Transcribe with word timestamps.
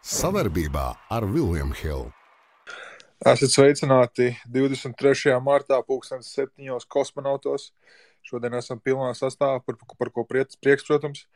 Savarbībā 0.00 0.86
ar 1.12 1.26
Vilniņu 1.28 1.74
Hildu. 1.76 2.12
Esat 3.20 3.52
sveicināti 3.52 4.30
23. 4.48 5.34
martā, 5.44 5.76
2007. 5.84 6.78
kosmonautos. 6.88 7.66
Šodien 8.24 8.56
esam 8.56 8.80
pilnā 8.80 9.10
sastāvā, 9.12 9.58
par, 9.60 9.76
par 10.00 10.10
ko 10.14 10.24
prieks, 10.24 10.56
prieks 10.56 10.88
protams. 10.88 11.26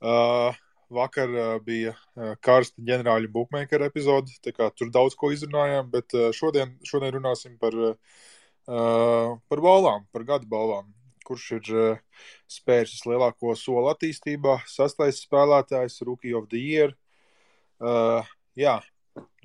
Uh, 0.00 0.56
vakar 0.88 1.36
uh, 1.36 1.50
bija 1.60 1.92
uh, 1.92 2.32
karsta 2.40 2.80
ģenerāļa 2.80 3.28
bookmaker 3.36 3.84
epizode, 3.84 4.32
tā 4.40 4.56
kā 4.56 4.70
tur 4.72 4.88
daudz 4.88 5.18
ko 5.20 5.28
izrunājām, 5.36 5.92
bet 5.92 6.16
uh, 6.16 6.30
šodien, 6.32 6.78
šodien 6.80 7.12
runāsim 7.18 7.60
par, 7.60 7.76
uh, 7.76 9.36
par 9.52 9.64
balvām, 9.68 10.08
par 10.16 10.24
gada 10.32 10.48
balvām. 10.48 10.88
Kurš 11.28 11.50
ir 11.60 11.72
uh, 11.76 12.02
spērs 12.48 12.96
vislielāko 12.96 13.52
soli 13.52 13.92
attīstībā, 13.92 14.62
sastais 14.64 15.20
spēlētājs, 15.28 16.00
Rookie 16.08 16.32
of 16.40 16.48
the 16.48 16.64
Year, 16.72 16.96
Uh, 17.82 18.22
jā, 18.58 18.78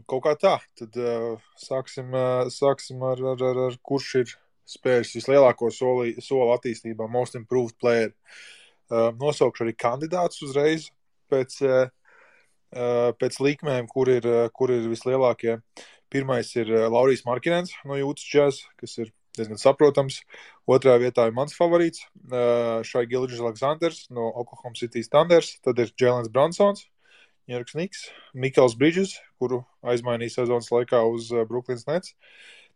kaut 0.10 0.24
kā 0.26 0.36
tā. 0.40 0.56
Tad 0.78 0.98
uh, 1.00 1.42
sāksim, 1.60 2.14
uh, 2.14 2.50
sāksim 2.54 3.04
ar, 3.06 3.22
ar, 3.34 3.44
ar, 3.50 3.62
ar 3.70 3.78
kurš 3.86 4.10
ir 4.22 4.34
spēris 4.70 5.16
vislielāko 5.18 5.72
soli, 5.74 6.16
soli 6.22 6.54
attīstībā, 6.56 7.10
most 7.10 7.38
improved 7.40 7.78
player. 7.82 8.14
Uh, 8.90 9.10
nosaukšu 9.18 9.66
arī 9.66 9.76
kandidātus 9.78 10.44
uzreiz 10.46 10.90
pēc, 11.30 11.60
uh, 11.66 13.14
pēc 13.22 13.40
likmēm, 13.42 13.90
kur 13.90 14.10
ir, 14.14 14.26
kur 14.54 14.74
ir 14.74 14.90
vislielākie. 14.90 15.60
Pirmais 16.10 16.50
ir 16.58 16.70
Laurijs 16.90 17.22
Markinens 17.26 17.74
no 17.86 17.98
Jūtas 17.98 18.30
Jazz, 18.30 18.64
kas 18.82 18.96
ir 18.98 19.12
diezgan 19.38 19.62
saprotams. 19.62 20.24
Otrā 20.70 20.96
vietā 21.02 21.28
ir 21.30 21.36
mans 21.38 21.54
favorīts, 21.58 22.06
uh, 22.30 22.82
Šai 22.86 23.06
Gilģis 23.10 23.42
Aleksandrs 23.42 24.08
no 24.14 24.30
Oklahoma 24.30 24.78
City 24.78 25.04
Thunders. 25.06 25.56
Tad 25.66 25.82
ir 25.82 25.94
Jēlens 25.94 26.32
Bransons 26.34 26.86
Ņērks 27.50 27.76
Niks, 27.80 28.06
Mikls 28.38 28.76
Bridges, 28.78 29.16
kuru 29.42 29.64
aizmainīja 29.82 30.40
sezonas 30.40 30.70
laikā 30.74 31.02
uz 31.10 31.32
uh, 31.34 31.46
Brooklynas 31.50 31.88
Nets. 31.90 32.14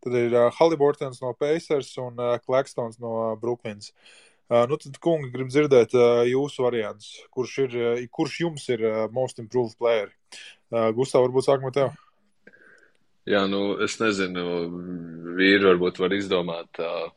Tad 0.04 0.18
ir 0.20 0.34
uh, 0.34 0.50
Halliburtons 0.58 1.22
no 1.24 1.32
Pacers 1.38 1.92
un 2.02 2.18
Klakstons 2.44 2.98
no 3.04 3.14
uh, 3.20 3.34
Brooklynas. 3.40 3.94
Uh, 4.50 4.66
nu 4.70 4.78
tad, 4.82 4.98
kungi, 5.02 5.30
grib 5.34 5.52
dzirdēt 5.54 5.94
jūsu 6.30 6.66
variants. 6.66 7.14
Kurš, 7.34 7.54
ir, 7.64 7.78
kurš 8.12 8.40
jums 8.44 8.66
ir 8.74 8.84
most 9.16 9.40
improved 9.42 9.78
player? 9.80 10.12
Gustav, 10.98 11.24
varbūt 11.24 11.48
sākumā 11.48 11.72
tev. 11.74 11.94
Jā, 13.30 13.46
nu, 13.48 13.78
es 13.86 13.96
nezinu, 14.02 14.44
vīri 15.38 15.64
varbūt 15.64 16.02
var 16.04 16.14
izdomāt 16.18 16.82
uh, 16.84 17.08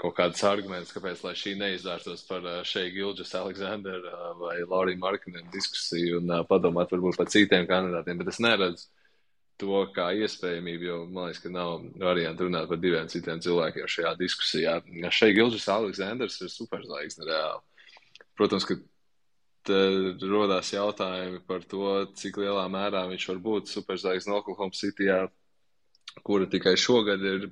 kaut 0.00 0.16
kādus 0.18 0.44
argumentus, 0.44 0.92
kāpēc 0.92 1.22
šī 1.40 1.54
neizvērstos 1.60 2.26
par 2.28 2.44
šeit 2.68 2.92
Gilģis, 2.94 3.32
Aleksandru 3.38 4.00
vai 4.42 4.58
Lauriju 4.60 5.00
Markinu 5.00 5.40
diskusiju 5.54 6.20
un 6.20 6.34
padomāt 6.48 6.92
varbūt 6.92 7.16
par 7.16 7.30
citiem 7.32 7.64
kandidātiem, 7.68 8.20
bet 8.20 8.32
es 8.32 8.40
neredzu 8.44 8.90
to 9.56 9.78
kā 9.96 10.10
iespējamību, 10.20 10.84
jo 10.84 10.98
man 11.08 11.30
liekas, 11.30 11.40
ka 11.40 11.52
nav 11.52 11.78
variantu 12.02 12.44
runāt 12.44 12.68
par 12.68 12.80
diviem 12.80 13.08
citiem 13.08 13.40
cilvēkiem 13.40 13.88
šajā 13.88 14.12
diskusijā. 14.20 14.74
Šeit 15.08 15.32
Gilģis 15.38 15.70
Aleksandrs 15.72 16.36
ir 16.44 16.52
superzvaigzne 16.52 17.24
reāli. 17.30 17.64
Protams, 18.36 18.68
ka 18.68 18.76
rodās 20.28 20.74
jautājumi 20.74 21.40
par 21.48 21.64
to, 21.64 21.88
cik 22.20 22.36
lielā 22.42 22.66
mērā 22.70 23.06
viņš 23.08 23.28
var 23.32 23.42
būt 23.48 23.72
superzvaigznes 23.72 24.36
Oklahoma 24.42 24.76
City, 24.76 25.08
kura 26.26 26.46
tikai 26.52 26.76
šogad 26.76 27.24
ir 27.24 27.48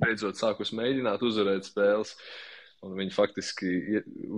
beidzot 0.00 0.40
sākus 0.40 0.72
mēģināt 0.76 1.22
uzvarēt 1.26 1.68
spēles. 1.68 2.16
Un 2.80 2.94
viņi 2.96 3.12
faktiski, 3.12 3.70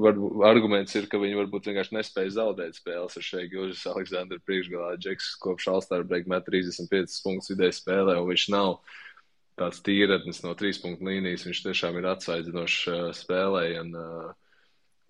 var, 0.03 0.17
arguments 0.49 0.97
ir, 0.99 1.07
ka 1.11 1.21
viņi 1.23 1.39
varbūt 1.39 1.69
vienkārši 1.69 1.95
nespēja 1.95 2.33
zaudēt 2.41 2.75
spēles 2.75 3.15
ar 3.19 3.23
šeit 3.23 3.53
Gilžas 3.53 3.85
Aleksandru 3.87 4.41
priekšgalā. 4.43 4.97
Džeks 4.99 5.37
kopš 5.45 5.69
Alstāra 5.71 6.07
break 6.07 6.27
met 6.31 6.43
35 6.49 7.21
punktus 7.23 7.53
vidēji 7.53 7.77
spēlē, 7.79 8.17
un 8.19 8.27
viņš 8.33 8.49
nav 8.51 8.81
tāds 9.61 9.79
tīretnis 9.87 10.43
no 10.43 10.57
trīs 10.59 10.83
punktu 10.83 11.07
līnijas. 11.07 11.47
Viņš 11.47 11.61
tiešām 11.69 12.01
ir 12.01 12.09
atsvaidzinošs 12.17 12.81
uh, 12.91 13.05
spēlē, 13.15 13.63
un, 13.85 13.95
uh, 13.95 14.59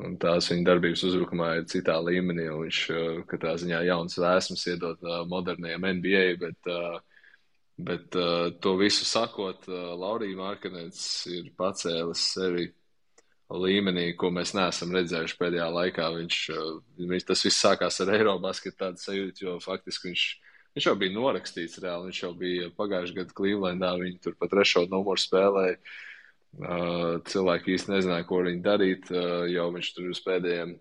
un 0.04 0.20
tās 0.20 0.50
viņa 0.52 0.68
darbības 0.68 1.06
uzbrukumā 1.08 1.54
ir 1.62 1.70
citā 1.72 1.96
līmenī. 2.04 2.50
Viņš 2.52 2.82
uh, 2.92 3.22
katrā 3.32 3.56
ziņā 3.64 3.80
jauns 3.88 4.20
vēsmas 4.20 4.66
iedot 4.74 5.00
uh, 5.08 5.22
modernajam 5.32 5.88
NBA, 6.02 6.26
bet 6.44 6.68
uh, 6.68 7.00
Bet 7.82 8.14
uh, 8.16 8.52
to 8.60 8.76
visu 8.78 9.04
sakot, 9.08 9.64
uh, 9.68 9.94
Laurija 9.98 10.36
Markanets 10.38 11.02
ir 11.32 11.48
pacēlis 11.58 12.22
sevi 12.34 12.68
līmenī, 13.52 14.12
ko 14.16 14.30
mēs 14.32 14.54
neesam 14.56 14.92
redzējuši 14.94 15.38
pēdējā 15.40 15.66
laikā. 15.72 16.06
Viņš, 16.18 16.38
uh, 16.54 16.76
viņš 17.00 17.26
tas 17.30 17.42
viss 17.48 17.64
sākās 17.64 17.98
ar 18.04 18.12
Eirobasketu 18.14 18.78
tādu 18.84 19.02
sajūtu, 19.02 19.46
jo 19.46 19.56
faktiski 19.64 20.10
viņš, 20.10 20.24
viņš 20.76 20.88
jau 20.88 20.96
bija 21.00 21.16
norakstīts 21.16 21.82
reāli. 21.82 22.10
Viņš 22.10 22.22
jau 22.22 22.32
bija 22.38 22.70
pagājušajā 22.78 23.18
gadā 23.18 23.36
Clevelandā, 23.40 23.92
viņi 24.04 24.22
tur 24.22 24.38
pa 24.38 24.50
trešo 24.52 24.86
numuru 24.86 25.24
spēlēja. 25.24 25.76
Uh, 26.52 27.18
cilvēki 27.24 27.78
īsti 27.78 27.94
nezināja, 27.94 28.28
ko 28.28 28.42
viņi 28.44 28.64
darīt, 28.64 29.08
uh, 29.10 29.46
jo 29.48 29.70
viņš 29.72 29.94
tur 29.96 30.10
uz 30.12 30.20
pēdējiem 30.22 30.76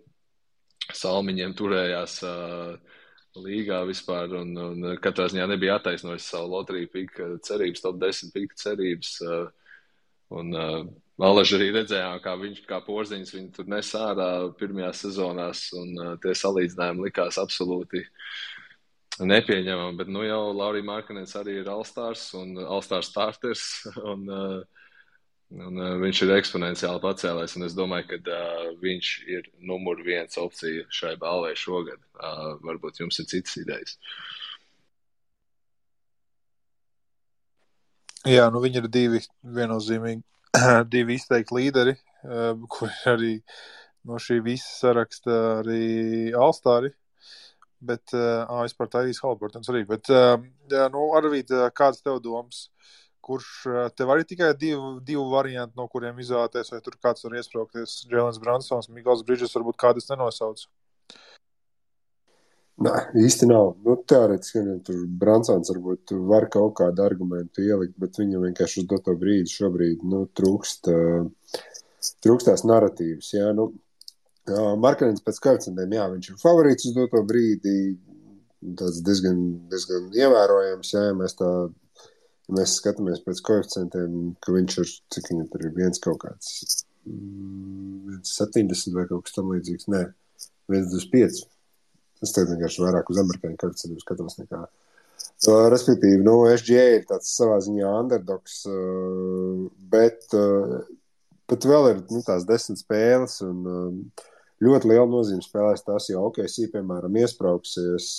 salmiņiem 1.01 1.53
turējās. 1.55 2.17
Uh, 2.27 2.99
līgā 3.39 3.81
vispār, 3.87 4.33
un, 4.41 4.51
un 4.57 4.89
katrā 5.03 5.27
ziņā 5.31 5.45
nebija 5.51 5.77
attaisnojis 5.79 6.27
savu 6.33 6.51
loteriju 6.55 6.89
pika 6.91 7.29
cerības, 7.45 7.83
top 7.83 8.01
10 8.01 8.33
pika 8.35 8.57
cerības. 8.59 9.13
Uh, 9.23 9.77
un 10.39 10.51
uh, 10.55 10.81
Alaži 11.21 11.53
arī 11.59 11.67
redzējām, 11.75 12.17
kā 12.23 12.33
viņš, 12.39 12.63
kā 12.65 12.79
porziņš, 12.81 13.31
viņu 13.35 13.51
tur 13.53 13.67
nes 13.69 13.89
ārā 13.93 14.29
pirmajās 14.57 15.03
sezonās, 15.05 15.67
un 15.77 15.91
uh, 15.99 16.13
tie 16.23 16.33
salīdzinājumi 16.37 17.05
likās 17.05 17.37
absolūti 17.41 18.01
nepieņemami. 19.21 19.99
Bet, 19.99 20.09
nu, 20.09 20.23
jau 20.25 20.41
Laurija 20.55 20.87
Markanens 20.87 21.35
arī 21.37 21.59
ir 21.61 21.69
Alstārs 21.69 22.31
un 22.39 22.55
Alstārs 22.63 23.11
starters, 23.11 23.67
un 24.13 24.25
uh, 24.27 24.80
Un, 25.51 25.75
uh, 25.75 25.97
viņš 25.99 26.21
ir 26.23 26.29
eksponenciāli 26.37 27.01
pacēlējis, 27.03 27.57
un 27.59 27.65
es 27.67 27.73
domāju, 27.75 28.05
ka 28.13 28.19
uh, 28.37 28.67
viņš 28.79 29.07
ir 29.35 29.49
numur 29.67 29.99
viens 30.05 30.39
opcija 30.39 30.85
šai 30.95 31.17
balvai 31.19 31.51
šogad. 31.59 31.99
Uh, 32.15 32.53
varbūt 32.63 33.01
jums 33.01 33.19
ir 33.19 33.27
citas 33.27 33.57
idejas. 33.59 33.97
Jā, 38.31 38.47
nu 38.53 38.61
viņi 38.63 38.79
ir 38.79 38.87
divi 38.93 39.19
viennozīmīgi, 39.59 40.23
divi 40.93 41.19
izteikti 41.19 41.57
līderi, 41.57 41.97
uh, 41.99 42.55
kuri 42.71 42.95
arī 43.11 43.35
no 44.07 44.21
šī 44.23 44.39
visa 44.45 44.71
saraksta 44.85 45.37
arī 45.59 46.31
Alstāri. 46.31 46.93
Bet, 47.81 48.13
uh, 48.15 48.47
vispār 48.61 48.87
tā 48.93 49.03
ir 49.09 49.19
Halbertons 49.19 49.67
arī. 49.73 49.83
Bet, 49.89 50.07
uh, 50.15 50.37
jā, 50.71 50.87
nu, 50.93 51.09
Arvīt, 51.17 51.51
kāds 51.75 52.05
tev 52.05 52.21
domas? 52.23 52.69
Uh, 52.69 53.00
kurš 53.31 53.49
eh, 53.71 53.87
tev 53.95 54.11
arī 54.11 54.27
tikai 54.27 54.51
divu, 54.59 54.93
divu 55.07 55.25
variantu, 55.31 55.77
no 55.79 55.87
kuriem 55.91 56.19
izvēlēties, 56.19 56.75
vai 56.75 56.83
tur 56.83 56.99
kāds 56.99 57.27
var 57.27 57.39
iesprāgties. 57.39 58.01
Jēlens 58.11 58.39
Bransons, 58.43 58.91
Mikls 58.91 59.23
Brīdžers, 59.27 59.55
varbūt 59.59 59.79
kādas 59.81 60.11
nenosauc. 60.11 60.67
Nē, 62.81 62.93
īsti 63.21 63.45
nav. 63.49 63.75
Nu, 63.85 63.93
teorētiski, 64.09 64.61
ja 64.65 64.77
tur 64.85 65.03
Bransons 65.21 65.69
varbūt 65.73 66.15
var 66.29 66.47
kaut 66.53 66.73
kādu 66.79 67.03
argumentu 67.05 67.61
ielikt, 67.65 67.93
bet 68.01 68.17
viņam 68.17 68.47
vienkārši 68.47 68.81
uz 68.81 68.87
doto 68.89 69.13
brīdi 69.21 69.53
šobrīd 69.53 70.05
nu, 70.07 70.23
trūkst, 70.39 70.89
uh, 70.89 71.59
trūkst 72.25 72.49
tās 72.49 72.65
narratīvas. 72.65 73.29
Jā, 73.35 73.51
nu, 73.57 73.67
uh, 74.49 74.71
Markarins 74.81 75.21
pēc 75.25 75.41
koeficientiem, 75.43 75.93
jā, 75.99 76.07
viņš 76.15 76.31
ir 76.31 76.39
favorīts 76.41 76.89
uz 76.89 76.97
doto 76.97 77.21
brīdi, 77.27 77.75
tāds 78.79 79.03
diezgan, 79.05 79.43
diezgan 79.69 80.09
ievērojams, 80.17 80.95
jā, 80.95 81.05
ja 81.11 81.19
mēs 81.21 81.37
tā 81.37 81.51
mēs 82.55 82.77
skatāmies 82.79 83.23
pēc 83.25 83.41
koeficientiem, 83.47 84.17
ka 84.43 84.55
viņš 84.55 84.77
ir, 84.83 84.93
cik 85.15 85.31
viņam 85.31 85.49
tur 85.51 85.65
ir 85.67 85.73
viens 85.75 86.03
kaut 86.03 86.21
kāds, 86.23 86.83
mm, 87.07 88.21
70 88.27 88.97
vai 88.97 89.07
kaut 89.09 89.25
kas 89.27 89.37
tam 89.37 89.51
līdzīgs. 89.53 89.89
Nē, 89.91 90.05
1,25. 90.71 91.43
Es 92.21 92.35
tagad 92.35 92.53
vienkārši 92.53 92.83
vairāk 92.83 93.09
uz 93.09 93.19
amerikāņu 93.21 93.59
koeficientiem 93.61 94.01
skatos 94.03 94.37
nekā. 94.41 94.65
Uh, 95.41 95.67
respektīvi, 95.73 96.21
nu, 96.21 96.35
SGA 96.53 96.83
ir 96.99 97.05
tāds 97.09 97.31
savā 97.33 97.57
ziņā 97.65 97.89
underdogs, 98.03 98.59
uh, 98.69 99.63
bet, 99.89 100.27
uh, 100.37 100.83
bet 101.49 101.65
vēl 101.65 101.87
ir 101.89 102.03
nu, 102.13 102.21
tās 102.25 102.45
desmit 102.49 102.81
spēles, 102.81 103.39
un 103.45 103.63
uh, 103.65 104.27
ļoti 104.61 104.91
liela 104.91 105.07
nozīme 105.09 105.41
spēlēs 105.41 105.85
tās, 105.87 106.11
ja 106.11 106.21
OKC, 106.21 106.67
piemēram, 106.75 107.17
iesprāgsies 107.23 108.11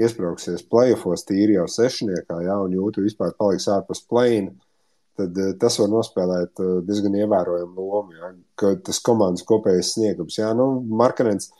iesprāgsies 0.00 0.64
plēsofos 0.70 1.26
tīri 1.28 1.58
jau 1.58 1.66
sešniekā, 1.70 2.40
ja, 2.46 2.58
un 2.64 2.74
jūtu 2.74 3.04
vispār 3.04 3.34
paliks 3.38 3.68
ārpus 3.70 4.02
plēna, 4.10 4.54
tad 5.18 5.38
uh, 5.38 5.52
tas 5.60 5.78
var 5.78 5.90
nospēlēt 5.92 6.62
uh, 6.62 6.76
diezgan 6.86 7.14
ievērojamu 7.20 7.88
lomu. 7.90 8.16
Ja, 8.18 8.32
tas 8.86 9.02
komandas 9.04 9.46
kopējais 9.46 9.94
sniegums. 9.94 10.38
Ja, 10.40 10.50
nu, 10.58 10.68
Markanens, 10.98 11.52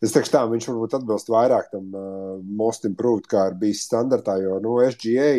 es 0.00 0.14
teikšu 0.14 0.34
tā, 0.34 0.44
viņš 0.48 0.70
varbūt 0.72 0.98
atbilst 1.00 1.32
vairāk 1.32 1.70
tam 1.74 1.92
uh, 1.92 2.36
most 2.40 2.88
improved, 2.88 3.28
kā 3.28 3.50
ir 3.50 3.58
bijis 3.60 3.84
standartā, 3.90 4.38
jo 4.44 4.56
nu, 4.64 4.78
SGA 4.88 5.30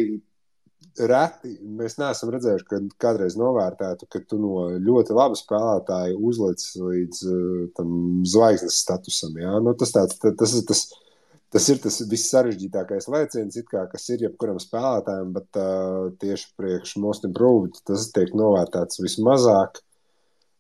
reti 1.00 1.54
mēs 1.64 1.98
neesam 2.00 2.32
redzējuši, 2.34 2.66
ka 2.68 2.80
kādreiz 3.02 3.36
novērtētu, 3.40 4.08
ka 4.12 4.22
tu 4.28 4.40
no 4.42 4.70
ļoti 4.78 5.16
laba 5.16 5.38
spēlētāja 5.38 6.18
uzliec 6.18 6.64
līdz 6.78 7.22
uh, 7.26 7.68
tam 7.78 7.92
zvaigznes 8.28 8.82
statusam. 8.84 9.38
Ja? 9.42 9.58
Nu, 9.64 9.74
tas, 9.80 9.96
tāds, 9.96 10.20
tas 10.22 10.54
ir 10.54 10.66
tas 10.70 10.86
tas 10.90 11.09
ir 11.72 11.80
tas 11.82 11.96
viss 12.10 12.30
sarežģītākais 12.30 13.08
lēciens, 13.10 13.58
kā, 13.70 13.86
kas 13.90 14.04
ir 14.14 14.28
jebkuram 14.28 14.60
spēlētājam, 14.62 15.32
bet 15.34 15.58
uh, 15.58 16.12
tieši 16.22 16.52
priekš 16.60 16.98
most 17.02 17.26
improved 17.26 17.80
tas 17.90 18.06
tiek 18.14 18.36
novērtēts 18.38 19.02
vismazāk. 19.02 19.82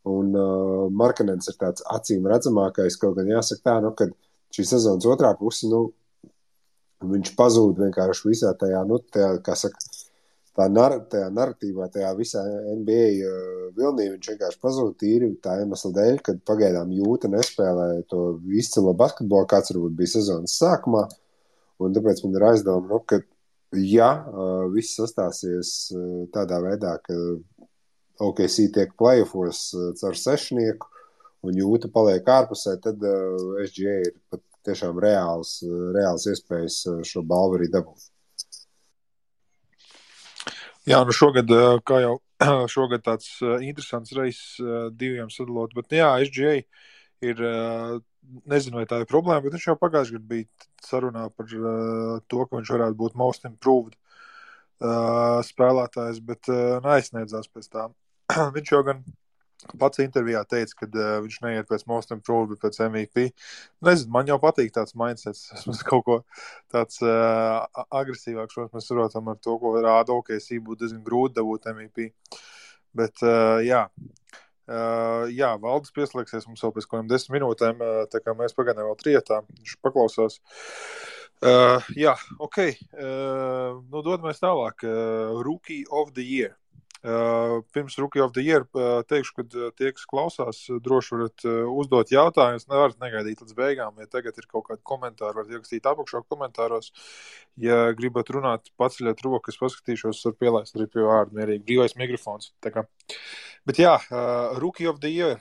Un 0.09 0.33
uh, 0.33 0.87
Markanens 0.89 1.51
ir 1.51 1.59
tāds 1.59 1.85
acīm 1.93 2.25
redzamākais, 2.31 2.97
kaut 2.97 3.19
gan 3.19 3.29
jāsaka 3.29 3.65
tā, 3.69 3.75
nu, 3.85 3.93
ka 3.93 4.09
šī 4.55 4.65
sezonas 4.71 5.05
otrā 5.11 5.35
puse, 5.37 5.69
nu, 5.69 5.83
viņš 7.05 7.35
pazūd 7.37 7.83
vienkārši 7.83 8.31
visā 8.31 8.55
tajā, 8.57 8.81
nu, 8.89 8.97
tajā, 9.13 9.35
kā 9.45 9.55
saka, 9.59 9.88
tā 10.59 10.67
nar 10.71 10.97
tajā 11.11 11.29
narratīvā, 11.31 11.87
tajā 11.93 12.11
visā 12.17 12.43
NBA 12.75 13.07
uh, 13.23 13.69
vilnī 13.77 14.09
viņš 14.13 14.31
vienkārši 14.33 14.61
pazūd 14.63 14.97
tīri 14.99 15.31
tā 15.43 15.59
iemesla 15.63 15.91
dēļ, 15.95 16.19
kad 16.25 16.41
pagaidām 16.47 16.91
jūta 16.97 17.31
nespēlēja 17.31 18.05
to 18.11 18.23
izcilo 18.59 18.93
basketbolu, 18.97 19.47
kāds 19.49 19.73
varbūt 19.73 19.95
bija 19.99 20.15
sezonas 20.17 20.57
sākumā, 20.59 21.05
un 21.79 21.95
tāpēc 21.95 22.23
man 22.25 22.35
ir 22.35 22.47
aizdoma, 22.51 22.87
nu, 22.91 23.01
ka 23.07 23.21
ja 23.79 24.11
uh, 24.19 24.67
viss 24.73 24.99
sastāsies 24.99 25.73
uh, 25.95 26.27
tādā 26.35 26.59
veidā, 26.65 26.97
ka 27.05 27.17
OKC 28.25 28.69
tiek 28.75 28.95
playoffos 28.99 29.69
uh, 29.77 29.89
caur 30.01 30.19
sešnieku, 30.19 30.91
un 31.47 31.55
jūta 31.55 31.87
paliek 31.93 32.27
ārpusē, 32.27 32.75
tad 32.83 33.03
uh, 33.07 33.63
SGA 33.63 33.99
ir 34.09 34.15
pat 34.31 34.43
tiešām 34.67 34.99
reāls, 34.99 35.61
reāls 35.95 36.27
iespējas 36.27 36.81
šo 37.07 37.23
balvu 37.23 37.61
arī 37.61 37.69
dabūt. 37.71 38.09
Jā, 40.87 41.01
nu 41.05 41.15
šogad, 41.15 41.51
kā 41.87 41.99
jau 42.03 42.13
šogad 42.73 43.03
tāds 43.03 43.31
interesants 43.59 44.13
reizes 44.15 44.93
diviem 44.95 45.31
sadalot, 45.33 45.73
bet 45.75 45.97
jā, 45.97 46.11
SGA 46.29 46.53
ir, 47.25 47.41
nezinu, 48.47 48.79
vai 48.79 48.85
tā 48.87 49.01
ir 49.01 49.09
problēma, 49.09 49.43
bet 49.43 49.57
viņš 49.57 49.67
jau 49.67 49.77
pagājušajā 49.81 50.19
gadā 50.19 50.29
bija 50.31 50.69
sarunā 50.85 51.25
par 51.35 51.49
to, 51.51 52.45
ka 52.45 52.55
viņš 52.55 52.71
varētu 52.77 52.99
būt 53.01 53.17
most 53.19 53.49
improved 53.49 53.97
spēlētājs, 55.49 56.21
bet 56.23 56.47
neaizsniedzās 56.85 57.51
pēc 57.51 57.67
tā. 57.75 57.89
viņš 58.55 58.71
jau 58.71 58.83
gan 58.87 59.03
Pats 59.59 59.99
intervijā 59.99 60.39
teica, 60.47 60.75
ka 60.79 60.87
uh, 60.87 61.17
viņš 61.25 61.39
neiet 61.43 61.67
pēc 61.67 61.83
most 61.91 62.13
improved, 62.15 62.53
bet 62.53 62.61
pēc 62.63 62.77
MVP. 62.85 63.25
Nezinu, 63.83 64.13
man 64.15 64.29
jau 64.31 64.37
patīk 64.39 64.71
tāds 64.75 64.95
mindsets. 64.99 65.49
Es 65.73 65.83
kaut 65.83 66.05
ko 66.07 66.15
tāds 66.71 67.01
uh, 67.03 67.67
agresīvāks, 67.91 68.55
šo 68.55 68.69
mēs 68.71 68.87
saprotam 68.87 69.27
ar 69.33 69.41
to, 69.43 69.57
ko 69.59 69.75
rāda 69.83 70.15
OKC, 70.15 70.61
būtu 70.63 70.85
diezgan 70.85 71.03
grūti 71.03 71.41
dabūt 71.41 71.67
MVP. 71.73 72.07
Bet, 72.95 73.19
uh, 73.25 73.59
jā. 73.65 73.83
Uh, 74.69 75.25
jā, 75.33 75.49
valdes 75.59 75.91
pieslēgsies 75.91 76.45
mums 76.47 76.63
vēl 76.63 76.75
pēc 76.75 76.87
kādām 76.87 77.07
desmit 77.09 77.39
minūtēm, 77.39 77.83
uh, 77.83 78.03
tā 78.11 78.21
kā 78.23 78.35
mēs 78.37 78.55
pagaidām 78.55 78.87
vēl 78.87 78.99
trietā. 79.01 79.41
Viņš 79.57 79.75
paklausās. 79.83 80.39
Uh, 81.39 81.83
jā, 81.99 82.15
ok. 82.39 82.61
Uh, 82.95 83.79
nu, 83.91 84.05
dodamies 84.05 84.39
tālāk. 84.39 84.87
Uh, 84.87 85.39
Rookie 85.43 85.83
of 85.91 86.15
the 86.15 86.23
Year. 86.23 86.55
Uh, 86.99 87.61
pirms 87.71 87.97
Rookie 87.97 88.19
of 88.19 88.33
the 88.33 88.41
Year 88.43 88.65
uh, 88.75 88.99
teikšu, 89.07 89.31
ka 89.37 89.43
uh, 89.47 89.67
tie, 89.71 89.93
kas 89.95 90.03
klausās, 90.03 90.57
droši 90.83 91.13
varat 91.15 91.45
uzdot 91.71 92.09
jautājumus. 92.11 92.65
Nevarat 92.67 92.97
negaidīt 92.99 93.39
līdz 93.39 93.55
beigām. 93.55 94.01
Ja 94.03 94.07
tagad 94.11 94.35
ir 94.35 94.47
kaut 94.51 94.65
kādi 94.67 94.83
komentāri, 94.83 95.37
varat 95.37 95.53
ierakstīt 95.53 95.87
apakšā 95.87 96.25
komentāros. 96.27 96.91
Ja 97.55 97.93
gribat 97.95 98.31
runāt, 98.35 98.67
paceļat 98.79 99.23
rokas, 99.23 99.59
paskatīšos, 99.61 100.25
var 100.27 100.35
pielaist 100.43 100.75
arī 100.75 100.89
pie 100.91 101.05
vārdu 101.07 101.39
mierīgi. 101.39 101.63
Brīvais 101.69 101.95
mikrofons. 101.99 102.51
Bet 103.67 103.79
jā, 103.79 103.93
Rookie 104.59 104.89
of 104.91 104.99
the 104.99 105.11
Year, 105.13 105.39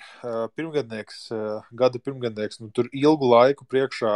pirmgadnieks, 0.55 1.25
gada 1.75 1.99
pirmgadnieks, 2.03 2.61
nu 2.63 2.71
tur 2.75 2.87
ilgu 2.93 3.33
laiku 3.33 3.67
priekšā 3.67 4.15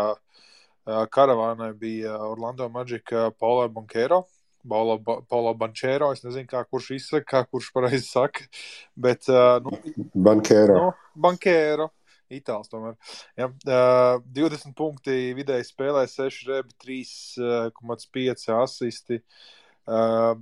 karavānai 0.87 1.73
bija 1.79 2.15
Orlando 2.29 2.69
Magic 2.71 3.11
Paula 3.39 3.67
Bonkero. 3.67 4.25
Paulo, 4.69 4.99
Paulo 5.29 5.55
Bančēro. 5.59 6.13
Es 6.15 6.23
nezinu, 6.27 6.49
kā 6.51 6.63
kurš 6.69 6.93
izsaka, 6.99 7.27
kā 7.33 7.43
kurš 7.51 7.73
pareizi 7.75 8.07
saka. 8.07 8.47
Bet, 8.95 9.29
uh, 9.33 9.59
nu, 9.65 9.97
Bankēro. 10.29 10.79
Nu, 10.79 10.93
bankēro. 11.27 11.91
Itāls 12.33 12.71
tomēr. 12.73 12.95
Ja, 13.37 13.51
uh, 13.51 14.23
20 14.33 14.73
punkti 14.79 15.35
vidēji 15.37 15.69
spēlē, 15.69 16.07
6 16.09 16.47
rebi, 16.49 16.73
3,5 16.81 18.49
asisti. 18.57 19.21
Uh, 19.83 20.39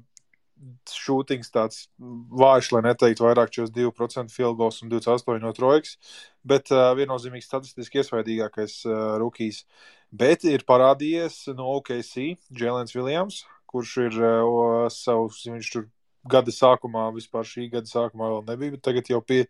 šūtings 0.91 1.53
tāds 1.55 1.87
vājš, 1.99 2.71
lai 2.75 2.83
neteiktu 2.91 3.25
vairāk 3.25 3.53
42% 3.55 4.33
field 4.35 4.59
goals 4.59 4.83
un 4.85 4.91
28 4.93 5.41
no 5.45 5.53
trojkas, 5.57 5.97
bet 6.45 6.73
uh, 6.75 6.91
viennozīmīgi 6.99 7.47
statistiski 7.47 8.03
iesvaidīgākais 8.03 8.81
uh, 8.89 9.17
rookies. 9.23 9.65
Bet 10.11 10.45
ir 10.49 10.67
parādījies 10.69 11.47
no 11.55 11.71
OKC 11.79 12.37
Jēlens 12.61 12.97
Viljams, 12.97 13.45
kurš 13.71 13.97
ir 14.09 14.19
uh, 14.21 14.85
savs, 14.93 15.45
viņš 15.49 15.71
tur 15.75 15.87
gada 16.31 16.53
sākumā, 16.53 17.07
vispār 17.17 17.47
šī 17.49 17.71
gada 17.73 17.89
sākumā 17.89 18.29
vēl 18.35 18.45
nebija, 18.51 18.75
bet 18.77 18.85
tagad 18.85 19.09
jau 19.13 19.23
pie, 19.25 19.45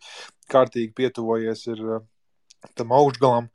kārtīgi 0.53 0.95
pietuvojies 1.01 1.67
ir 1.73 1.83
uh, 1.87 2.05
tam 2.79 2.95
augšgalam. 2.95 3.51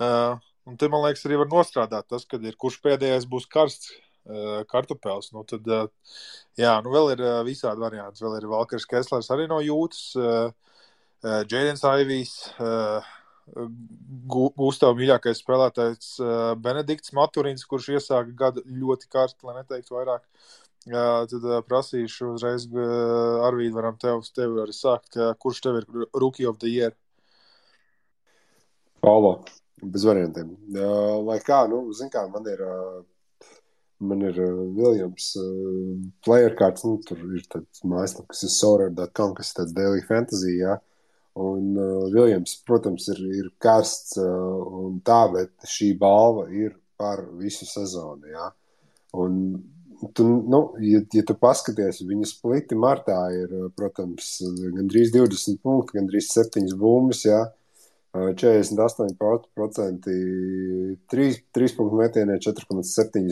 Uh, 0.00 0.40
un 0.68 0.78
te, 0.80 0.88
man 0.92 1.04
liekas, 1.04 1.26
arī 1.28 1.42
var 1.42 1.50
nostrādāt 1.52 2.08
tas, 2.10 2.24
kad 2.30 2.44
ir 2.46 2.56
kurš 2.60 2.80
pēdējais 2.86 3.30
būs 3.30 3.50
karsts. 3.52 3.94
Kartupēlis. 4.24 5.26
Nu, 5.36 5.42
tad, 5.44 5.66
jā, 6.56 6.70
nu 6.80 6.94
vēl 6.94 7.10
ir 7.12 7.22
visādi 7.44 7.82
varianti. 7.82 8.22
Vēl 8.24 8.38
ir 8.38 8.46
Valkars 8.48 8.86
Keslers 8.88 9.28
arī 9.34 9.44
no 9.50 9.58
jūtas, 9.60 10.14
Jēdens 11.20 11.84
Aivijs, 11.84 12.32
Gustavs 13.52 14.96
mīļākais 14.96 15.40
spēlētājs 15.42 16.12
Benedikts 16.64 17.12
Maturins, 17.16 17.66
kurš 17.68 17.90
iesāka 17.98 18.32
gadu 18.38 18.64
ļoti 18.64 19.10
karstu, 19.12 19.48
lai 19.48 19.58
neteiktu 19.60 19.98
vairāk. 19.98 20.24
Tad 20.84 21.44
prasīšu 21.68 22.34
uzreiz, 22.34 22.66
Arvīd, 23.44 23.72
varam 23.76 23.96
tev, 24.00 24.24
tev 24.36 24.56
arī 24.64 24.76
sākt, 24.76 25.18
kurš 25.40 25.60
tev 25.64 25.80
ir 25.80 26.06
Rookie 26.12 26.48
of 26.48 26.58
the 26.60 26.72
Year? 26.72 26.96
Paulo, 29.04 29.38
bez 29.82 30.04
variantiem. 30.08 30.54
Lai 31.28 31.38
kā, 31.44 31.64
nu, 31.68 31.84
zin 31.96 32.12
kā, 32.12 32.24
man 32.32 32.48
ir, 32.48 32.64
man 34.00 34.24
ir 34.24 34.40
Viljams 34.76 35.30
player 36.24 36.56
cards, 36.56 36.84
nu, 36.88 36.96
tur 37.04 37.20
ir 37.28 37.44
tāds 37.52 37.84
mājaslap, 37.84 38.28
kas 38.32 38.44
ir 38.48 38.56
sorare.com, 38.56 39.36
kas 39.36 39.52
ir 39.52 39.60
tāds 39.60 39.76
daily 39.76 40.04
fantasy, 40.08 40.56
jā. 40.62 40.78
Ja? 40.78 40.80
Un 41.34 41.72
uh, 41.74 42.06
Viljams, 42.14 42.60
protams, 42.62 43.08
ir, 43.10 43.18
ir 43.34 43.46
karsts 43.62 44.14
uh, 44.22 44.66
un 44.84 45.00
tā, 45.02 45.24
bet 45.32 45.66
šī 45.66 45.88
balva 45.98 46.46
ir 46.54 46.76
par 47.00 47.24
visu 47.40 47.66
sezonu. 47.66 48.28
Ja? 48.30 48.52
Un, 49.18 49.40
tu, 50.14 50.22
nu, 50.22 50.60
ja, 50.78 51.02
ja 51.10 51.24
tu 51.26 51.34
paskaties, 51.40 52.04
viņa 52.06 52.30
spliti 52.30 52.78
martā 52.78 53.18
ir, 53.34 53.50
uh, 53.50 53.66
protams, 53.74 54.36
gandrīz 54.76 55.10
20 55.16 55.58
punkti, 55.64 55.98
gandrīz 55.98 56.30
7 56.30 56.70
bumbas. 56.78 57.26
Ja? 57.26 57.42
48% 58.14 59.18
3, 61.10 61.38
3 61.58 61.74
punktu 61.74 61.98
metienē, 61.98 62.38
4,7 62.38 63.26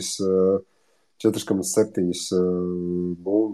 4,7 1.23 2.11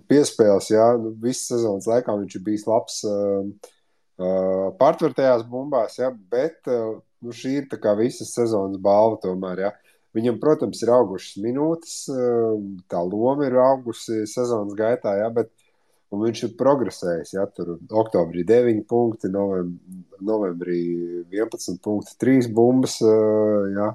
piespēles. 0.10 0.72
Jā, 0.74 0.88
nu, 0.98 1.13
visas 1.22 1.51
sezonas 1.51 1.86
laikā 1.86 2.15
viņš 2.18 2.34
ir 2.39 2.41
bijis 2.48 2.65
labs. 2.65 3.03
Uh, 3.06 3.46
uh, 3.46 3.75
pārtvertajās 4.20 5.46
bumbās, 5.48 6.00
ja, 6.00 6.10
bet 6.12 6.68
uh, 6.68 6.98
nu, 7.24 7.36
šī 7.36 7.62
ir 7.62 7.70
visas 8.00 8.34
sezonas 8.36 8.82
balva 8.82 9.20
tomēr. 9.24 9.64
Ja. 9.68 9.72
Viņam, 10.18 10.40
protams, 10.42 10.82
ir 10.82 10.90
augušas 10.92 11.38
minūtes, 11.40 11.96
uh, 12.12 12.58
tā 12.90 13.02
loma 13.06 13.46
ir 13.48 13.56
augusi 13.62 14.26
sezonas 14.28 14.76
gaitā, 14.76 15.16
ja, 15.22 15.30
bet 15.30 15.52
viņš 16.12 16.44
ir 16.48 16.58
progresējis. 16.60 17.34
Ja, 17.38 17.46
tur 17.54 17.78
oktobrī 17.90 18.44
9 18.44 18.84
punkti, 18.90 19.30
novembrī, 19.32 20.04
novembrī 20.26 20.82
11 21.30 21.80
punkti, 21.86 22.18
3 22.20 22.50
bumbas. 22.52 23.00
Ja. 23.76 23.94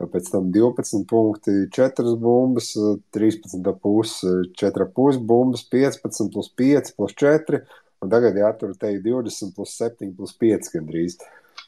Pēc 0.00 0.30
tam 0.32 0.46
12 0.54 1.02
punkti, 1.10 1.52
4 1.76 2.14
bumbas, 2.16 2.70
13,5, 3.12 4.54
4,5 4.56 5.18
bumbas, 5.28 5.66
15 5.68 6.30
plus 6.32 6.48
5 6.56 6.94
plus 6.96 7.18
4 7.20 7.60
Un 8.00 8.08
tagad 8.08 8.36
jātur 8.38 8.72
te 8.80 8.94
20 9.04 9.52
plus 9.56 9.76
7 9.76 10.14
plus 10.16 10.32
5 10.40 10.72
gandrīz. 10.72 11.18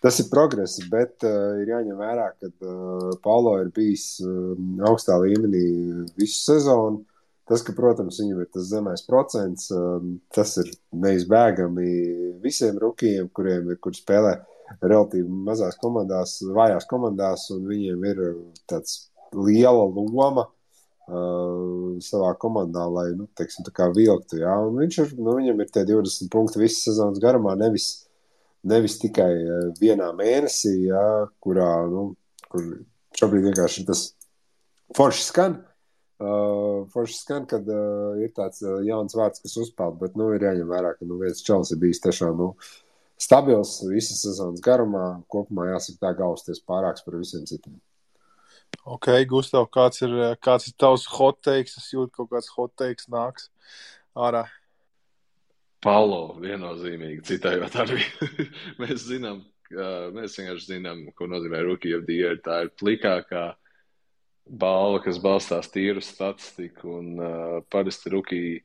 Tas 0.03 0.19
ir 0.19 0.31
progress, 0.33 0.81
bet 0.91 1.27
uh, 1.29 1.59
ir 1.61 1.69
jāņem 1.71 1.99
vērā, 2.01 2.31
ka 2.41 2.49
uh, 2.49 3.11
Paulo 3.23 3.53
ir 3.61 3.69
bijis 3.75 4.07
uh, 4.25 4.55
augstā 4.89 5.19
līmenī 5.23 5.67
visu 6.17 6.39
sezonu. 6.41 7.03
Tas, 7.47 7.61
ka, 7.67 7.75
protams, 7.77 8.21
viņam 8.23 8.41
ir 8.41 8.49
tas 8.55 8.71
zemais 8.71 9.05
procents, 9.05 9.69
uh, 9.75 10.01
tas 10.35 10.57
ir 10.63 10.73
neizbēgami 11.05 11.91
visiem 12.43 12.81
rukiem, 12.81 13.29
kuriem 13.37 13.69
ir, 13.75 13.79
kur 13.83 13.95
spēlē 13.95 14.39
relatīvi 14.81 15.29
mazās 15.51 15.77
komandās, 15.83 16.39
vājās 16.49 16.89
komandās, 16.89 17.51
un 17.53 17.69
viņiem 17.69 18.09
ir 18.09 18.25
tāds 18.73 19.11
liela 19.37 19.85
loma 19.85 20.47
uh, 20.47 20.53
uh, 21.09 21.99
savā 22.05 22.33
komandā, 22.41 22.87
lai, 22.91 23.09
nu, 23.19 23.29
teiksim, 23.39 23.67
vilktu, 23.97 24.41
un 24.43 24.79
viņš 24.83 24.99
ir, 25.05 25.13
nu, 25.19 25.37
viņam 25.41 25.61
ir 25.65 25.75
tie 25.75 25.85
20 25.89 26.31
punkti 26.33 26.63
visas 26.63 26.85
sezonas 26.89 27.21
garumā, 27.23 27.57
nevis, 27.59 28.07
nevis 28.63 28.99
tikai 29.03 29.33
vienā 29.81 30.13
mēnesī, 30.19 30.77
jā, 30.91 31.07
kurā, 31.43 31.71
nu, 31.91 32.13
kur 32.53 32.73
šobrīd 33.19 33.51
vienkārši 33.51 33.87
tas 33.89 34.07
forši 34.97 35.29
skan. 35.29 35.61
Uh, 36.23 36.85
forši 36.93 37.17
skan, 37.19 37.47
kad 37.51 37.67
uh, 37.67 38.15
ir 38.23 38.31
tāds 38.37 38.61
uh, 38.63 38.77
jauns 38.87 39.17
vārds, 39.19 39.43
kas 39.43 39.57
uzpeld, 39.59 39.97
bet 39.99 40.15
nu, 40.15 40.29
ir 40.37 40.45
jāņem 40.47 40.69
vērā, 40.71 40.93
ka 40.95 41.09
nu, 41.09 41.17
viens 41.19 41.43
čels 41.43 41.73
ir 41.75 41.81
bijis 41.83 41.99
tiešām 42.05 42.37
nu, 42.39 42.53
stabils 43.19 43.81
visas 43.89 44.21
sezonas 44.23 44.63
garumā. 44.63 45.07
Kopumā 45.33 45.73
jāsaka, 45.73 45.99
tā 46.05 46.13
gausties 46.21 46.63
pārāks 46.63 47.03
par 47.03 47.19
visiem 47.19 47.43
citiem. 47.49 47.75
Ok, 48.83 49.07
Gustav, 49.31 49.69
kāds 49.71 50.03
ir, 50.03 50.15
kāds 50.43 50.67
ir 50.67 50.75
tavs 50.81 51.05
hot 51.15 51.39
takes? 51.45 51.77
Es 51.79 51.93
jūtu, 51.93 52.11
ka 52.11 52.25
kaut 52.25 52.33
kāds 52.33 52.51
hot 52.57 52.73
takes 52.81 53.07
nāks 53.13 53.47
ārā. 54.19 54.43
Paulo 55.83 56.37
viennozīmīgi 56.43 57.23
citējot 57.27 57.79
arī. 57.83 58.03
mēs 58.83 59.07
zinām, 59.07 59.45
mēs 60.15 60.35
vienkārši 60.39 60.69
zinām, 60.77 61.05
ko 61.15 61.31
nozīmē 61.31 61.63
Rookie 61.67 61.95
of 61.99 62.07
the 62.09 62.19
Year. 62.19 62.39
Tā 62.43 62.65
ir 62.67 62.73
plikākā 62.79 63.53
balva, 64.47 64.99
kas 65.05 65.23
balstās 65.23 65.71
tīru 65.71 66.03
statistiku 66.03 66.99
un 66.99 67.15
uh, 67.23 67.57
parasti 67.71 68.13
Rookie. 68.15 68.61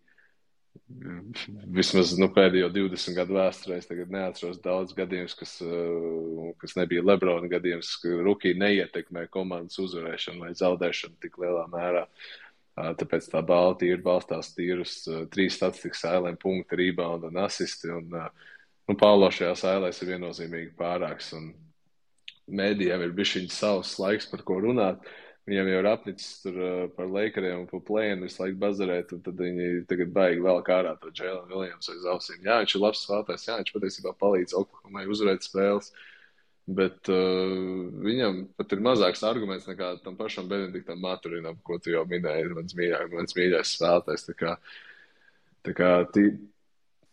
Vismaz 1.77 2.13
nu, 2.19 2.27
pēdējo 2.33 2.69
20 2.73 3.15
gadu 3.17 3.37
vēsturē 3.37 3.77
es 3.81 3.87
neatceros 3.89 4.59
daudz 4.63 4.95
gadījumus, 4.97 5.35
kas, 5.37 5.53
uh, 5.65 6.49
kas 6.61 6.75
nebija 6.79 7.05
Lebrona 7.05 7.49
gadījums, 7.51 7.93
ka 8.01 8.11
Rukija 8.25 8.57
neietekmē 8.61 9.27
komandas 9.33 9.79
uzvarēšanu 9.83 10.45
vai 10.45 10.51
zaudēšanu 10.57 11.17
tik 11.23 11.39
lielā 11.43 11.67
mērā. 11.73 12.05
Uh, 12.77 12.91
tāpēc 12.99 13.29
tā 13.31 13.41
balva 13.45 13.87
ir 13.87 14.03
balstās 14.05 14.53
tīrus 14.55 14.99
uh, 15.09 15.23
trīs 15.33 15.57
statistikas 15.57 16.03
sēlēm, 16.05 16.39
punkti, 16.41 16.77
rebound 16.81 17.27
un 17.29 17.39
asisti. 17.45 17.91
Un, 17.93 18.11
uh, 18.13 18.51
nu, 18.89 18.97
Paulo 18.99 19.31
šajā 19.33 19.55
sēlēs 19.63 20.03
ir 20.03 20.13
viennozīmīgi 20.13 20.75
pārāks. 20.77 21.31
Un 21.37 21.51
mēdījiem 22.47 23.07
ir 23.07 23.15
bijis 23.17 23.51
savs 23.55 23.97
laiks, 24.01 24.29
par 24.31 24.45
ko 24.47 24.61
runāt. 24.63 25.01
Viņam 25.47 25.69
jau 25.71 25.77
ir 25.79 25.87
apnicis 25.87 26.41
tur 26.43 26.57
uh, 26.59 26.81
par 26.91 27.07
Lakeriem 27.07 27.61
un 27.61 27.69
par 27.69 27.79
plēnu 27.87 28.27
visu 28.27 28.41
laiku 28.41 28.59
bazarēt, 28.59 29.13
un 29.15 29.21
tad 29.23 29.39
viņi 29.39 29.85
tagad 29.87 30.11
baigi 30.15 30.43
vēl 30.43 30.59
kārā 30.67 30.91
to 30.99 31.13
Jēlenu 31.15 31.47
Viljams 31.53 31.87
aiz 31.93 32.09
ausīm. 32.11 32.41
Jā, 32.43 32.57
viņš 32.63 32.75
ir 32.75 32.83
labs 32.83 33.05
spēlētājs, 33.05 33.47
jā, 33.47 33.55
viņš 33.61 33.71
patiesībā 33.77 34.13
palīdz 34.19 34.57
Oklahomai 34.59 35.05
uzvarēt 35.07 35.47
spēles. 35.47 35.93
Bet 36.67 37.07
uh, 37.13 37.53
viņam 38.03 38.41
pat 38.59 38.75
ir 38.75 38.83
mazāks 38.83 39.23
arguments 39.23 39.69
nekā 39.69 39.93
tam 40.03 40.19
pašam 40.19 40.49
Benediktam 40.51 40.99
Maturinam, 40.99 41.55
ko 41.63 41.79
tu 41.79 41.93
jau 41.93 42.03
minēji, 42.11 42.51
mans 42.57 42.75
mīļākais, 42.75 43.15
mans 43.15 43.39
mīļākais 43.39 43.73
spēlētājs. 43.77 44.27
Tā 44.27 44.35
kā, 44.35 44.53
tā 45.63 45.77
kā 45.79 45.93
tī, 46.11 46.27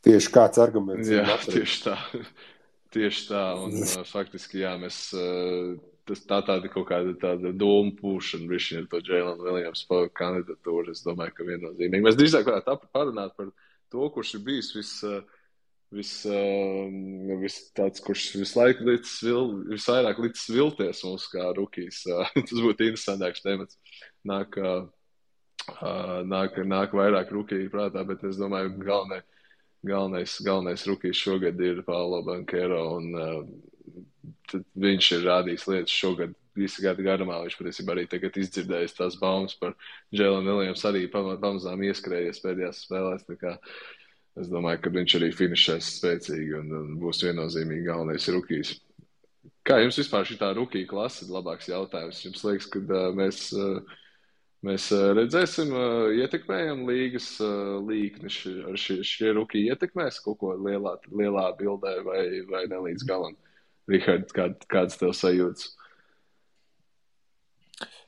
Tieši 0.04 0.30
kāds 0.34 0.60
arguments 0.60 1.08
Jā, 1.08 1.22
ir 1.24 1.46
tieši 1.48 1.78
tā. 1.86 1.94
tieši 2.94 3.28
tā. 3.30 3.44
Un, 3.62 3.78
faktiski, 4.14 4.60
jā, 4.64 4.74
mēs, 4.80 4.98
uh, 5.16 5.78
tas 6.08 6.22
tā 6.28 6.40
tāda 6.46 6.70
kaut 6.72 6.88
kāda 6.88 7.14
tāda 7.20 7.52
doma 7.56 7.92
pūšana, 7.98 8.48
viņš 8.50 8.66
ir 8.76 8.88
to 8.92 9.00
Jēlenu 9.04 9.46
Viljams 9.46 9.84
kandidatūru. 10.18 10.92
Es 10.92 11.04
domāju, 11.06 11.34
ka 11.36 11.46
viennozīmīgi. 11.48 12.04
Mēs 12.04 12.18
drīzāk 12.18 12.48
varētu 12.48 12.90
parunāt 12.94 13.36
par 13.38 13.50
to, 13.92 14.08
kurš 14.14 14.34
ir 14.38 14.44
bijis 14.48 14.72
vis, 14.76 14.92
uh, 15.08 15.20
vis, 15.94 16.12
uh, 16.28 17.38
vis 17.40 17.60
tāds, 17.76 18.02
kurš 18.04 18.26
visu 18.40 18.60
laiku 18.60 18.88
līdz 18.88 19.14
vil, 19.28 19.52
visvairāk 19.74 20.20
līdz 20.26 20.48
vilties 20.56 21.04
mums 21.08 21.28
kā 21.32 21.50
rukijs. 21.56 22.04
Uh, 22.10 22.26
tas 22.48 22.58
būtu 22.58 22.90
interesantāks 22.90 23.44
temats. 23.44 23.78
Nāk, 24.28 24.58
uh, 24.60 24.88
uh, 25.78 26.18
nāk, 26.28 26.60
nāk 26.68 26.96
vairāk 26.96 27.32
rukiju 27.32 27.72
prātā, 27.72 28.04
bet 28.08 28.26
es 28.28 28.40
domāju, 28.40 28.76
galvenais 28.84 29.24
galvenais, 29.84 30.38
galvenais 30.40 30.86
rookies 30.88 31.18
šogad 31.20 31.60
ir 31.60 31.82
Paulo 31.84 32.22
Bankero. 32.24 32.96
Un, 32.96 33.10
uh, 34.54 34.64
viņš 34.86 35.10
ir 35.18 35.28
rādījis 35.28 35.68
lietas 35.70 35.94
šogad 35.94 36.34
visu 36.58 36.84
gadu 36.84 37.04
garumā. 37.06 37.40
Viņš 37.44 37.58
patiesībā 37.58 37.94
arī 37.94 38.06
tagad 38.10 38.38
izdzirdējis 38.38 38.96
tās 38.98 39.18
baumas 39.20 39.56
par 39.58 39.74
Džēlinu 40.14 40.58
Viljams, 40.60 40.84
arī 40.88 41.06
pam- 41.12 41.34
pamazām 41.42 41.82
ieskrējies 41.88 42.42
pēdējās 42.44 42.84
spēlēs. 42.86 43.26
Es 44.34 44.48
domāju, 44.50 44.80
ka 44.82 44.90
viņš 44.94 45.12
arī 45.20 45.28
finišēs 45.30 45.92
spēcīgi 46.00 46.56
un, 46.58 46.72
un 46.74 46.94
būs 46.98 47.22
viennozīmīgi 47.22 47.86
galvenais 47.86 48.26
rookies. 48.34 48.72
Kā 49.64 49.78
jums 49.80 49.98
vispār 50.00 50.26
šī 50.26 50.40
tā 50.40 50.48
rookie 50.56 50.82
klase 50.90 51.22
ir 51.24 51.30
labāks 51.36 51.70
jautājums? 51.70 52.24
Jums 52.24 52.42
liekas, 52.46 52.70
ka 52.72 52.82
uh, 52.82 53.12
mēs. 53.16 53.46
Uh, 53.54 54.00
Mēs 54.64 54.86
uh, 54.96 55.10
redzēsim, 55.12 55.74
uh, 55.76 56.06
ietekmējam 56.16 56.86
līgas 56.88 57.26
uh, 57.44 57.74
līkni. 57.84 58.30
Ši, 58.32 58.52
šie, 58.80 58.94
šie 59.04 59.32
ruki 59.36 59.66
ietekmēs 59.68 60.22
kaut 60.24 60.38
ko 60.40 60.54
lielā, 60.56 60.94
lielā 61.12 61.50
bildē 61.58 61.98
vai, 62.06 62.22
vai 62.48 62.62
ne 62.70 62.78
līdz 62.86 63.04
galam. 63.04 63.36
Rihard, 63.90 64.30
kā, 64.32 64.48
kāds 64.70 65.00
tev 65.00 65.12
sajūts? 65.16 65.72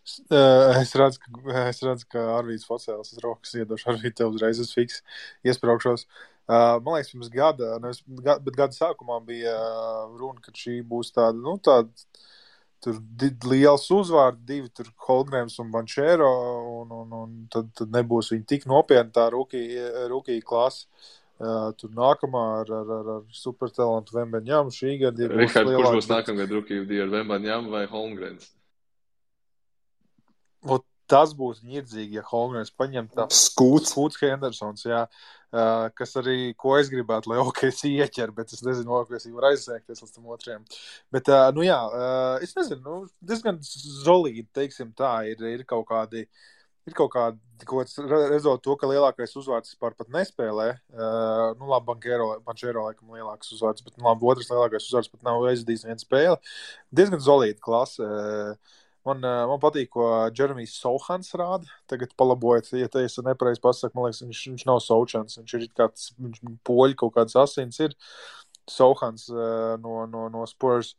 Es 0.06 0.92
redzu, 0.94 1.18
ka, 1.18 1.64
es 1.66 1.82
redzu, 1.82 2.06
ka 2.14 2.22
Arvīts 2.36 2.68
Focēlis 2.68 3.16
ir 3.16 3.26
rokas 3.26 3.56
iedošs. 3.58 3.88
Arvīt, 3.92 4.14
tev 4.20 4.36
uzreiz 4.36 4.60
uz 4.62 4.70
fiks 4.76 5.02
iespraukšos. 5.46 6.06
Uh, 6.46 6.78
man 6.78 6.94
liekas, 6.94 7.10
pirms 7.10 7.30
gada, 7.32 7.72
nevis, 7.82 8.04
bet 8.06 8.54
gada 8.54 8.70
sākumā 8.70 9.18
bija 9.26 9.56
runa, 10.14 10.38
ka 10.44 10.54
šī 10.54 10.78
būs 10.86 11.10
tāda, 11.16 11.34
nu, 11.42 11.56
tāda 11.58 11.90
tur 12.84 13.00
liels 13.50 13.88
uzvārds, 13.90 14.44
divi 14.46 14.70
tur 14.70 14.92
Holgrēms 15.08 15.58
un 15.62 15.72
Bančēro, 15.74 16.30
un, 16.84 16.92
un, 17.00 17.16
un 17.18 17.32
tad, 17.50 17.72
tad 17.74 17.90
nebūs 17.90 18.30
viņi 18.34 18.46
tik 18.52 18.68
nopietni 18.70 19.10
tā 19.16 19.26
rūkī 19.34 20.38
klase. 20.46 20.86
Uh, 21.36 21.68
tur 21.76 21.90
nākamā 21.92 22.42
ar, 22.62 22.70
ar, 22.72 22.90
ar, 22.96 23.08
ar 23.18 23.24
supertalantu 23.36 24.14
Vembeņām 24.16 24.70
šī 24.72 24.94
gada 25.02 25.26
ir. 25.26 25.34
būs 25.34 25.52
Rihard, 25.52 25.72
kurš 25.76 25.96
būs 25.98 26.08
nākamgad 26.08 26.54
of 26.56 26.70
the 26.70 26.96
year? 26.96 27.10
Vembaņām 27.12 27.68
vai 27.74 27.82
Holmgrens? 27.90 28.48
Ot, 30.64 30.86
tas 31.10 31.32
būtu 31.36 31.66
ņirdzīgi, 31.70 32.18
ja 32.18 32.24
Holgrēms 32.26 32.72
paņemtu 32.78 33.16
tā 33.16 33.26
Skūts. 33.30 33.92
Skūts 33.92 34.18
Hendersons, 34.22 34.86
jā, 34.88 35.04
uh, 35.06 35.86
kas 35.96 36.16
arī, 36.20 36.52
ko 36.58 36.76
es 36.80 36.90
gribētu, 36.92 37.30
lai 37.32 37.38
OKC 37.42 37.86
ieķer, 37.92 38.34
bet 38.36 38.52
es 38.56 38.64
nezinu, 38.66 38.96
OKC 39.02 39.28
var 39.36 39.50
aizsēkties 39.52 40.02
līdz 40.02 40.16
tam 40.16 40.34
otrajam. 40.34 40.66
Bet, 41.14 41.30
uh, 41.30 41.48
nu 41.56 41.66
jā, 41.66 41.78
uh, 41.86 42.42
es 42.44 42.56
nezinu, 42.58 42.82
nu, 42.82 42.96
diezgan 43.22 43.60
solīdi, 43.62 44.48
teiksim 44.56 44.92
tā, 44.98 45.14
ir, 45.30 45.42
ir 45.52 45.64
kaut 45.68 45.86
kādi, 45.90 46.26
ir 46.86 46.96
kaut 46.96 47.12
re- 47.98 48.22
redzot 48.30 48.62
to, 48.62 48.76
ka 48.78 48.88
lielākais 48.90 49.36
uzvārds 49.38 49.72
vispār 49.74 49.96
pat 49.98 50.10
nespēlē, 50.12 50.68
uh, 50.94 51.52
nu 51.58 51.70
labi, 51.70 51.88
Bankero, 51.90 52.30
Bančero 52.46 52.86
laikam 52.86 53.14
lielāks 53.16 53.52
uzvārds, 53.56 53.84
bet, 53.84 53.96
nu 53.98 54.08
labi, 54.08 54.28
otrs 54.30 54.50
lielākais 54.52 54.88
uzvārds 54.88 55.12
pat 55.12 55.26
nav 55.26 55.46
aizdījis 55.50 55.86
vienu 55.88 56.02
spēli. 56.02 56.56
Diezgan 56.94 57.24
solīdi 57.24 57.62
klase. 57.64 58.06
Uh, 58.06 58.82
Man, 59.06 59.22
eh, 59.22 59.44
man 59.46 59.60
patīk, 59.62 59.92
ko 59.94 60.06
Jeremijs 60.34 60.74
Sohans 60.82 61.30
rāda. 61.38 61.68
Tagad 61.86 62.10
palabojot, 62.18 62.72
ja 62.74 62.88
te 62.90 63.04
es 63.06 63.14
nepareizi 63.22 63.62
pasaku, 63.62 63.94
man 63.94 64.08
liekas, 64.08 64.24
viņš, 64.24 64.40
viņš 64.50 64.64
nav 64.66 64.80
Sochans. 64.82 65.38
Viņš 65.38 65.54
ir 65.54 65.66
kāds, 65.78 66.08
viņš 66.18 66.40
poļi 66.66 66.98
kaut 66.98 67.14
kāds 67.14 67.38
asins 67.38 67.78
ir. 67.86 67.94
Sohans 68.66 69.28
eh, 69.30 69.76
no, 69.84 70.00
no, 70.10 70.26
no 70.32 70.42
Spurs. 70.50 70.96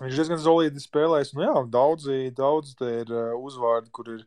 Viņš 0.00 0.18
diezgan 0.18 0.42
solīdi 0.42 0.82
spēlēs. 0.82 1.30
Nu 1.36 1.46
jā, 1.46 1.54
daudzi, 1.70 2.18
daudz 2.34 2.74
te 2.80 2.90
ir 3.04 3.14
eh, 3.14 3.30
uzvārdi, 3.38 3.92
kur 3.94 4.10
ir 4.16 4.24
eh, 4.24 4.26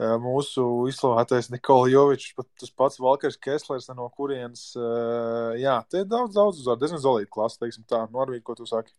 mūsu 0.00 0.64
izslavētais 0.88 1.50
Nikola 1.52 1.88
Jovičs, 1.90 2.32
tas 2.60 2.72
pats 2.72 3.00
Valkers 3.02 3.36
Keslers, 3.42 3.88
no 3.96 4.08
kurienes, 4.16 4.70
eh, 4.78 5.60
jā, 5.60 5.76
te 5.90 6.04
ir 6.04 6.08
daudz, 6.08 6.34
daudz 6.36 6.60
uzvārdu. 6.62 6.84
Diezgan 6.84 7.02
solīdi 7.02 7.30
klasa, 7.30 7.60
teiksim 7.64 7.84
tā. 7.88 8.06
Norvīgi, 8.12 8.44
ko 8.46 8.56
tu 8.56 8.68
saki? 8.68 8.94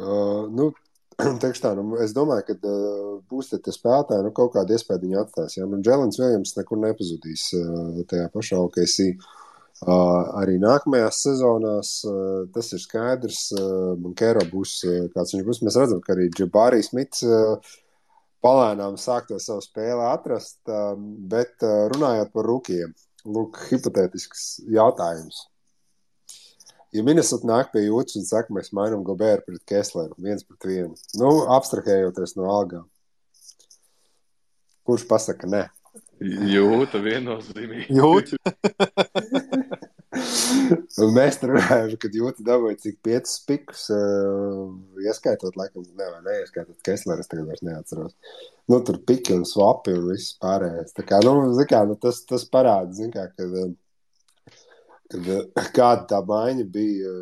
Uh, 0.00 0.46
nu, 0.54 0.70
teikšu 1.42 1.62
tā, 1.62 1.74
nu, 1.76 1.98
es 2.02 2.14
domāju, 2.16 2.46
ka 2.48 2.56
uh, 2.56 3.12
būs 3.30 3.52
tie 3.52 3.74
spēlētāji, 3.74 4.24
nu, 4.26 4.32
kaut 4.34 4.54
kāda 4.54 4.74
iespēja 4.74 5.02
viņi 5.02 5.20
atstās. 5.22 5.58
Ja? 5.58 5.68
Nu, 5.70 5.82
Džēlins 5.84 6.18
Viljams 6.18 6.56
nekur 6.56 6.80
nepazudīs 6.82 7.50
uh, 7.58 8.00
tajā 8.10 8.30
pašā 8.34 8.58
OKC. 8.64 9.12
Uh, 9.80 10.34
arī 10.36 10.58
nākamajās 10.60 11.22
sezonās 11.24 11.92
uh, 12.04 12.42
tas 12.54 12.72
ir 12.76 12.82
skaidrs. 12.82 13.46
Uh, 13.56 14.10
Kēro 14.18 14.42
būs, 14.50 14.74
uh, 14.88 15.06
kāds 15.14 15.36
viņš 15.36 15.46
būs. 15.46 15.62
Mēs 15.66 15.78
redzam, 15.80 16.02
ka 16.04 16.14
arī 16.16 16.26
Džabārijas 16.34 16.92
Mits 16.96 17.24
uh, 17.24 17.78
palēnām 18.44 18.96
sāk 19.00 19.28
to 19.28 19.38
savu 19.42 19.62
spēli 19.64 20.04
atrast. 20.08 20.60
Uh, 20.68 20.94
bet 21.32 21.64
uh, 21.66 21.86
runājot 21.92 22.32
par 22.34 22.48
rūkiem, 22.48 22.92
lūk, 23.28 23.62
hipotētisks 23.70 24.60
jautājums. 24.70 25.46
Ja 26.90 27.04
Minnesota 27.06 27.46
nāk 27.46 27.68
pie 27.70 27.84
jūtas 27.84 28.16
un 28.18 28.24
saka, 28.26 28.50
mēs 28.56 28.72
mainām 28.74 29.04
Goberu 29.06 29.44
pret 29.46 29.62
Kessleru, 29.68 30.16
viens 30.18 30.42
pret 30.42 30.66
vienu, 30.66 30.96
nu, 31.20 31.28
abstrahējoties 31.54 32.34
no 32.34 32.48
algām, 32.50 32.88
kurš 34.88 35.06
pasaka, 35.10 35.46
nē? 35.46 35.68
Jūta 36.50 36.98
viennozīmīgi. 37.04 37.86
Jūt! 38.00 38.34
Mēs 41.16 41.38
tur 41.40 41.54
runājam, 41.54 41.94
ka 42.00 42.10
jūtas 42.14 42.44
dabūja 42.46 42.78
cik 42.84 42.98
piecus 43.06 43.36
pikus, 43.48 43.86
uh, 43.94 44.70
ieskaitot, 45.04 45.56
laikam, 45.58 45.84
ne, 45.98 46.08
neieskaitot 46.26 46.78
Kessleru, 46.86 47.24
es 47.24 47.30
tagad 47.30 47.48
vairs 47.50 47.64
neatceros. 47.66 48.14
Nu, 48.70 48.80
tur 48.86 49.00
piki 49.06 49.34
un 49.36 49.46
swapi 49.48 49.94
un 49.96 50.06
viss 50.10 50.36
pārējais. 50.42 50.94
Tā 50.96 51.06
kā, 51.08 51.20
nu, 51.26 51.34
kā, 51.70 51.82
nu 51.88 51.98
tas, 52.00 52.22
tas 52.28 52.46
parāda, 52.50 52.94
zin 52.96 53.12
kā, 53.14 53.26
kad, 53.34 53.58
uh, 53.64 54.54
kad 55.10 55.34
uh, 55.36 55.68
kāda 55.76 56.06
tā 56.14 56.22
maiņa 56.30 56.70
bija, 56.78 57.18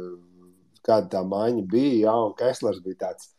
kāda 0.86 1.12
tā 1.16 1.24
maiņa 1.26 1.66
bija, 1.72 1.98
jā, 2.06 2.20
un 2.28 2.38
Kesslers 2.38 2.84
bija 2.84 3.04
tāds, 3.08 3.32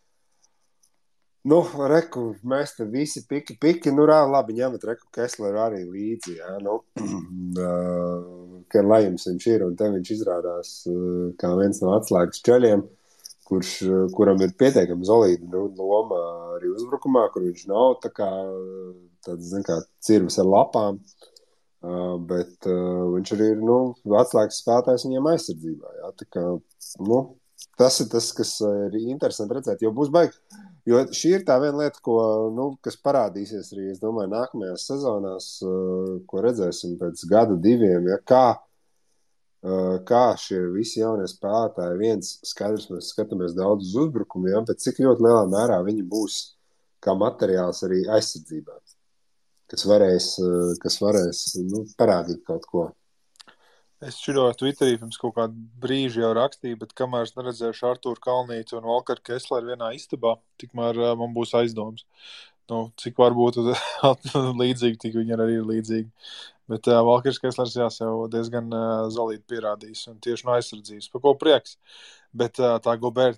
Nu, 1.47 1.61
reku, 1.87 2.33
mēs 2.43 2.73
te 2.75 2.83
visi 2.83 3.21
piki, 3.25 3.55
piki, 3.63 3.93
nu, 3.95 4.03
rā, 4.09 4.17
labi, 4.27 4.57
ņemat 4.57 4.83
reku 4.89 5.07
Kesleru 5.15 5.61
arī 5.63 5.85
līdzi, 5.87 6.33
jā, 6.35 6.57
nu, 6.65 6.81
uh, 7.63 8.48
ka 8.71 8.83
lai 8.85 9.03
jums 9.05 9.27
viņš 9.29 9.47
ir, 9.53 9.65
un 9.67 9.75
te 9.79 9.89
viņš 9.93 10.11
izrādās 10.15 10.73
uh, 10.91 11.29
kā 11.39 11.51
viens 11.59 11.81
no 11.83 11.93
atslēgas 11.97 12.43
ceļiem, 12.45 12.83
kurš, 13.49 13.73
uh, 13.87 14.03
kuram 14.15 14.41
ir 14.45 14.55
pietiekami 14.59 15.07
zolīda 15.07 15.49
nu, 15.53 15.65
loma 15.79 16.19
arī 16.57 16.71
uzbrukumā, 16.75 17.27
kur 17.33 17.45
viņš 17.47 17.65
nav 17.71 17.97
tā 18.03 18.13
kā, 18.13 18.29
tāds, 19.25 19.49
zin 19.51 19.65
kā, 19.67 19.79
cirvis 20.05 20.39
ar 20.41 20.49
lapām, 20.49 20.99
uh, 20.99 22.15
bet 22.31 22.69
uh, 22.69 23.09
viņš 23.15 23.35
arī 23.37 23.51
ir, 23.55 23.65
nu, 23.65 23.79
atslēgas 24.21 24.61
spēlētājs 24.63 25.07
viņiem 25.07 25.33
aizsardzībā, 25.33 25.95
jā, 26.01 26.13
tā 26.21 26.29
kā, 26.37 26.45
nu, 27.05 27.21
tas 27.79 27.99
ir 28.03 28.09
tas, 28.11 28.31
kas 28.35 28.57
ir 28.65 28.99
interesanti 29.05 29.57
redzēt, 29.57 29.83
jo 29.83 29.93
būs 29.95 30.11
baigi 30.13 30.37
Jo 30.89 31.01
šī 31.13 31.35
ir 31.37 31.43
tā 31.45 31.57
viena 31.61 31.83
lieta, 31.83 31.99
ko, 32.03 32.15
nu, 32.55 32.71
kas 32.85 32.95
parādīsies 33.03 33.73
arī 33.75 33.91
domāju, 34.01 34.31
nākamajās 34.31 34.87
sezonās, 34.89 35.49
uh, 35.65 36.15
ko 36.29 36.43
redzēsim 36.45 36.95
pēc 37.01 37.25
gada, 37.29 37.57
diviem. 37.61 38.07
Ja, 38.09 38.17
kā, 38.31 38.45
uh, 38.55 39.97
kā 40.07 40.23
šie 40.39 40.61
visi 40.73 41.03
jaunie 41.03 41.27
spēlētāji, 41.29 41.99
viens 41.99 42.31
skaidrs, 42.47 42.87
mēs 42.93 43.11
skatāmies 43.13 43.57
daudz 43.57 43.91
uz 43.91 43.99
uzbrukumiem, 44.05 44.55
ja, 44.55 44.63
bet 44.65 44.81
cik 44.81 45.03
ļoti 45.03 45.27
lielā 45.27 45.43
mērā 45.51 45.81
viņi 45.85 46.07
būs 46.09 46.39
kā 47.05 47.13
materiāls 47.15 47.83
arī 47.85 48.01
aizsardzībā, 48.17 48.79
kas 49.69 49.85
varēs, 49.87 50.31
kas 50.81 50.97
varēs 51.03 51.43
nu, 51.67 51.85
parādīt 51.99 52.41
kaut 52.47 52.65
ko. 52.71 52.89
Es 54.07 54.15
šito 54.23 54.45
Twitterī 54.55 54.93
pirms 54.95 55.17
kaut 55.19 55.33
kāda 55.35 55.63
brīža 55.83 56.21
jau 56.21 56.29
rakstīju, 56.37 56.77
bet 56.79 56.93
kamēr 56.95 57.25
es 57.25 57.33
neredzēšu 57.35 57.87
Arthuru 57.89 58.21
Kalnīcu 58.23 58.77
un 58.77 58.85
Valkaru 58.87 59.25
Kesleru 59.27 59.73
vienā 59.73 59.89
istabā, 59.97 60.37
tikmēr 60.61 61.01
uh, 61.01 61.09
man 61.19 61.33
būs 61.35 61.51
aizdoms. 61.59 62.05
Nu, 62.71 62.77
cik 63.01 63.19
varbūt 63.19 63.59
līdzīgi, 64.61 65.01
tik 65.01 65.17
viņi 65.19 65.35
arī 65.35 65.57
ir 65.57 65.67
līdzīgi. 65.67 66.31
Bet 66.71 66.87
uh, 66.87 67.01
Valkars 67.09 67.41
Keslers 67.43 67.75
jāsev 67.75 68.23
diezgan 68.31 68.71
uh, 68.71 69.09
zolīti 69.11 69.43
pierādījis 69.51 70.05
un 70.13 70.21
tieši 70.23 70.47
no 70.47 70.55
aizsardzības, 70.55 71.09
par 71.11 71.25
ko 71.25 71.35
prieks. 71.41 71.75
Bet 72.31 72.61
uh, 72.63 72.77
tā 72.85 72.95
Gobēra, 73.03 73.35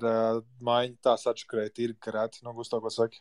uh, 0.00 0.40
maiņa 0.64 0.96
tā 1.10 1.18
sačakrēja 1.20 1.76
tīri 1.76 1.98
karēt, 2.00 2.40
nu, 2.46 2.56
Gusto, 2.56 2.80
ko 2.80 2.94
saki? 2.94 3.20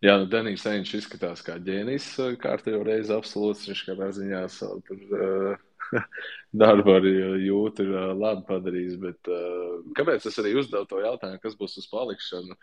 Jā, 0.00 0.14
nu, 0.16 0.24
Denijs 0.32 0.62
Ainčs 0.64 0.94
izskatās 0.96 1.42
kā 1.44 1.58
ģēnijs, 1.60 2.04
eh, 2.24 2.36
kārtējo 2.40 2.80
reizi 2.86 3.12
absolūts. 3.12 3.66
Viņš 3.68 3.80
kādā 3.84 4.06
ziņā 4.16 4.38
savu 4.48 4.78
tur, 4.86 5.02
uh, 5.12 5.98
darbu 6.62 6.94
arī 6.94 7.12
jūt, 7.44 7.82
ir 7.84 7.90
uh, 7.92 8.14
labi 8.16 8.46
padarījis. 8.48 8.94
Bet, 9.02 9.28
uh, 9.28 9.82
kāpēc 9.98 10.24
es 10.30 10.40
arī 10.40 10.54
uzdevu 10.56 10.88
to 10.88 11.02
jautājumu, 11.04 11.42
kas 11.42 11.58
būs 11.60 11.76
uz 11.82 11.90
palikšanu? 11.92 12.56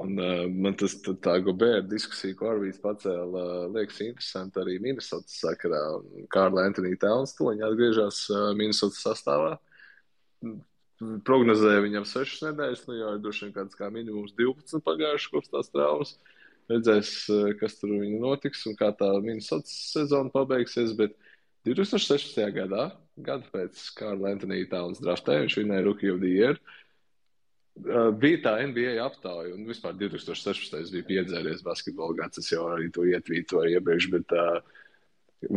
Un, 0.00 0.16
uh, 0.16 0.46
man 0.48 0.78
tas 0.80 0.96
tā 1.04 1.36
Gobēra 1.44 1.84
diskusija, 1.84 2.38
ko 2.40 2.48
Arvīts 2.54 2.80
pacēla, 2.80 3.44
uh, 3.44 3.68
liekas 3.76 4.00
interesanti 4.06 4.64
arī 4.64 4.80
Minnesotas 4.80 5.36
sakarā. 5.44 5.84
Kārla 6.32 6.64
Antonija 6.70 7.02
Towns 7.04 7.36
toņi 7.36 7.68
atgriežas 7.68 8.24
uh, 8.32 8.48
Minnesotas 8.56 9.04
sastāvā. 9.04 9.58
Prognozēja 11.28 11.84
viņam 11.84 12.08
6 12.08 12.48
nedēļas, 12.48 12.88
nu 12.88 13.00
jau 13.04 13.14
ir 13.18 13.24
droši 13.24 13.50
vien 13.50 13.56
kāds 13.60 13.76
kā 13.76 13.92
minimums 13.92 14.32
12 14.40 14.80
pagājuši 14.88 15.34
kopš 15.36 15.52
tās 15.52 15.74
traumas. 15.76 16.16
Uh, 16.16 16.36
redzēs, 16.70 17.12
eh, 17.30 17.54
kas 17.60 17.78
tur 17.80 17.92
notiks 18.06 18.66
un 18.70 18.76
kā 18.78 18.90
tā 18.96 19.10
Minnesotas 19.22 19.74
sezona 19.92 20.32
pabeigsies. 20.32 20.94
Bet 20.96 21.16
2016. 21.66 22.50
gadā, 22.56 22.90
gadu 23.20 23.48
pēc 23.52 23.80
Kārla 23.98 24.34
Antonija 24.34 24.68
Towns 24.70 25.02
draftē, 25.02 25.42
viņš 25.42 25.58
vinēja 25.60 25.84
Rookie 25.84 26.12
of 26.12 26.20
the 26.22 26.30
Year. 26.30 26.60
Uh, 27.80 28.10
bija 28.12 28.40
tā 28.44 28.52
NBA 28.66 28.98
aptauja, 29.00 29.54
un 29.54 29.64
vispār 29.64 29.94
2016. 29.96 30.90
bija 30.92 31.06
piedzēries 31.08 31.62
basketbola 31.64 32.16
gads. 32.18 32.42
Es 32.42 32.50
jau 32.52 32.66
arī 32.68 32.90
to 32.92 33.06
ietvītoju 33.08 33.78
iepriekš, 33.78 34.08
bet 34.12 34.34
uh, 34.36 34.58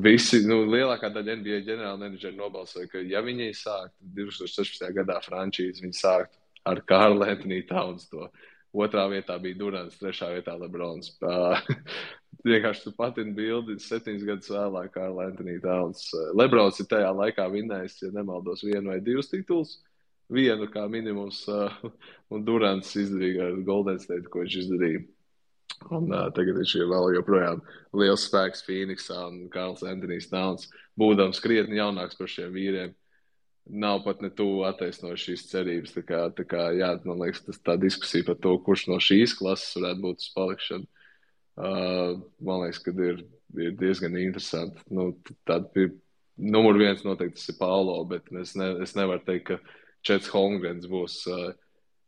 visi, 0.06 0.44
nu, 0.48 0.62
lielākā 0.70 1.10
daļa 1.12 1.36
NBA 1.42 1.60
ģenerāla 1.68 2.00
menedžera 2.00 2.38
nobalsoja, 2.38 2.88
ka, 2.92 3.02
ja 3.04 3.24
viņi 3.26 3.50
sāktu 3.58 4.14
2016. 4.22 4.86
gadā 4.96 5.18
frančīzi, 5.26 5.84
viņi 5.84 6.00
sāktu 6.00 6.40
ar 6.70 6.80
Kārlu 6.88 7.28
Antoniju 7.28 7.68
Towns 7.68 8.08
to. 8.12 8.30
Otrā 8.74 9.06
vietā 9.12 9.36
bija 9.38 9.58
Durants, 9.60 10.00
trešā 10.02 10.32
vietā 10.34 10.56
Lebrons. 10.58 11.12
Vienkārši 12.48 12.88
tu 12.88 12.94
patini 12.98 13.36
bildi 13.38 13.78
septiņus 13.80 14.24
gadus 14.28 14.50
vēlāk, 14.52 14.90
kā 14.96 15.06
Lantonija 15.14 15.62
Towns. 15.64 16.08
Lebrons 16.34 16.82
ir 16.82 16.90
tajā 16.90 17.12
laikā 17.14 17.46
vinnējis, 17.54 18.00
ja 18.02 18.14
nemaldos, 18.16 18.66
vienu 18.66 18.90
vai 18.90 19.00
divus 19.06 19.30
titulus. 19.32 19.78
Vienu 20.34 20.66
kā 20.74 20.88
minimums, 20.90 21.44
un 22.34 22.48
Durants 22.48 22.96
izdarīja 22.98 23.52
ar 23.52 23.62
Golden 23.68 24.02
State, 24.02 24.26
ko 24.34 24.42
viņš 24.42 24.58
izdarīja. 24.64 25.04
Un, 25.92 26.10
uh, 26.10 26.30
tagad 26.34 26.58
viņš 26.58 26.74
ir 26.80 26.90
vēl 26.90 27.14
joprojām 27.18 27.62
liels 28.00 28.26
spēks 28.26 28.64
Phoenixā 28.66 29.20
un 29.28 29.48
Karls 29.54 29.84
Antonijs 29.86 30.30
Towns, 30.32 30.70
būdams 31.00 31.42
krietni 31.44 31.78
jaunāks 31.78 32.18
par 32.18 32.32
šiem 32.32 32.54
vīriem 32.56 32.94
nav 33.66 34.02
pat 34.04 34.22
ne 34.22 34.30
tuvu 34.34 34.64
attaisnojis 34.68 35.24
šīs 35.28 35.46
cerības. 35.52 35.94
Tā 35.96 36.04
kā, 36.08 36.20
tā 36.36 36.46
kā, 36.48 36.68
jā, 36.78 36.92
man 37.08 37.22
liekas, 37.24 37.44
tas 37.48 37.62
tā 37.64 37.78
diskusija 37.80 38.28
par 38.28 38.40
to, 38.44 38.58
kurš 38.66 38.88
no 38.92 39.00
šīs 39.04 39.36
klases 39.40 39.78
varētu 39.80 40.04
būt 40.04 40.26
uz 40.26 40.32
palikšanu. 40.36 40.90
Uh, 41.54 42.20
man 42.44 42.64
liekas, 42.64 42.82
ka 42.84 42.94
ir, 42.98 43.24
ir 43.62 43.76
diezgan 43.80 44.18
interesanti. 44.20 44.82
Nu, 44.92 45.12
tad 45.48 45.70
ir 45.80 45.94
numur 46.38 46.80
viens 46.82 47.04
noteikti 47.06 47.40
tas 47.40 47.54
ir 47.54 47.60
Paulo, 47.60 48.00
bet 48.10 48.32
es, 48.42 48.56
ne, 48.60 48.74
es 48.84 48.96
nevaru 48.98 49.24
teikt, 49.28 49.52
ka 49.52 49.80
Čets 50.04 50.32
Holmgrens 50.34 50.90
būs 50.92 51.22
uh, 51.32 51.54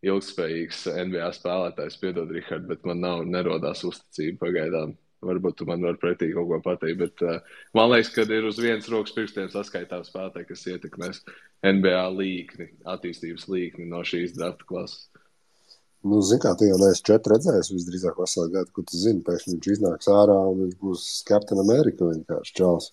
ilgspējīgs 0.05 0.85
NBA 1.07 1.31
spēlētājs. 1.37 1.99
Piedod, 2.01 2.33
Rihard, 2.33 2.67
bet 2.69 2.83
man 2.87 3.01
nav 3.05 3.23
nerodās 3.29 3.85
uzticība 3.87 4.47
pagaidām. 4.47 4.95
Varbūt 5.25 5.59
tu 5.59 5.67
man 5.69 5.83
vari 5.85 5.99
pretī 6.01 6.29
kaut 6.35 6.47
ko 6.51 6.61
pateikt, 6.65 6.99
bet 7.01 7.25
uh, 7.25 7.57
man 7.77 7.91
liekas, 7.91 8.13
ka 8.13 8.27
ir 8.29 8.47
uz 8.49 8.61
vienas 8.61 8.89
rokas 8.91 9.15
pirkstiem 9.17 9.49
saskaitāms 9.53 10.11
spēlētāji, 10.11 10.49
kas 10.51 10.65
ietekmēs 10.73 11.21
NBA 11.65 12.05
līkni, 12.15 12.69
attīstības 12.95 13.47
līkni 13.51 13.89
no 13.89 14.03
šīs 14.05 14.37
drafta 14.37 14.67
klases. 14.69 15.07
Nu, 16.05 16.19
zini, 16.21 16.41
kā 16.43 16.51
tu 16.53 16.67
jau 16.67 16.77
neesi 16.77 17.01
četri 17.07 17.33
redzējis, 17.33 17.71
visdrīzāk 17.73 18.19
veselu 18.21 18.51
gadu, 18.53 18.73
kur 18.75 18.85
tu 18.85 18.99
zini, 19.01 19.23
pēkšņi 19.25 19.55
viņš 19.55 19.69
iznāks 19.73 20.09
ārā 20.13 20.35
un 20.51 20.59
viņš 20.61 20.75
būs 20.83 21.05
Captain 21.25 21.61
America 21.63 22.11
vienkārši 22.11 22.53
čels. 22.59 22.91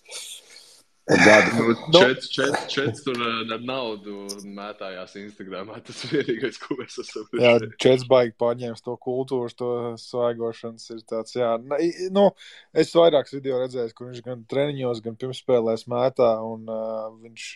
Nu, 1.10 1.74
čets, 1.98 2.28
čets, 2.30 2.66
čets 2.70 3.02
tur 3.02 3.16
eh, 3.18 3.38
ar 3.50 3.62
naudu 3.66 4.28
mētājās 4.46 5.16
Instagramā. 5.18 5.80
Tas 5.86 6.04
ir 6.06 6.20
vienīgais, 6.20 6.60
ko 6.62 6.76
mēs 6.78 7.00
esam. 7.02 7.26
Jā, 7.42 7.56
čets 7.82 8.06
baigi 8.10 8.36
paņēmis 8.38 8.84
to 8.86 8.94
kultūru, 9.02 9.50
to 9.58 9.72
svaigošanas. 9.98 10.86
Ir 10.94 11.02
tāds, 11.10 11.34
jā, 11.34 11.50
nu, 12.14 12.28
es 12.70 12.94
vairākas 12.94 13.34
video 13.34 13.58
redzēju, 13.64 13.96
kur 13.98 14.12
viņš 14.12 14.22
gan 14.28 14.46
treniņos, 14.46 15.02
gan 15.02 15.18
pirmspēlēs 15.18 15.88
mētā, 15.90 16.30
un 16.46 16.70
uh, 16.70 17.10
viņš 17.24 17.48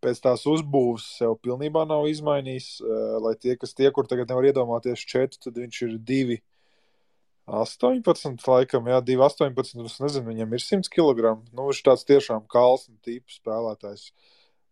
pēc 0.00 0.24
tās 0.24 0.48
uzbūves 0.48 1.10
sev 1.20 1.36
pilnībā 1.44 1.84
nav 1.90 2.08
izmainījis. 2.08 2.70
Uh, 2.80 3.18
lai 3.20 3.36
tie, 3.36 3.58
kas 3.60 3.76
tie, 3.76 3.92
kur 3.92 4.08
tagad 4.08 4.32
nevar 4.32 4.48
iedomāties 4.48 5.04
četri, 5.04 5.44
tad 5.44 5.60
viņš 5.60 5.84
ir 5.90 5.98
divi 6.08 6.40
18, 7.48 8.44
laikam, 8.44 8.88
jā, 8.90 8.98
2, 9.04 9.22
18. 9.24 9.84
Es 9.88 10.00
nezinu, 10.02 10.26
viņam 10.28 10.52
ir 10.52 10.64
100 10.64 10.92
kg. 10.92 11.38
Nu, 11.52 11.68
viņš 11.70 11.80
tāds 11.86 12.04
tiešām 12.08 12.44
kalns 12.50 12.88
tips 13.06 13.38
spēlētājs. 13.40 14.10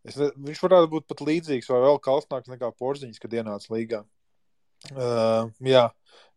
Es 0.07 0.19
ne, 0.21 0.29
viņš 0.37 0.61
varētu 0.63 0.91
būt 0.93 1.07
pat 1.11 1.25
līdzīgs 1.27 1.71
vai 1.73 1.81
vēl 1.83 1.99
kalnāks 2.05 2.53
nekā 2.53 2.71
Porziņš, 2.79 3.19
kad 3.23 3.35
ienāca 3.35 3.73
līgā. 3.75 4.03
Uh, 4.93 5.49
jā, 5.65 5.89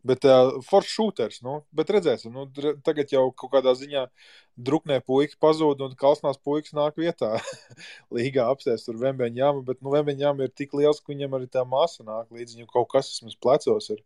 bet 0.07 0.25
uh, 0.27 0.59
foršs 0.65 0.93
šūters. 0.95 1.39
Nu, 1.45 1.59
bet 1.75 1.91
redzēsim, 1.93 2.35
nu, 2.35 2.75
tagad 2.85 3.11
jau 3.13 3.25
kaut 3.35 3.51
kādā 3.55 3.73
ziņā 3.77 4.05
druknē 4.59 4.99
puika 5.05 5.37
pazūd 5.43 5.83
un 5.85 5.95
kalsnās 5.99 6.39
puikas 6.43 6.75
nāk 6.77 6.99
vietā. 6.99 7.35
Līgā 8.15 8.47
apsēst 8.51 8.89
tur 8.89 8.99
Vembeņām, 9.01 9.63
bet 9.67 9.81
nu, 9.83 9.93
Vembeņām 9.95 10.43
ir 10.45 10.53
tik 10.55 10.75
liels, 10.77 11.01
ka 11.03 11.13
viņam 11.13 11.35
arī 11.37 11.49
tā 11.51 11.65
masa 11.67 12.05
nāk 12.07 12.31
līdz 12.35 12.57
viņam 12.57 12.71
kaut 12.71 12.91
kas 12.95 13.11
vismaz 13.13 13.39
plecos 13.41 13.91
ir. 13.95 14.03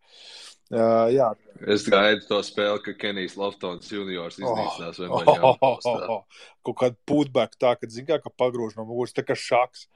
Uh, 0.74 1.10
jā. 1.14 1.28
Es 1.70 1.86
gaidu 1.86 2.24
to 2.30 2.40
spēli, 2.46 2.80
ka 2.86 2.96
Kenijs 2.98 3.36
Loftons 3.38 3.92
juniors 3.94 4.40
iznīcinās 4.42 4.98
oh, 4.98 5.04
Vembeņām. 5.04 5.44
Oh, 5.54 5.58
oh, 5.62 5.78
oh, 5.90 6.18
oh. 6.18 6.48
Kaut 6.66 6.80
kāda 6.80 6.98
pūtbēk 7.10 7.58
tā, 7.62 7.76
ka 7.78 7.90
zin 7.92 8.08
kā, 8.10 8.18
ka 8.24 8.32
pagrūž 8.34 8.78
no 8.80 8.88
muguras, 8.88 9.14
tā 9.14 9.26
kā 9.28 9.38
šaks. 9.38 9.88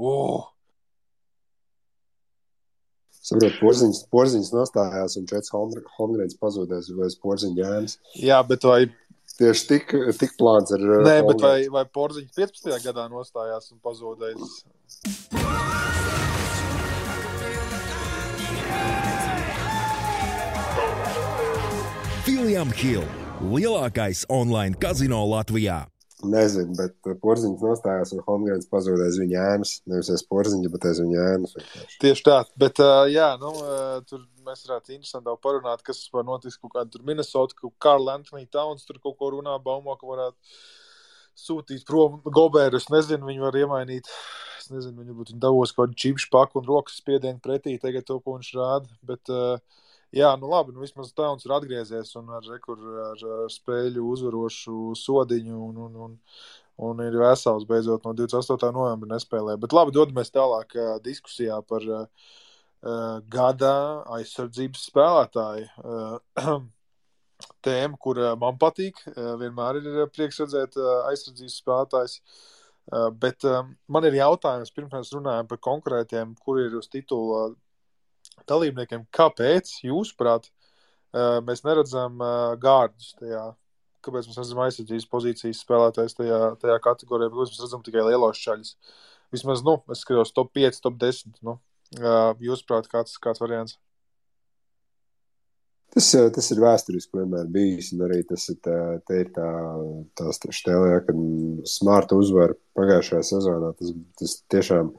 Uh! 0.00 0.42
Saprotu, 3.24 3.56
porziņš, 3.62 4.02
porziņš 4.12 4.50
nostājās 4.52 5.16
un 5.16 5.24
Čets 5.30 5.52
Holmgrens 5.54 6.36
pazudēs 6.36 6.90
bez 6.98 7.16
porziņa 7.22 7.56
ģēmas. 7.56 7.96
Jā, 8.20 8.42
bet 8.44 8.66
vai. 8.68 8.82
Tieši 9.34 9.64
tik, 9.70 9.94
tik 10.20 10.36
plāns 10.38 10.70
ar. 10.76 10.84
Nē, 10.84 10.90
Holmgrens. 10.92 11.26
bet 11.30 11.40
vai, 11.46 11.56
vai 11.72 11.84
porziņš 11.88 12.36
15. 12.36 12.76
gadā 12.84 13.08
nostājās 13.08 13.72
un 13.72 13.80
pazudējis? 13.82 14.52
William 22.44 22.68
Hill, 22.76 23.08
lielākais 23.40 24.26
online 24.28 24.76
kazino 24.76 25.24
Latvijā. 25.24 25.93
Nezinu, 26.28 26.74
bet 26.78 27.08
uh, 27.08 27.16
porziņš 27.22 27.64
nostājās 27.64 28.12
un 28.16 28.22
Holmgrens 28.26 28.68
pazuda 28.70 29.06
aiz 29.06 29.18
viņa 29.20 29.42
ēnas. 29.54 29.74
Nevis 29.90 30.10
aiz 30.14 30.24
porziņa, 30.30 30.70
bet 30.72 30.86
aiz 30.90 31.00
viņa 31.02 31.26
ēnas. 31.34 31.56
Tieši 32.02 32.24
tā, 32.26 32.38
bet 32.60 32.80
uh, 32.82 33.04
jā, 33.10 33.32
nu, 33.40 33.52
uh, 33.62 33.98
tur 34.08 34.22
mēs 34.46 34.64
varētu 34.68 34.96
interesanti 34.96 35.28
vēl 35.30 35.40
parunāt, 35.44 35.84
kas 35.86 36.02
var 36.14 36.26
notikt 36.28 36.60
kaut 36.60 36.74
kādā 36.76 36.92
tur 36.94 37.04
Minnesota, 37.06 37.56
kaut 37.60 37.74
Karl 37.82 38.10
Anthony 38.12 38.48
Towns 38.50 38.88
tur 38.88 39.00
kaut 39.02 39.18
ko 39.20 39.34
runā, 39.36 39.58
Baumo, 39.64 39.96
ka 40.00 40.08
varētu 40.08 40.56
sūtīt 41.44 41.86
prom 41.88 42.20
Goberu. 42.24 42.78
Es 42.78 42.90
nezinu, 42.92 43.26
viņi 43.28 43.44
var 43.44 43.56
iemainīt. 43.58 44.10
Es 44.60 44.70
nezinu, 44.72 45.02
varbūt 45.02 45.32
viņi 45.32 45.42
davos 45.42 45.74
kaut 45.74 45.90
kādu 45.90 46.00
čipšu 46.00 46.30
paku 46.32 46.60
un 46.60 46.68
rokas 46.68 47.00
spiedienu 47.00 47.42
pretī 47.44 47.74
tagad 47.82 48.06
to, 48.08 48.20
ko 48.22 48.38
viņš 48.38 48.52
rāda. 48.56 48.92
Bet, 49.04 49.32
uh, 49.32 49.82
jā, 50.14 50.30
nu 50.40 50.50
labi, 50.50 50.74
nu 50.74 50.82
vismaz 50.84 51.12
Towns 51.16 51.46
ir 51.46 51.54
atgriezies 51.54 52.14
un 52.20 52.30
ar, 52.36 52.44
rekur, 52.46 52.78
ar, 53.08 53.24
ar 53.38 53.50
spēļu 53.52 54.04
uzvarošu 54.12 54.94
sodiņu 54.98 55.58
un, 55.68 55.80
un, 55.86 55.96
un, 56.06 56.14
un 56.88 57.02
ir 57.04 57.18
vesels 57.20 57.66
beidzot 57.68 58.06
no 58.06 58.14
28. 58.16 58.70
novembra 58.74 59.14
nespēlē. 59.14 59.58
Bet 59.60 59.74
labi, 59.76 59.94
dodamies 59.96 60.32
tālāk 60.34 60.76
diskusijā 61.04 61.58
par 61.66 61.86
uh, 61.90 62.30
gada 63.32 63.74
aizsardzības 64.18 64.88
spēlētāju. 64.92 65.68
Uh, 65.82 66.56
Tēma, 67.64 67.98
kur 68.00 68.20
man 68.40 68.56
patīk, 68.60 69.00
vienmēr 69.40 69.80
ir 69.80 69.96
prieks 70.14 70.38
redzēt 70.40 70.76
aizsardzības 71.10 71.56
spēlētājs. 71.60 72.14
Bet 73.20 73.44
man 73.90 74.06
ir 74.06 74.16
jautājums, 74.16 74.72
pirms 74.72 74.92
mēs 74.94 75.10
runājam 75.16 75.48
par 75.50 75.60
konkrētiem, 75.66 76.34
kur 76.40 76.60
ir 76.62 76.76
uz 76.78 76.88
titula 76.92 77.50
dalībniekiem, 78.50 79.06
kāpēc, 79.14 79.76
jūsuprāt, 79.86 80.50
mēs 81.46 81.64
neredzam 81.66 82.18
gārdus 82.62 83.14
tajā? 83.20 83.44
Kāpēc 84.04 84.26
mēs 84.28 84.36
redzam 84.36 84.60
aizsardzības 84.66 85.06
pozīcijas 85.08 85.62
spēlētājs 85.64 86.18
tajā, 86.18 86.40
tajā 86.60 86.76
kategorijā? 86.84 87.30
Kāpēc 87.32 87.54
mēs 87.54 87.62
redzam 87.64 87.84
tikai 87.86 88.02
lielos 88.04 88.42
šaļus? 88.42 88.74
Vismaz, 89.32 89.62
nu, 89.64 89.78
es 89.94 90.02
skatos 90.04 90.34
top 90.36 90.52
5, 90.54 90.82
top 90.84 90.98
10. 91.00 91.38
Nu. 91.46 91.56
Jūsuprāt, 92.44 92.90
kāds, 92.92 93.16
kāds 93.22 93.40
variants? 93.40 93.78
Tas, 95.94 96.08
tas 96.34 96.50
ir 96.50 96.58
vēsturiski 96.58 97.20
vienmēr 97.20 97.46
bijis, 97.54 97.92
un 97.94 98.02
arī 98.08 98.20
tas 98.26 98.48
ir 98.50 98.56
tā, 98.64 98.78
te 99.06 99.20
ir 99.22 99.28
tā, 99.34 99.48
tā 100.18 100.32
stēlē, 100.34 100.96
kad 101.06 101.20
Smarta 101.70 102.18
uzvar 102.18 102.56
pagājušajā 102.74 103.20
sezonā. 103.28 103.70
Tas, 103.78 103.92
tas 104.18 104.34
tiešām 104.50 104.90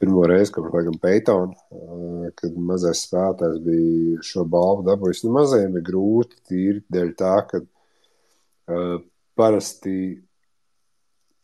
pirmo 0.00 0.26
reizi, 0.28 0.52
kopš 0.54 0.74
laikam 0.74 0.98
Peitona, 1.02 1.56
uh, 1.72 2.28
kad 2.36 2.58
mazais 2.68 3.04
spēlētājs 3.06 3.58
bija 3.64 4.26
šo 4.26 4.44
balvu 4.50 4.86
dabūjis. 4.90 5.24
Nu, 5.24 5.32
mazajiem 5.38 5.78
ir 5.78 5.86
grūti 5.86 6.40
tīri 6.50 6.84
dēļ 6.92 7.12
tā, 7.18 7.34
ka 7.50 7.62
uh, 7.62 8.96
parasti 9.38 9.96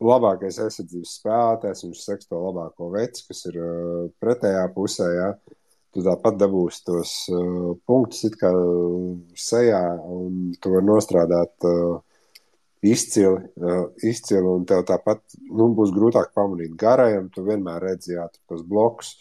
labākais 0.02 0.58
aizsardzības 0.64 1.16
spēlētājs, 1.20 1.84
viņš 1.86 2.04
seks 2.04 2.30
to 2.30 2.40
labāko 2.42 2.90
veci, 2.94 3.26
kas 3.28 3.44
ir 3.50 3.58
uh, 3.62 4.06
pretējā 4.22 4.68
pusē, 4.76 5.10
jā. 5.16 5.32
Tu 5.92 6.00
tāpat 6.00 6.38
dabūsi 6.40 6.86
tos 6.86 7.10
uh, 7.32 7.74
punktus 7.88 8.24
it 8.30 8.38
kā 8.40 8.50
sejā, 9.36 9.82
un 10.08 10.54
tu 10.56 10.72
vari 10.72 10.88
nostrādāt 10.88 11.68
uh, 11.68 12.00
izcili, 12.82 13.38
uh, 13.62 13.86
izcili, 14.02 14.42
un 14.42 14.66
tev 14.66 14.82
tāpat 14.88 15.22
nu, 15.50 15.70
būs 15.76 15.94
grūtāk 15.94 16.32
pamanīt 16.34 16.74
garajam. 16.78 17.30
Tu 17.32 17.44
vienmēr 17.46 17.82
redzi, 17.86 18.16
jā, 18.16 18.26
tos 18.50 18.64
blokus. 18.66 19.14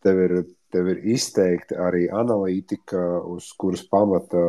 Tev 0.00 0.20
ir, 0.24 0.34
tev 0.72 0.86
ir 0.92 1.02
izteikti 1.12 1.76
arī 1.76 2.06
analītika, 2.14 3.02
uz 3.28 3.50
kuras 3.60 3.82
pamata 3.90 4.40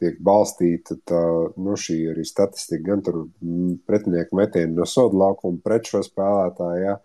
tiek 0.00 0.20
balstīta 0.24 0.96
tā, 1.04 1.24
nu, 1.60 1.74
šī 1.76 1.98
arī 2.14 2.24
statistika, 2.24 2.84
gan 2.86 3.02
tur 3.04 3.26
mm, 3.26 3.82
pretinieku 3.88 4.38
metienu 4.38 4.78
no 4.78 4.88
soda 4.88 5.18
laukuma 5.26 5.60
pret 5.64 5.90
šo 5.90 6.04
spēlētāju. 6.06 6.86
Jā. 6.86 6.96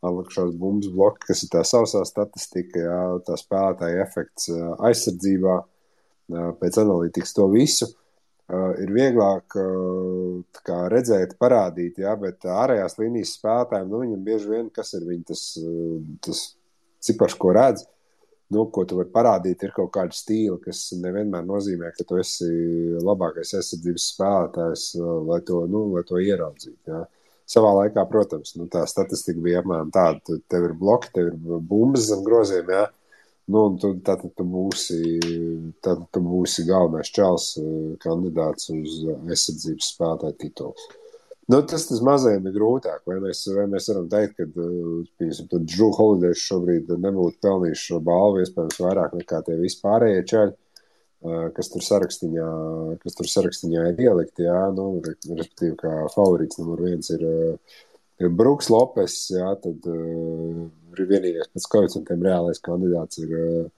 Atlikušās 0.00 0.54
bumbas 0.56 0.88
bloki, 0.92 1.26
kas 1.28 1.42
ir 1.44 1.50
tā 1.52 1.60
sausā 1.68 2.00
statistika, 2.08 2.80
jā, 2.80 3.00
tā 3.26 3.36
spēlētāja 3.36 4.00
efekts 4.00 4.48
ā, 4.48 4.60
aizsardzībā, 4.88 5.56
ā, 5.60 6.44
pēc 6.60 6.78
analītikas 6.80 7.36
to 7.36 7.48
visu. 7.52 7.90
Uh, 8.50 8.72
ir 8.82 8.90
vieglāk 8.90 9.54
uh, 9.60 10.40
kā, 10.66 10.80
redzēt, 10.90 11.36
parādīt, 11.38 12.00
jā, 12.02 12.16
bet 12.18 12.42
ārējās 12.50 12.96
līnijas 12.98 13.36
spēlētājiem, 13.36 13.92
nu, 13.92 14.00
viņam 14.02 14.24
bieži 14.26 14.50
vien, 14.50 14.70
kas 14.74 14.90
ir 14.98 15.04
viņa 15.06 15.28
tas, 15.28 15.42
uh, 15.60 16.00
tas 16.26 16.40
cipars, 17.06 17.36
ko 17.38 17.52
redz, 17.54 17.84
nu, 18.50 18.64
ko 18.74 18.82
tu 18.90 18.98
vari 18.98 19.12
parādīt, 19.14 19.62
ir 19.62 19.74
kaut 19.76 19.92
kāda 19.94 20.16
stīla, 20.18 20.58
kas 20.64 20.82
nevienmēr 20.98 21.46
nozīmē, 21.46 21.92
ka 21.94 22.08
tu 22.08 22.18
esi 22.18 22.50
labākais 22.98 23.54
aizsardzības 23.60 24.08
spēlētājs, 24.16 24.86
lai 25.30 25.38
to, 25.46 25.62
nu, 25.70 25.86
lai 25.94 26.02
to 26.08 26.18
ieraudzītu. 26.18 26.90
Jā. 26.90 27.04
Savā 27.50 27.70
laikā, 27.84 28.02
protams, 28.10 28.56
nu, 28.58 28.66
tā 28.70 28.82
statistika 28.90 29.42
bija 29.42 29.62
apmēram 29.62 29.94
tāda, 29.94 30.18
tu, 30.26 30.40
tev 30.50 30.72
ir 30.72 30.74
bloki, 30.78 31.14
tev 31.14 31.30
ir 31.30 31.38
bumbas 31.70 32.10
zem 32.10 32.26
groziem, 32.26 32.66
jā, 32.74 32.88
Nu, 33.50 33.64
tu, 33.82 33.94
tad 34.06 34.22
tu 34.36 34.44
būsi, 34.46 35.00
tad 35.82 36.04
tu 36.14 36.22
būsi 36.22 36.66
galvenais 36.68 37.10
čels 37.10 37.52
eh, 37.58 37.68
kandidāts 38.02 38.70
uz 38.70 39.00
aizsardzības 39.10 39.88
spēlētāju 39.94 40.36
titulu. 40.44 40.90
Nu, 41.50 41.58
tas 41.66 41.88
tas 41.88 41.98
mazajam 42.06 42.44
ir 42.46 42.54
grūtāk. 42.54 43.00
Vai 43.10 43.16
mēs, 43.24 43.42
vai 43.56 43.64
mēs 43.72 43.88
varam 43.90 44.06
teikt, 44.12 44.36
ka 44.38 45.58
Džūna 45.58 45.96
Holidejs 45.96 46.44
šobrīd 46.46 46.92
nebūtu 46.94 47.40
pelnījis 47.42 47.86
šo 47.88 47.98
balvu 48.06 48.44
iespējams 48.44 48.78
vairāk 48.84 49.16
nekā 49.18 49.40
tie 49.48 49.56
vispārējie 49.58 50.20
čaļi, 50.30 50.54
eh, 50.54 51.48
kas 51.56 51.72
tur 51.72 51.86
sarakstiņā, 51.88 52.50
kas 53.02 53.18
tur 53.18 53.30
sarakstiņā 53.34 53.88
ir 53.90 54.04
ielikti. 54.06 54.46
Jā, 54.46 54.60
nu, 54.76 54.86
respektīvi, 55.02 55.74
kā 55.80 55.96
favorīts 56.14 56.60
numur 56.62 56.84
viens 56.86 57.10
ir, 57.16 57.26
eh, 57.26 57.80
Bruks 58.28 58.68
Lopes, 58.68 59.16
jā, 59.32 59.48
tad 59.64 59.86
uh, 59.88 60.64
ir 60.92 61.06
vienīgais 61.08 61.48
pēc 61.54 61.66
koeficientiem 61.72 62.24
reālais 62.26 62.60
kandidāts 62.60 63.22
ir 63.22 63.32
uh, 63.32 63.68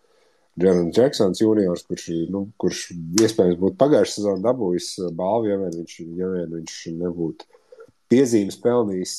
Jēlens 0.61 0.93
Džeksons, 0.93 1.41
juniors, 1.41 1.85
kurš, 1.89 2.09
nu, 2.33 2.45
kurš 2.61 2.89
iespējams 3.23 3.61
būtu 3.61 3.79
pagājušā 3.81 4.19
sezonā 4.19 4.43
dabūjis 4.45 4.89
balvu, 5.17 5.49
ja 5.49 5.57
vien 5.63 5.77
viņš, 5.79 5.95
ja 6.19 6.29
vien 6.35 6.57
viņš 6.59 6.75
nebūtu 6.99 7.49
piezīmes 8.13 8.59
pelnījis 8.61 9.15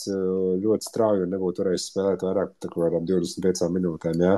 ļoti 0.61 0.85
strauji 0.85 1.25
un 1.25 1.33
nebūtu 1.33 1.63
varējis 1.63 1.87
spēlēt 1.89 2.25
vairāk 2.27 2.53
par 2.61 2.75
kādām 2.75 3.07
25 3.09 3.71
minūtēm. 3.73 4.21
Jā. 4.21 4.35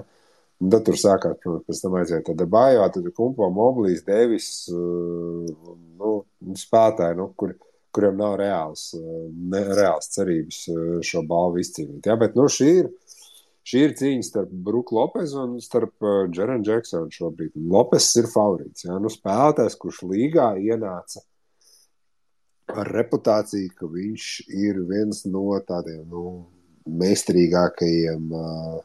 Un 0.63 0.71
tad 0.71 0.85
tur 0.87 0.95
sākās, 0.95 1.35
protams, 1.43 1.65
pēc 1.67 1.81
tam 1.83 1.97
aiziet 1.99 2.23
tāda 2.29 2.47
bājā, 2.47 2.85
tad 2.95 3.09
kumpo 3.17 3.49
mobilīs, 3.51 4.05
devis, 4.07 4.47
nu, 4.71 6.13
spēlētāji, 6.61 7.19
nu, 7.19 7.27
kur, 7.35 7.57
kuriem 7.95 8.19
nav 8.19 8.35
reāls, 8.41 8.89
ne, 8.95 9.63
reāls 9.79 10.11
cerības 10.13 10.61
šo 11.07 11.23
balvu 11.29 11.63
izcīnīt. 11.63 12.05
Jā, 12.05 12.17
bet, 12.19 12.35
nu, 12.37 12.49
šī 12.51 12.71
ir 12.83 12.91
Šī 13.65 13.79
ir 13.81 13.93
cīņa 13.97 14.25
starp 14.27 14.49
Brooku 14.65 14.93
Lopezu 14.93 15.39
un 15.41 15.53
starp 15.63 16.05
uh, 16.05 16.27
Džerenu 16.29 16.61
Džeksonu 16.67 17.09
šobrīd. 17.13 17.55
Lopes 17.57 18.11
ir 18.21 18.27
favorīts. 18.29 18.85
Jā, 18.85 18.99
nu, 19.01 19.09
spēlētājs, 19.09 19.77
kurš 19.81 20.03
līgā 20.05 20.51
ienāca 20.61 21.23
ar 22.75 22.91
reputāciju, 22.93 23.71
ka 23.79 23.89
viņš 23.89 24.27
ir 24.53 24.83
viens 24.85 25.23
no 25.25 25.47
tādiem 25.65 26.03
nu, 26.11 26.25
meistarīgākajiem, 27.01 28.29
uh, 28.37 28.77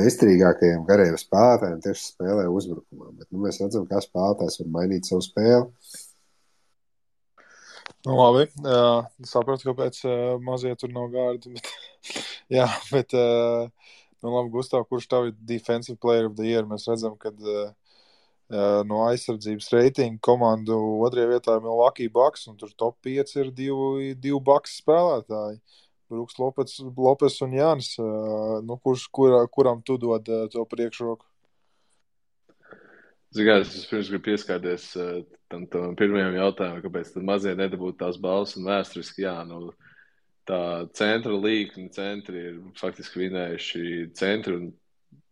meistarīgākajiem 0.00 0.88
garajiem 0.88 1.20
spēlētājiem 1.20 1.84
tieši 1.84 2.06
spēlē 2.06 2.48
uzbrukumā. 2.48 3.12
Bet 3.12 3.28
nu, 3.28 3.42
mēs 3.44 3.60
redzam, 3.60 3.84
kā 3.92 4.00
spēlētājs 4.04 4.62
var 4.62 4.72
mainīt 4.78 5.10
savu 5.10 5.26
spēli. 5.28 5.68
Nu, 8.08 8.16
labi, 8.16 8.48
uh, 8.64 9.04
sapratu, 9.28 9.68
kāpēc 9.68 10.00
uh, 10.08 10.38
mazie 10.40 10.72
tur 10.80 10.92
nav 10.94 11.10
gārdi. 11.12 11.52
Bet, 11.54 11.72
jā, 12.56 12.68
bet 12.88 13.12
uh, 13.18 13.68
Nu, 14.22 14.32
labi, 14.34 14.50
Gustav, 14.50 14.82
kurš 14.90 15.06
tev 15.06 15.28
ir 15.28 15.34
Defensive 15.46 15.98
Player 16.02 16.26
of 16.26 16.34
the 16.38 16.46
Year? 16.48 16.64
Mēs 16.66 16.88
redzam, 16.90 17.14
ka 17.22 17.30
uh, 17.30 17.68
no 18.88 19.04
aizsardzības 19.06 19.68
reitinga 19.74 20.18
komandu 20.26 20.78
otrajā 21.06 21.28
vietā 21.30 21.54
ir 21.54 21.62
Milwaukee 21.62 22.10
Bucks, 22.10 22.48
un 22.50 22.56
tur 22.58 22.72
top 22.74 22.98
5 23.06 23.36
ir 23.38 23.52
divi, 23.54 24.14
divi 24.18 24.40
Bucks 24.42 24.80
spēlētāji. 24.82 25.60
Brooks 26.08 26.38
Lopes, 26.40 26.78
Lopes 26.96 27.38
un 27.44 27.54
Jānis. 27.54 27.92
Uh, 28.02 28.58
nu, 28.66 28.78
kurš, 28.82 29.06
kur, 29.14 29.38
kuram 29.54 29.84
tu 29.86 30.00
dod 30.02 30.26
uh, 30.32 30.46
to 30.50 30.66
priekšroku? 30.66 31.27
Ziniet, 33.36 33.66
es 33.68 33.84
pirms 33.84 34.08
gribu 34.08 34.24
pieskarties 34.30 34.88
uh, 34.96 35.18
tam, 35.52 35.66
tam 35.68 35.96
pirmajam 35.98 36.38
jautājumam, 36.38 36.80
kāpēc 36.84 37.12
mazie 37.28 37.52
nedabūtu 37.58 37.98
tās 38.00 38.16
balvas 38.20 38.54
un 38.56 38.64
vēsturiski 38.68 39.26
jā. 39.26 39.34
Nu, 39.48 39.72
tā 40.48 40.60
centra 40.96 41.36
līnija, 41.36 41.90
centri 41.92 42.44
ir 42.50 42.60
faktiski 42.80 43.26
vinējuši 43.26 43.82
centru 44.16 44.56
un 44.62 44.70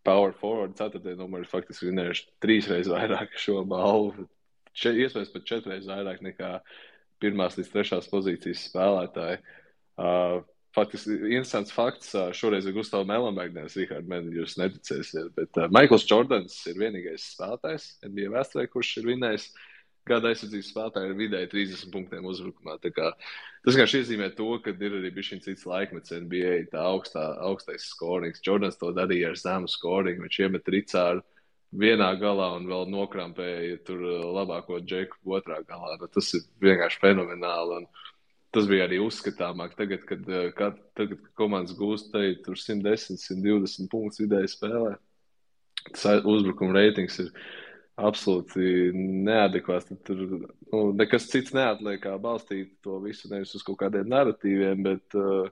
power 0.07 0.35
forward. 0.37 0.77
Ceturtajā 0.77 1.17
numurā 1.19 1.47
ir 1.47 1.51
faktiski 1.51 1.89
vinējuši 1.89 2.27
trīsreiz 2.45 2.91
vairāk 2.93 3.39
šo 3.41 3.63
balvu. 3.69 4.29
Če, 4.77 4.93
iespējams, 4.93 5.33
pat 5.33 5.49
četras 5.49 5.89
vairāk 5.89 6.21
nekā 6.25 6.53
pirmās 7.25 7.57
līdz 7.57 7.73
trešās 7.73 8.11
pozīcijas 8.13 8.67
spēlētāji. 8.69 9.41
Uh, 9.97 10.43
faktiski 10.77 11.17
interesants 11.31 11.73
fakts. 11.75 12.13
Šoreiz 12.37 12.67
ir 12.69 12.77
Gustavs 12.77 13.09
Melamēgnis, 13.09 13.79
Rihards 13.81 14.11
Mēnesis, 14.11 14.37
jūs 14.41 14.59
neticēsiet. 14.61 15.31
Bet 15.39 15.61
uh, 15.61 15.71
Maikls 15.73 16.07
Jordans 16.09 16.59
ir 16.71 16.79
vienīgais 16.83 17.31
spēlētājs 17.33 17.89
NBA 18.07 18.35
vēsturē, 18.37 18.67
kurš 18.73 18.99
ir 19.01 19.11
vinējis 19.15 19.49
gada 20.07 20.31
aizsardzības 20.31 20.71
spēlētāji 20.71 21.11
ar 21.11 21.17
vidēji 21.19 21.51
30 21.53 21.93
punktiem 21.95 22.27
uzbrukumā. 22.31 22.77
Kā, 22.95 23.13
tas 23.65 23.75
vienkārši 23.75 24.03
iezīmē 24.03 24.29
to, 24.39 24.51
ka 24.63 24.75
ir 24.75 24.99
arī 25.01 25.11
bijis 25.15 25.33
cits 25.45 25.67
laikmets 25.67 26.15
NBA, 26.15 26.69
tā 26.73 26.85
augstā, 26.93 27.25
augstais 27.49 27.89
skorings. 27.91 28.43
Jordans 28.47 28.79
to 28.79 28.93
darīja 28.97 29.33
ar 29.33 29.41
zemu 29.41 29.71
skoringu, 29.71 30.27
viņš 30.27 30.39
iemet 30.45 30.71
ricāru 30.77 31.25
vienā 31.77 32.13
galā 32.21 32.53
un 32.57 32.69
vēl 32.71 32.87
nokrampēja 32.93 33.81
tur 33.87 34.05
labāko 34.37 34.79
džeku 34.85 35.19
otrā 35.37 35.59
galā. 35.67 35.97
Nu, 36.01 36.09
tas 36.13 36.31
ir 36.39 36.47
vienkārši 36.63 37.03
fenomenāli. 37.03 37.81
Un 37.83 37.89
tas 38.57 38.69
bija 38.71 38.87
arī 38.89 38.99
uzskatāmāk. 39.05 39.77
Tagad, 39.79 40.07
kad, 40.09 40.25
uh, 40.31 40.49
kad, 40.57 40.81
tagad, 40.99 41.21
kad 41.23 41.37
komandas 41.39 41.77
gūst 41.79 42.11
te, 42.15 42.33
110, 42.47 43.21
120 43.21 43.93
punktus 43.93 44.25
vidēji 44.25 44.55
spēlē, 44.57 44.97
tas 45.93 46.27
uzbrukuma 46.27 46.79
reitings 46.81 47.21
ir 47.23 47.31
absolūti 47.97 48.91
neadekvāts. 48.97 49.91
Tad 49.91 50.03
tur 50.09 50.25
nu, 50.27 50.81
nekas 50.97 51.29
cits 51.33 51.55
neatliek, 51.57 52.03
kā 52.03 52.17
balstīt 52.21 52.75
to 52.85 52.99
visu 53.05 53.31
nevis 53.33 53.55
uz 53.57 53.65
kaut 53.67 53.81
kādiem 53.85 54.09
narratīviem, 54.13 54.83
bet 54.85 55.17
uh, 55.21 55.47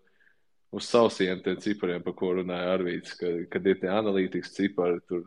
uz 0.74 0.88
sausiem 0.90 1.40
cipariem, 1.62 2.02
par 2.04 2.16
ko 2.18 2.34
runāja 2.40 2.74
Arvīts, 2.74 3.14
ka, 3.20 3.30
kad 3.52 3.66
ir 3.66 3.80
tie 3.80 3.92
analītikas 3.92 4.52
cipari. 4.56 5.00
Tur 5.08 5.24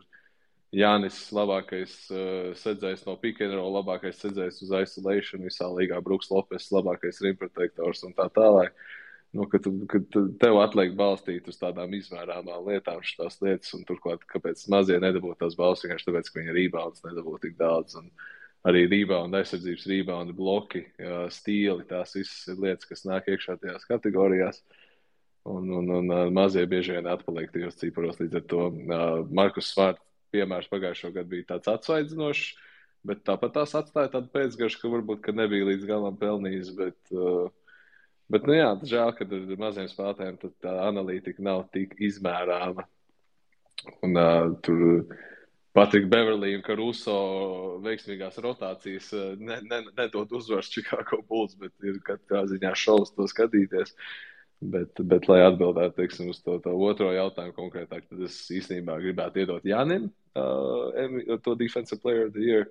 Jānis 0.74 1.16
labākais 1.32 1.92
uh, 2.12 2.52
sedzējs 2.58 3.06
no 3.06 3.14
Pikenrola, 3.20 3.78
labākais 3.78 4.18
sedzējs 4.20 4.60
uz 4.66 4.72
isolation 4.82 5.46
visā 5.46 5.68
līgā, 5.72 6.00
Bruks 6.04 6.28
Lopes, 6.28 6.68
labākais 6.74 7.22
rimprotektors 7.24 8.04
un 8.04 8.12
tā 8.16 8.26
tālāk. 8.34 8.74
Nu, 9.32 9.44
ka, 9.48 9.60
tu, 9.60 9.72
ka 9.88 10.00
tev 10.40 10.58
atliek 10.60 10.94
balstīt 10.96 11.48
uz 11.48 11.56
tādām 11.60 11.92
izmērāmām 11.96 12.68
lietām, 12.68 13.00
šīs 13.04 13.40
lietas, 13.44 13.72
un 13.76 13.84
turklāt, 13.88 14.24
kāpēc 14.28 14.62
mazie 14.72 14.96
nedabūtu 15.00 15.40
tās 15.42 15.56
balsts, 15.56 15.84
vienkārši 15.84 16.08
tāpēc, 16.08 16.30
ka 16.32 16.40
viņi 16.40 16.56
rebounds 16.56 17.04
nedabūtu 17.04 17.42
tik 17.44 17.58
daudz. 17.60 17.98
Un 18.00 18.08
arī 18.68 18.86
rebound, 18.88 19.36
aizsardzības 19.36 19.84
rebound, 19.88 20.32
bloki, 20.36 20.86
stīli, 21.32 21.84
tās 21.88 22.16
visas 22.16 22.48
ir 22.48 22.60
lietas, 22.64 22.88
kas 22.88 23.04
nāk 23.08 23.28
iekšā 23.28 23.58
tajās 23.60 23.84
kategorijās. 23.88 24.62
Un, 25.48 25.68
un, 25.76 25.92
un 26.00 26.16
mazie 26.36 26.64
bieži 26.68 26.96
vien 26.96 27.08
atpaliek 27.08 27.52
tajos 27.52 27.76
ciparos. 27.80 28.16
Līdz 28.20 28.40
ar 28.40 28.48
to 28.48 28.64
Markus 29.28 29.72
Svārts 29.72 30.07
piemērs 30.34 30.70
pagājušo 30.72 31.12
gadu 31.14 31.32
bija 31.34 31.52
tāds 31.54 31.70
atsvaidzinošs, 31.72 32.50
bet 33.08 33.22
tāpat 33.26 33.54
tās 33.60 33.74
atstāja 33.78 34.12
tādu 34.16 34.32
pēcgašu, 34.34 34.82
ka 34.82 34.92
varbūt 34.92 35.22
ka 35.24 35.34
nebija 35.36 35.70
līdz 35.70 35.88
galam 35.88 36.18
pelnījis. 36.20 36.74
Bet, 36.78 36.98
uh, 37.14 37.48
Bet, 38.28 38.44
nu 38.44 38.58
jā, 38.58 38.68
žēl, 38.84 39.14
ka 39.16 39.24
ar 39.24 39.60
maziem 39.60 39.86
spēlētājiem 39.88 40.34
tā 40.60 40.72
analītika 40.84 41.40
nav 41.40 41.62
tik 41.72 41.94
izmērāma. 41.96 42.84
Un 44.04 44.20
uh, 44.20 44.50
tur 44.60 44.82
Patrika 45.72 46.10
Beverlī 46.12 46.52
un 46.58 46.64
Karuso 46.66 47.14
veiksmīgās 47.84 48.36
rotācijas 48.44 49.12
ne, 49.40 49.60
ne, 49.64 49.78
nedod 49.96 50.32
uzvaras 50.36 50.68
Chicago 50.74 51.22
Bulls, 51.28 51.56
bet 51.60 51.72
ir 51.86 52.02
katrā 52.04 52.42
ziņā 52.50 52.74
šausmas 52.76 53.14
to 53.16 53.28
skatīties. 53.32 53.94
Bet, 54.58 54.98
bet 55.06 55.28
lai 55.30 55.38
atbildētu 55.46 56.00
teiksim, 56.00 56.32
uz 56.32 56.40
to, 56.42 56.56
to 56.64 56.72
otro 56.82 57.12
jautājumu 57.14 57.54
konkrētāk, 57.54 58.08
tad 58.10 58.24
es 58.26 58.40
īstenībā 58.50 58.96
gribētu 58.98 59.44
iedot 59.44 59.66
Janim 59.66 60.08
uh, 60.34 61.36
to 61.44 61.54
Defensive 61.54 62.02
Player 62.02 62.26
of 62.26 62.32
the 62.34 62.42
Year. 62.42 62.66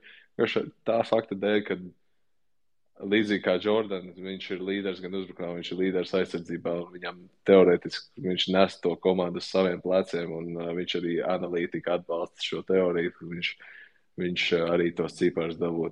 Tā 0.84 0.98
fakta 1.08 1.38
dēļ, 1.40 1.62
ka 1.70 1.78
līdzīgi 3.08 3.44
kā 3.46 3.56
Jordans, 3.64 4.20
viņš 4.20 4.50
ir 4.58 4.66
līderis 4.68 5.00
gan 5.00 5.16
uzbrukumā, 5.16 5.54
viņš 5.62 5.72
ir 5.72 5.82
līderis 5.86 6.14
aizsardzībā. 6.20 6.76
Viņam 6.98 7.24
teorētiski 7.48 8.26
viņš 8.26 8.48
nes 8.58 8.78
to 8.84 8.92
komandu 9.08 9.40
uz 9.40 9.48
saviem 9.48 9.80
pleciem, 9.84 10.34
un 10.34 10.60
uh, 10.60 10.74
viņš 10.76 11.00
arī 11.00 11.18
analītiski 11.24 11.94
atbalsta 11.94 12.50
šo 12.50 12.66
teoriju. 12.68 13.16
Viņš, 13.32 13.54
viņš 14.22 14.46
uh, 14.58 14.66
arī 14.74 14.92
tos 14.98 15.18
ciparus 15.18 15.60
dabū. 15.62 15.90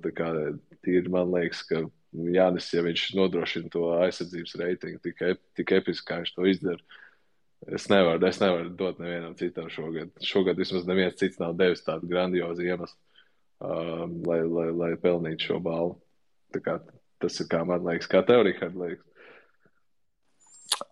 Tīri 0.86 1.10
man 1.10 1.32
liekas, 1.34 1.62
ka 1.66 1.82
Jānis, 2.16 2.68
ja 2.72 2.84
viņš 2.86 3.08
nodrošina 3.18 3.70
to 3.72 3.88
aizsardzības 3.98 4.54
reitingu 4.60 5.00
tik, 5.04 5.20
ep, 5.26 5.42
tik 5.58 5.72
episki, 5.76 6.06
kā 6.08 6.20
viņš 6.22 6.32
to 6.36 6.46
izdara. 6.48 7.02
Es 7.72 7.88
nevaru, 7.90 8.20
es 8.28 8.38
nevaru 8.40 8.70
dot 8.78 9.00
nevienam 9.02 9.34
citam 9.38 9.68
šogad. 9.72 10.12
Šogad 10.24 10.58
vismaz 10.60 10.86
neviens 10.88 11.16
cits 11.18 11.40
nav 11.40 11.56
devis 11.58 11.82
tādu 11.84 12.08
grandiozu 12.10 12.66
iemeslu, 12.66 12.98
uh, 13.64 14.04
lai, 14.28 14.40
lai, 14.44 14.68
lai 14.76 14.92
pelnītu 15.00 15.50
šo 15.50 15.60
balvu. 15.64 15.96
Kā, 16.62 16.78
tas 17.20 17.40
ir 17.42 17.48
kā 17.52 17.64
man 17.68 17.84
liekas, 17.84 18.08
kā 18.08 18.22
tev, 18.24 18.44
Rihard, 18.46 18.76
liekas. 18.80 19.04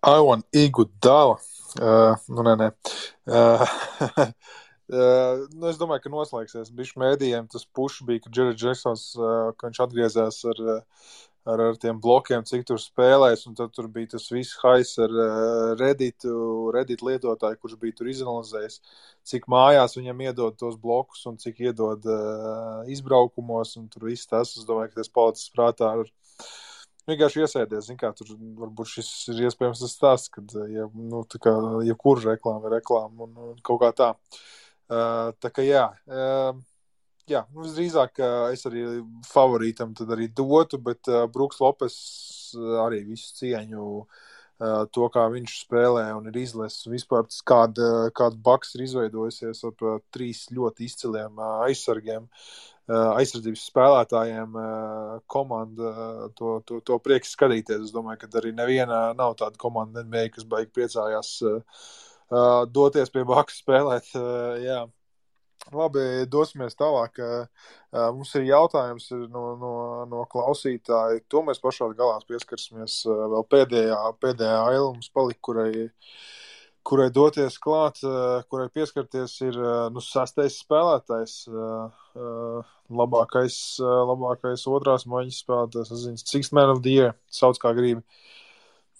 Aivan 0.05 0.43
Igudala. 0.53 1.37
Uh, 1.75 2.15
nu, 2.31 2.43
nē, 2.45 2.55
nē. 2.59 2.69
Uh, 3.27 4.29
uh, 4.93 5.45
nu, 5.53 5.69
es 5.69 5.77
domāju, 5.81 6.03
ka 6.03 6.11
noslēgsies. 6.13 6.73
Bišķi 6.75 6.99
mēdījiem 7.01 7.47
tas 7.51 7.65
pušs 7.75 8.03
bija, 8.07 8.23
ka 8.23 8.33
Džerijs 8.33 8.59
Džeksons, 8.61 9.05
uh, 9.19 9.53
ka 9.57 9.69
viņš 9.69 9.79
atgriezās 9.85 10.41
ar, 10.51 10.61
ar, 11.49 11.63
ar 11.67 11.79
tiem 11.81 11.99
blokiem, 12.01 12.45
cik 12.45 12.65
tur 12.69 12.81
spēlēs, 12.81 13.45
un 13.49 13.57
tad 13.57 13.73
tur 13.75 13.87
bija 13.91 14.15
tas 14.15 14.27
viss 14.33 14.57
hais 14.63 14.95
ar 15.01 15.13
uh, 15.13 15.73
Reddit, 15.79 16.27
Reddit 16.75 17.05
lietotāju, 17.05 17.61
kurš 17.61 17.77
bija 17.81 17.97
tur 17.99 18.11
izanalizējis, 18.13 18.81
cik 19.31 19.49
mājās 19.51 19.97
viņam 19.97 20.25
iedod 20.27 20.59
tos 20.59 20.77
blokus 20.81 21.25
un 21.29 21.39
cik 21.41 21.63
iedod 21.65 22.05
uh, 22.09 22.83
izbraukumos, 22.91 23.75
un 23.81 23.89
tur 23.93 24.09
viss 24.11 24.29
tas, 24.29 24.53
es 24.57 24.67
domāju, 24.69 24.93
ka 24.93 25.01
tas 25.01 25.13
palicis 25.13 25.53
prātā 25.55 25.95
ar 25.95 26.05
vienkārši 27.09 27.45
iesēdies. 27.45 27.89
Kā, 28.01 28.11
tur 28.17 28.35
varbūt 28.59 28.97
šis 28.97 29.09
ir 29.33 29.47
iespējams 29.47 29.81
tas 29.81 29.97
stāsts, 29.97 30.33
kad 30.33 30.53
ja, 30.73 30.89
nu, 30.93 31.23
kā, 31.41 31.55
jebkura 31.85 32.33
reklāma 32.33 32.69
ir 32.69 32.79
reklāma 32.79 33.27
un, 33.27 33.41
un 33.51 33.65
kaut 33.65 33.81
kā 33.83 33.91
tā. 33.97 34.13
Uh, 34.15 34.45
tā 34.89 35.51
kā 35.53 35.65
jā. 35.65 35.89
Uh, 36.05 36.63
Jā, 37.25 37.39
nu, 37.55 37.63
visdrīzāk 37.63 38.19
es 38.53 38.67
arī 38.69 38.83
favorītam 39.25 39.95
arī 40.13 40.27
dotu, 40.29 40.77
bet 40.77 41.09
uh, 41.09 41.23
Brooks 41.25 41.57
Lopes 41.57 41.95
arī 42.83 42.99
visu 43.07 43.31
cieņu 43.39 43.85
uh, 43.97 44.83
to, 44.93 45.07
kā 45.09 45.23
viņš 45.33 45.55
spēlē 45.63 46.03
un 46.13 46.29
ir 46.29 46.37
izlesis 46.37 46.85
vispār, 46.85 47.25
kāda, 47.49 48.11
kāda 48.13 48.37
baks 48.45 48.77
ir 48.77 48.85
izveidojusies 48.85 49.63
ap 49.65 49.81
uh, 49.81 49.97
trīs 50.13 50.43
ļoti 50.53 50.85
izciliem 50.85 51.41
uh, 51.41 51.65
aizsargiem. 51.65 52.29
Uh, 52.29 52.75
Eh, 52.85 53.11
aizsardzības 53.17 53.63
spēlētājiem 53.65 54.57
eh, 54.61 55.13
komanda 55.33 55.87
eh, 55.89 56.17
to, 56.37 56.51
to, 56.69 56.77
to 56.85 56.99
prieks 57.01 57.31
skatīties. 57.33 57.87
Es 57.87 57.93
domāju, 57.95 58.19
ka 58.21 58.29
arī 58.37 58.51
neviena 58.53 58.99
nav 59.17 59.33
tāda 59.39 59.57
komanda, 59.57 60.03
NBA, 60.05 60.27
kas 60.35 60.45
baigi 60.45 60.69
priecājās 60.75 61.31
doties 62.75 63.11
pie 63.13 63.25
Bakas 63.27 63.59
spēlēt. 63.63 64.11
Jā. 64.63 64.85
Labi, 65.73 66.01
dosimies 66.29 66.77
tālāk. 66.77 67.17
Mums 67.93 68.35
ir 68.37 68.45
jautājums 68.51 69.07
no, 69.31 69.45
no, 69.57 69.73
no 70.09 70.25
klausītāja. 70.29 71.23
To 71.33 71.41
mēs 71.47 71.61
pašā 71.63 71.89
galā 71.97 72.19
pieskarsimies. 72.29 72.99
Vēl 73.07 73.45
pēdējā, 73.49 74.01
pēdējā 74.21 74.59
aila 74.61 74.91
mums 74.91 75.09
palika, 75.15 75.41
kurai 75.49 75.87
kurai 76.85 77.09
doties 77.09 77.57
klāt, 77.61 78.01
eh, 78.05 78.43
kurai 78.49 78.69
pieskarties, 78.73 79.33
ir 79.47 79.57
eh, 79.57 79.73
nu, 79.93 80.03
sastais 80.03 80.59
spēlētājs, 80.61 81.35
eh, 81.49 82.73
labākais, 83.01 83.57
labākais 83.81 84.67
otrās 84.69 85.07
maņas 85.09 85.41
spēlētājs, 85.41 85.93
zinu, 86.03 86.21
Six 86.21 86.53
Man 86.53 86.75
of 86.75 86.83
the 86.85 86.93
Year, 86.93 87.15
sauc 87.33 87.57
kā 87.61 87.73
gribi. 87.77 88.05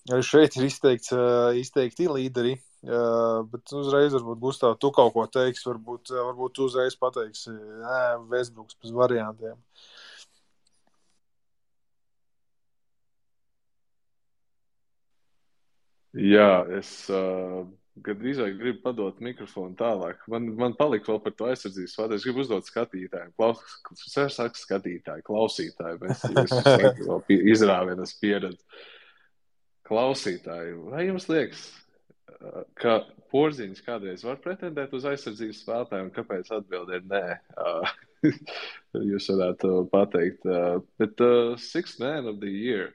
Arī 0.09 0.25
šeit 0.25 0.57
ir 0.57 0.67
izteikts, 0.67 1.13
izteikti 1.57 2.09
līderi, 2.09 2.57
bet 2.85 3.71
uzreiz 3.73 4.13
varbūt 4.13 4.41
Gustav, 4.43 4.75
tu 4.77 4.91
kaut 4.93 5.13
ko 5.15 5.25
teiksi, 5.31 5.65
varbūt, 5.69 6.11
varbūt 6.13 6.55
tu 6.57 6.67
uzreiz 6.69 6.97
pateiksi, 6.99 7.53
nē, 7.53 8.01
Westbrooks 8.29 8.77
bez 8.81 8.93
variantiem. 8.93 9.57
Jā, 16.15 16.63
es 16.77 16.89
uh, 17.11 17.65
gandrīz 18.03 18.39
gribu 18.59 18.79
padot 18.83 19.17
mikrofonu 19.23 19.75
tālāk. 19.79 20.21
Man, 20.31 20.47
man 20.55 20.75
palika 20.79 21.11
vēl 21.11 21.21
par 21.23 21.33
to 21.35 21.49
aizsardzības 21.49 21.95
vārdu. 21.99 22.15
Es 22.15 22.27
gribu 22.27 22.43
uzdot 22.43 22.67
skatītājiem, 22.69 23.33
klausītājiem, 23.35 24.59
skatītāji, 24.61 25.25
klausītāji, 25.27 25.99
bet 26.03 26.45
es 26.45 27.39
izrāvienas 27.55 28.15
pieredzi. 28.21 28.63
Klausītāji, 29.85 30.79
vai 30.89 31.03
jums 31.05 31.27
liekas, 31.29 31.67
ka 32.79 32.97
porziņš 33.33 33.81
kādreiz 33.85 34.25
var 34.25 34.41
pretendēt 34.43 34.93
uz 34.95 35.07
aizsardzības 35.09 35.61
spēlētājiem, 35.63 36.11
kāpēc 36.15 36.51
atbildi 36.55 36.99
ir 36.99 37.07
nē? 37.11 37.23
Jūs 39.11 39.31
varētu 39.31 39.73
pateikt, 39.91 40.45
bet 41.01 41.25
uh, 41.25 41.55
Six 41.61 41.99
Man 42.01 42.31
of 42.31 42.39
the 42.43 42.51
Year 42.51 42.93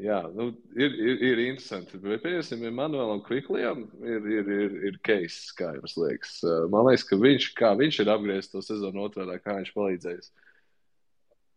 Jā, 0.00 0.22
nu, 0.32 0.46
ir, 0.72 0.94
ir, 0.96 1.18
ir 1.20 1.40
interesanti. 1.50 1.98
Bet, 2.00 2.22
pieņemsim, 2.24 2.62
Manuēlam 2.72 3.20
Kviklijam 3.26 3.82
ir, 4.00 4.24
ir, 4.38 4.46
ir, 4.48 4.76
ir 4.88 4.94
case, 5.04 5.50
kā 5.58 5.74
jums 5.76 5.98
liekas. 6.00 6.38
Man 6.72 6.86
liekas, 6.88 7.04
ka 7.10 7.18
viņš, 7.20 7.48
kā 7.58 7.74
viņš 7.76 7.98
ir 8.00 8.12
apgriezis 8.14 8.48
to 8.54 8.62
sezonu 8.64 9.04
otrādā, 9.04 9.36
kā 9.42 9.58
viņš 9.58 9.74
palīdzējis 9.76 10.32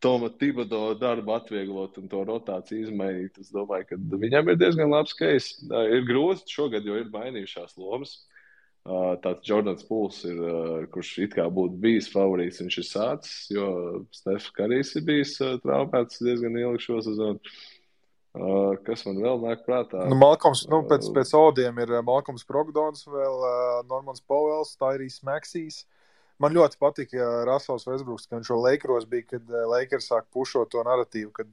Toma 0.05 0.29
Tibado 0.29 0.83
darbu 1.01 1.33
atvieglot 1.33 1.97
un 1.97 2.07
to 2.11 2.21
rotāciju 2.27 2.85
izmainīt. 2.85 3.41
Es 3.41 3.51
domāju, 3.53 3.89
ka 3.89 3.99
viņam 4.21 4.53
ir 4.53 4.61
diezgan 4.61 4.93
labs 4.93 5.17
case. 5.17 5.65
Ir 5.65 6.05
grūti 6.05 6.55
šogad, 6.55 6.85
jo 6.85 6.99
ir 7.01 7.11
mainījušās 7.13 7.77
lomas. 7.81 8.19
Tāds 8.85 9.47
Jordans 9.49 9.85
Pūls 9.87 10.19
ir, 10.29 10.41
kurš 10.93 11.15
it 11.25 11.31
kā 11.33 11.47
būtu 11.49 11.79
bijis 11.81 12.11
favorīts, 12.13 12.61
viņš 12.61 12.75
ir 12.77 12.85
sācis, 12.85 13.39
jo 13.49 13.69
Stefs 14.13 14.51
Karijs 14.53 14.93
ir 14.99 15.07
bijis 15.07 15.39
traumēts 15.63 16.21
diezgan 16.21 16.59
ilgi 16.61 16.85
šo 16.85 16.99
sezonu. 17.07 17.55
Uh, 18.35 18.75
kas 18.83 19.05
man 19.07 19.21
vēl 19.23 19.39
nāk 19.39 19.61
prātā? 19.63 20.01
Nu, 20.11 20.17
Malkoms, 20.19 20.65
nu, 20.67 20.81
pēc, 20.89 21.07
pēc 21.15 21.29
Odiem 21.39 21.77
ir 21.79 21.93
Malkoms 22.03 22.43
Progdons, 22.43 23.05
vēl 23.07 23.37
uh, 23.47 23.77
Normans 23.87 24.19
Powells, 24.27 24.73
Tairijs 24.75 25.21
Maksīs. 25.23 25.85
Man 26.41 26.55
ļoti 26.55 26.79
patika 26.81 27.15
ja 27.15 27.27
Rasels 27.47 27.85
Vesbruks, 27.87 28.25
ka 28.27 28.35
viņš 28.35 28.49
šo 28.51 28.57
Lakers 28.59 29.05
bija, 29.07 29.27
kad 29.35 29.53
Lakers 29.71 30.09
sāk 30.11 30.25
pušot 30.35 30.73
to 30.73 30.83
narratīvu, 30.83 31.31
kad 31.35 31.47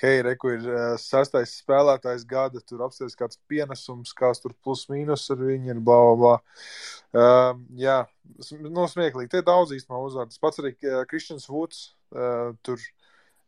hei, 0.00 0.20
reku 0.24 0.54
ir 0.54 0.66
uh, 0.68 0.82
sastais 1.00 1.54
spēlētājs 1.60 2.24
gada, 2.28 2.62
tur 2.64 2.84
apstāties 2.86 3.18
kāds 3.18 3.40
pienesums, 3.50 4.14
kāds 4.16 4.40
tur 4.44 4.54
plus 4.64 4.86
mīnus 4.92 5.26
ar 5.32 5.40
viņu 5.42 5.74
ir, 5.74 5.82
bla, 5.84 5.98
bla, 6.04 6.16
bla. 6.20 6.34
Uh, 7.10 7.60
jā, 7.80 7.98
nu, 8.62 8.86
smieklīgi. 8.88 9.32
Tie 9.34 9.42
daudz 9.46 9.74
īstenībā 9.76 10.00
uzvārds. 10.06 10.40
Pats 10.40 10.62
arī 10.62 10.74
Kristians 11.10 11.48
uh, 11.48 11.54
Woods, 11.56 11.82
uh, 12.14 12.52
tur, 12.66 12.80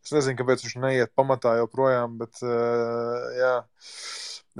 es 0.04 0.14
nezinu, 0.16 0.38
kāpēc 0.40 0.66
viņš 0.66 0.76
neiet 0.82 1.14
pamatā 1.18 1.56
joprojām, 1.60 2.18
bet, 2.20 2.42
uh, 2.44 3.30
jā. 3.38 3.54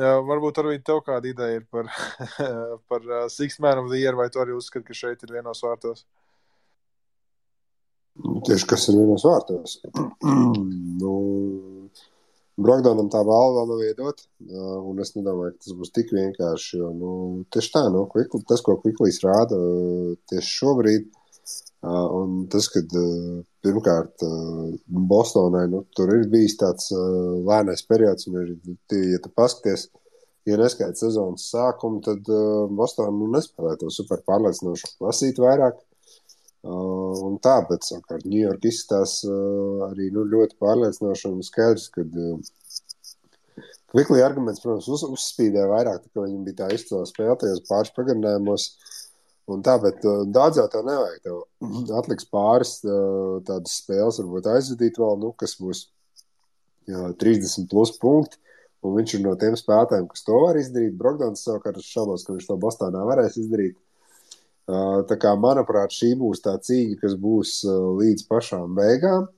Jā, 0.00 0.12
varbūt 0.24 0.57
arī 0.62 0.78
tev 0.81 1.02
kāda 1.05 1.28
ideja 1.28 1.59
ir 1.59 1.64
par, 1.68 1.90
par 2.88 3.02
uh, 3.11 3.26
Six 3.28 3.59
Man 3.61 3.83
of 3.83 3.90
the 3.92 4.00
Year, 4.00 4.16
vai 4.16 4.31
tu 4.33 4.40
arī 4.40 4.55
uzskati, 4.57 4.87
ka 4.88 4.96
šeit 4.96 5.24
ir 5.26 5.35
vienos 5.37 5.61
vārtos? 5.64 6.07
Tieši 8.46 8.68
kas 8.68 8.88
ir 8.88 8.96
vienos 9.00 9.24
vārtos. 9.24 9.78
nu, 11.02 11.12
Brokdonam 12.62 13.09
tā 13.12 13.22
balva 13.24 13.62
vēl 13.62 13.70
nav 13.70 13.85
iedot, 13.87 14.24
un 14.92 15.00
es 15.00 15.14
nedomāju, 15.16 15.55
ka 15.55 15.64
tas 15.64 15.76
būs 15.78 15.92
tik 15.96 16.12
vienkārši. 16.12 16.81
Jo, 16.81 16.90
nu, 16.96 17.12
tieši 17.52 17.72
tā, 17.72 17.87
nu, 17.92 18.05
Quickly, 18.12 18.42
tas, 18.48 18.61
ko 18.64 18.76
Quicklijs 18.81 19.22
rāda 19.24 19.57
tieši 20.28 20.57
šobrīd, 20.59 21.09
un 21.83 22.44
tas, 22.52 22.68
kad 22.70 22.92
pirmkārt 23.64 24.22
Bostonai, 24.87 25.64
nu, 25.72 25.83
tur 25.96 26.12
ir 26.14 26.28
bijis 26.31 26.55
tāds 26.61 26.92
lēnais 26.94 27.83
periods, 27.88 28.28
un 28.31 28.38
ir, 28.42 28.52
ja 29.14 29.18
tu 29.22 29.33
paskaties, 29.35 29.88
ja 30.46 30.59
neskaidrs 30.59 31.02
sezonas 31.02 31.48
sākumu, 31.50 32.02
tad 32.07 32.31
Bostonā 32.78 33.11
nu, 33.14 33.31
nespēlē 33.35 33.74
to 33.81 33.90
super 33.94 34.22
pārliecinošu 34.28 34.94
lasīt 35.02 35.42
vairāk. 35.42 35.81
Uh, 36.62 37.18
un 37.26 37.40
tā, 37.42 37.57
bet 37.66 37.83
savukārt 37.83 38.22
Ņujorka 38.22 38.68
izskatās 38.70 39.16
uh, 39.26 39.81
arī 39.88 40.12
nu, 40.14 40.22
ļoti 40.31 40.55
pārliecinoši 40.62 41.24
un 41.33 41.40
skaidrs, 41.42 41.88
ka 41.90 42.05
uh, 42.07 42.37
Kviklī 43.90 44.22
arguments, 44.22 44.62
protams, 44.62 44.87
uz, 44.88 45.02
uzspīdēja 45.16 45.66
vairāk, 45.68 46.05
tā 46.05 46.12
kā 46.14 46.22
viņam 46.22 46.44
bija 46.46 46.61
tā 46.62 46.68
izcila 46.76 47.02
spēle 47.09 47.35
tajos 47.40 47.64
pāris 47.66 47.90
pagarinājumos. 47.96 48.68
Un 49.50 49.62
tā, 49.66 49.74
bet 49.83 50.05
uh, 50.07 50.22
daudz 50.31 50.61
jau 50.61 50.68
tev 50.70 50.85
nevajag. 50.87 51.24
Tev 51.24 51.40
atliks 52.00 52.28
pāris 52.31 52.76
uh, 52.87 53.40
tādas 53.46 53.81
spēles, 53.83 54.20
varbūt 54.22 54.48
aizvadīt 54.52 55.00
vēl, 55.02 55.18
nu, 55.22 55.33
kas 55.38 55.57
būs 55.59 55.87
jā, 56.90 57.11
30 57.22 57.68
plus 57.72 57.94
punkti. 58.02 58.38
Un 58.83 58.96
viņš 58.98 59.14
ir 59.14 59.22
no 59.22 59.37
tiem 59.38 59.55
spēlētājiem, 59.59 60.09
kas 60.11 60.24
to 60.26 60.38
var 60.42 60.59
izdarīt. 60.59 60.96
Brokdons 60.98 61.44
savukārt 61.46 61.78
šaubos, 61.87 62.24
ka 62.26 62.35
viņš 62.35 62.48
to 62.48 62.57
Bostonā 62.62 63.05
varēs 63.07 63.38
izdarīt. 63.38 63.76
Tā 64.66 65.18
kā, 65.22 65.37
manuprāt, 65.38 65.94
šī 65.94 66.12
būs 66.18 66.42
tā 66.42 66.57
cīņa, 66.66 66.96
kas 66.98 67.14
būs 67.18 67.55
līdz 68.00 68.26
pašām 68.31 68.74
beigām, 68.74 69.28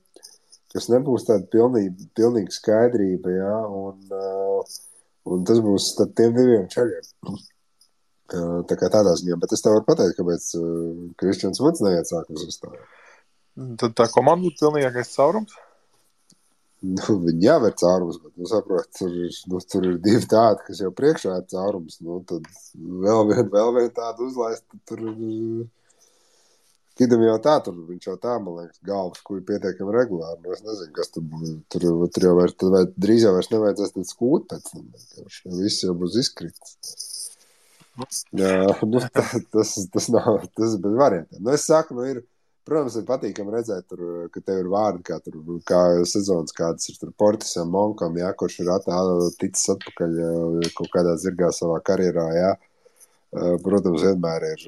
kas 0.73 0.89
nebūs 0.89 1.27
tāda 1.29 1.45
pilnīga, 1.53 2.09
pilnīga 2.17 2.53
skaidrība, 2.57 3.33
jā, 3.37 3.55
un, 3.69 4.01
un 5.29 5.45
tas 5.49 5.61
būs 5.65 5.91
starp 5.93 6.17
tiem 6.17 6.33
diviem 6.37 6.65
ceļiem. 6.73 7.11
Tā 8.31 8.77
kā 8.79 8.89
tādā 8.89 9.13
ziņā, 9.19 9.37
bet 9.41 9.53
es 9.53 9.61
tev 9.61 9.75
varu 9.75 9.85
pateikt, 9.85 10.17
kāpēc 10.17 10.47
Kristians 11.21 11.61
Vuds 11.61 11.83
neiet 11.85 12.09
sākums 12.09 12.47
uzstājā. 12.47 12.81
Tad 13.79 13.93
tā 13.95 14.09
komanda 14.11 14.47
būtu 14.47 14.63
pilnīgākais 14.63 15.13
caurums? 15.13 15.53
Nu, 16.85 17.15
viņi 17.23 17.47
jau 17.47 17.59
ir 17.69 17.77
caurums, 17.79 18.17
bet, 18.21 18.33
nu, 18.37 18.49
saprot, 18.49 18.89
tur, 18.97 19.13
nu, 19.49 19.61
tur 19.71 19.87
ir 19.87 19.95
divi 20.03 20.27
tādi, 20.29 20.65
kas 20.67 20.81
jau 20.83 20.91
priekšā 20.93 21.37
ir 21.39 21.47
caurums. 21.53 22.01
Nu, 22.03 22.19
tad 22.29 22.49
vēl 22.75 23.23
viena 23.31 23.47
vēl 23.53 23.71
vien 23.77 23.89
tāda 23.95 24.25
uzlaist, 24.25 24.65
tur 24.89 25.05
ir. 25.07 25.65
Kidam 26.95 27.25
jau 27.25 27.35
tā, 27.43 27.57
tur 27.63 27.75
viņš 27.75 28.05
jau 28.07 28.13
tā, 28.23 28.37
man 28.39 28.61
liekas, 28.61 28.79
galvas, 28.87 29.23
kur 29.27 29.41
ir 29.41 29.47
pietiekami 29.47 29.95
regulāri. 29.97 30.39
Nu, 30.45 30.53
es 30.55 30.61
nezinu, 30.63 30.93
kas 30.95 31.11
tur 31.11 31.25
būs. 31.27 31.57
Tur, 31.73 31.87
tur 32.15 32.27
jau 32.29 32.37
vairs, 32.37 32.55
vai, 32.71 32.85
drīz 33.07 33.25
jau 33.25 33.33
vairs 33.35 33.51
nevajadzēs 33.51 34.13
skūt 34.13 34.47
pēc 34.53 34.69
tam. 34.69 34.85
Viss 35.57 35.83
jau 35.83 35.95
būs 35.99 36.15
izkrits. 36.21 36.77
Jā, 38.35 38.55
nu, 38.83 39.01
tā, 39.15 39.25
tas, 39.53 39.75
tas 39.93 40.07
nav, 40.11 40.41
tas 40.57 40.77
bez 40.81 40.95
variantiem. 40.99 41.41
Nu, 41.41 41.53
es 41.55 41.67
saku, 41.69 41.95
nu, 41.97 42.07
ir 42.11 42.23
Protams, 42.65 42.95
ir 42.97 43.03
patīkami 43.05 43.51
redzēt, 43.53 43.83
tur, 43.91 43.99
ka 44.33 44.41
tev 44.41 44.63
ir 44.63 44.69
vārdi, 44.73 45.03
kā, 45.05 45.19
tur, 45.21 45.35
kā 45.69 45.79
sezonas 46.09 46.53
kādas 46.57 46.89
ir 46.89 47.11
Portisam, 47.13 47.69
Monkam, 47.69 48.15
jā, 48.17 48.31
kurš 48.33 48.55
ir 48.63 48.71
ticis 49.37 49.69
atpakaļ 49.75 50.15
kaut 50.73 50.89
kādā 50.95 51.13
zirgā 51.21 51.51
savā 51.53 51.77
karjerā. 51.85 52.25
Jā. 52.33 52.49
Protams, 53.61 54.01
vienmēr 54.01 54.47
ir 54.47 54.65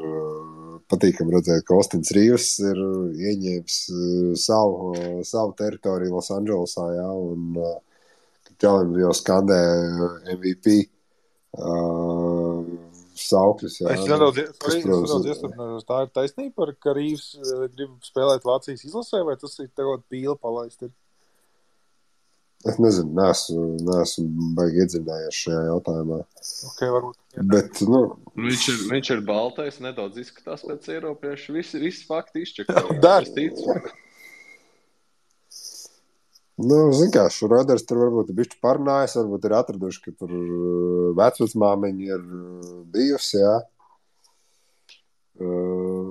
patīkami 0.93 1.33
redzēt, 1.33 1.65
ka 1.65 1.79
Ostins 1.79 2.13
Rīvs 2.13 2.51
ir 2.69 2.83
ieņēmis 3.31 3.79
savu, 4.45 4.93
savu 5.25 5.57
teritoriju 5.57 6.19
Losandželosā, 6.19 6.85
jā, 6.99 7.09
un 7.31 7.57
Čalim 8.61 8.93
jau 8.97 9.13
skandē 9.13 9.57
MVP. 10.33 10.77
Uh, 11.57 12.86
saukļus. 13.21 13.79
Jā, 13.81 13.95
es 13.95 14.05
nedaudz, 14.09 14.39
kas, 14.53 14.77
protams, 14.83 15.03
nedaudz 15.07 15.27
iestrādāju, 15.33 15.81
tā 15.89 15.99
ir 16.03 16.13
taisnība, 16.19 16.53
par, 16.61 16.71
ka 16.83 16.95
Rīvs 16.97 17.27
eh, 17.39 17.65
grib 17.73 17.97
spēlēt 18.05 18.47
Vācijas 18.47 18.85
izlasē, 18.87 19.23
vai 19.27 19.37
tas 19.41 19.57
ir 19.63 19.69
tagad 19.77 20.05
pīla 20.11 20.37
palaist? 20.39 20.87
Ir? 20.87 20.93
Es 22.65 22.79
nezinu, 22.81 23.13
neesmu, 23.15 23.65
neesmu 23.85 24.47
baigi 24.57 24.81
iedziļinājies 24.81 25.41
šajā 25.43 25.59
jautājumā. 25.67 26.17
Okay, 26.71 26.89
varbūt, 26.95 27.19
jā. 27.35 27.45
Bet, 27.53 27.81
nu, 27.85 28.01
viņš, 28.47 28.65
ir, 28.73 28.81
viņš 28.95 29.11
ir 29.13 29.21
baltais, 29.27 29.77
nedaudz 29.83 30.17
izskatās 30.23 30.65
pēc 30.65 30.89
Eiropiešu. 30.95 31.53
Visi, 31.59 31.79
visi 31.83 32.07
fakti 32.09 32.43
izčakā. 32.47 32.81
Dārts. 33.05 33.37
Nu, 36.57 36.77
Ziniet, 36.89 37.13
kā 37.13 37.23
Šroders 37.29 37.85
tur 37.85 37.99
varbūt 38.01 38.31
ir 38.31 38.37
bijis 38.39 38.57
parunājis, 38.65 39.19
varbūt 39.19 39.43
ir 39.45 39.53
atraduši, 39.59 39.99
ka 40.07 40.13
tur 40.23 40.31
uh, 40.33 41.09
vecmāmiņa 41.17 42.07
ir 42.07 42.23
uh, 42.23 42.71
bijusi. 42.93 43.37
Jā. 43.43 43.57
Uh, 45.37 46.07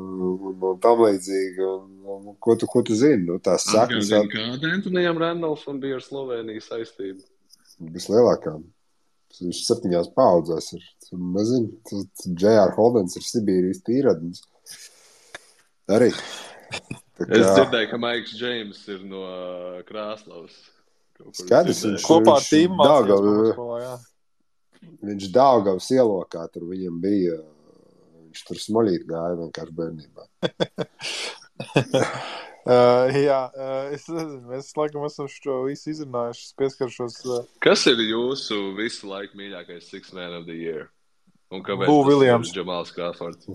un, 0.46 0.52
un 0.70 0.76
tam 0.82 1.02
līdzīgi. 1.02 1.66
Un, 1.66 1.88
un, 2.14 2.36
ko, 2.38 2.54
tu, 2.54 2.68
ko 2.70 2.84
tu 2.86 2.94
zini? 2.94 3.24
Nu, 3.26 3.40
tās 3.42 3.66
saknes. 3.66 4.12
Kāda 4.30 4.70
Antonijam 4.70 5.18
Randolfam 5.18 5.80
bija 5.82 5.98
ar 5.98 6.04
Sloveniju 6.04 6.62
saistība? 6.62 7.26
Vislielākā. 7.96 8.54
Viņš 9.40 9.64
septiņās 9.66 10.12
paudzēs 10.14 10.70
ir. 10.78 10.84
Nezinu, 11.10 11.74
J.R. 12.38 12.70
Holdens 12.78 13.18
ir 13.18 13.26
Sibīrijas 13.26 13.82
tīradnis. 13.86 14.46
Arī. 15.90 16.12
Kā... 17.16 17.26
Es 17.32 17.46
dzirdēju, 17.48 17.88
ka 17.90 17.98
Maiks 18.00 18.32
Džeims 18.36 18.82
ir 18.92 19.04
no 19.08 19.22
uh, 19.24 19.76
Krāslavas. 19.88 20.56
Skaidrs, 21.32 21.80
viņš 21.86 22.04
kopā 22.04 22.34
ar 22.36 22.44
tīmu 22.44 22.76
Daugavas. 22.84 24.04
Viņš 25.06 25.30
Daugavas 25.32 25.86
ielokā, 25.96 26.44
tur 26.52 26.66
viņam 26.68 26.98
bija, 27.00 27.38
viņš 28.26 28.42
tur 28.50 28.60
smoļīt 28.60 29.06
gāja 29.08 29.38
vienkārši 29.40 29.78
bērnībā. 29.80 30.28
Uh, 32.66 33.06
jā, 33.14 33.36
uh, 33.54 33.92
es 33.94 34.08
nezinu, 34.10 34.40
mēs 34.50 34.72
laikam 34.74 35.04
esam 35.06 35.28
šo 35.30 35.60
visu 35.68 35.92
izrunājuši. 35.92 36.48
Es 36.48 36.56
pieskaršos. 36.58 37.18
Uh... 37.22 37.44
Kas 37.62 37.84
ir 37.86 38.00
jūsu 38.02 38.58
visu 38.74 39.06
laiku 39.06 39.38
mīļākais 39.38 39.86
Six 39.86 40.10
Man 40.16 40.34
of 40.40 40.48
the 40.48 40.56
Year? 40.58 40.88
Un 41.54 41.62
kāpēc? 41.62 41.86
Būs 41.86 42.08
Viljams. 42.08 42.50
Džamāls 42.50 42.90
Krāsfords. 42.96 43.46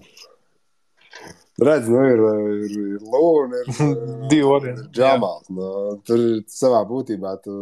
Redz, 1.62 1.90
nu, 1.92 2.02
ir, 2.10 2.22
ir, 2.66 2.76
ir 2.96 3.04
Lūna, 3.06 3.62
ir, 3.62 3.92
Divi 4.32 4.72
ir 4.72 4.82
Džamals. 4.96 5.50
Nu, 5.54 5.68
tur 6.08 6.24
savā 6.50 6.82
būtībā, 6.90 7.36
tu, 7.44 7.56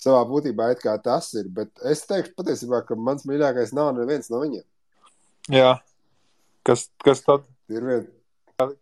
savā 0.00 0.22
būtībā 0.28 0.70
it 0.74 0.80
kā 0.84 0.94
tas 1.02 1.28
ir, 1.36 1.50
bet 1.52 1.72
es 1.90 2.06
teikšu 2.08 2.36
patiesībā, 2.38 2.84
ka 2.88 2.96
mans 2.96 3.26
mīļākais 3.28 3.74
nav 3.76 3.92
neviens 3.98 4.32
no 4.32 4.40
viņiem. 4.44 4.64
Jā. 5.52 5.74
Kas, 6.66 6.88
kas 7.04 7.22
tad? 7.26 7.44
Ir 7.72 7.84
vien, 7.86 8.08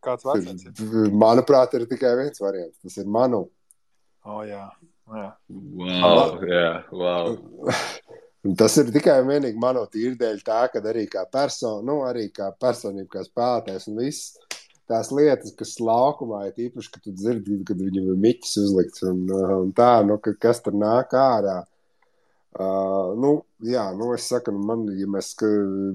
Kāds 0.02 0.26
variants? 0.26 0.64
ir, 0.66 1.10
manuprāt, 1.14 1.74
ir 1.78 1.86
tikai 1.90 2.14
viens 2.18 2.40
variants. 2.42 2.78
Tas 2.82 2.98
ir 2.98 3.10
manu. 3.10 3.44
Oh, 4.26 4.40
jā. 4.46 4.64
jā. 5.14 5.28
Wow, 5.48 6.38
jā, 6.46 6.72
wow. 6.92 7.38
Un 8.46 8.54
tas 8.58 8.76
ir 8.78 8.92
tikai 8.94 9.16
un 9.22 9.32
vienīgi 9.32 9.58
mano 9.58 9.82
tīri 9.90 10.14
dēļ 10.18 10.42
tā, 10.46 10.60
ka 10.70 10.82
arī 10.86 11.08
kā 11.10 11.24
persona, 11.32 11.82
nu, 11.86 12.02
arī 12.06 12.28
kā 12.34 12.52
personība, 12.60 13.16
kā 13.16 13.24
spēlētājs 13.26 13.88
un 13.90 13.98
viss 13.98 14.36
tās 14.88 15.10
lietas, 15.12 15.52
kas 15.58 15.74
laukumā 15.82 16.46
ir 16.48 16.68
īpaši, 16.68 16.92
ka 16.94 17.02
tu 17.04 17.12
dzirdi, 17.12 17.58
kad 17.68 17.80
viņam 17.82 18.12
ir 18.12 18.20
miķis 18.22 18.54
uzlikts 18.62 19.04
un, 19.08 19.26
un 19.28 19.74
tā, 19.76 19.98
nu, 20.06 20.16
ka, 20.22 20.32
kas 20.46 20.62
tur 20.64 20.78
nāk 20.78 21.12
ārā. 21.18 21.58
Uh, 22.58 23.12
nu, 23.20 23.32
jā, 23.62 23.84
nu, 23.94 24.08
es 24.16 24.24
saku, 24.30 24.54
nu, 24.54 24.62
man, 24.70 24.86
ja 24.98 25.06
mēs 25.10 25.34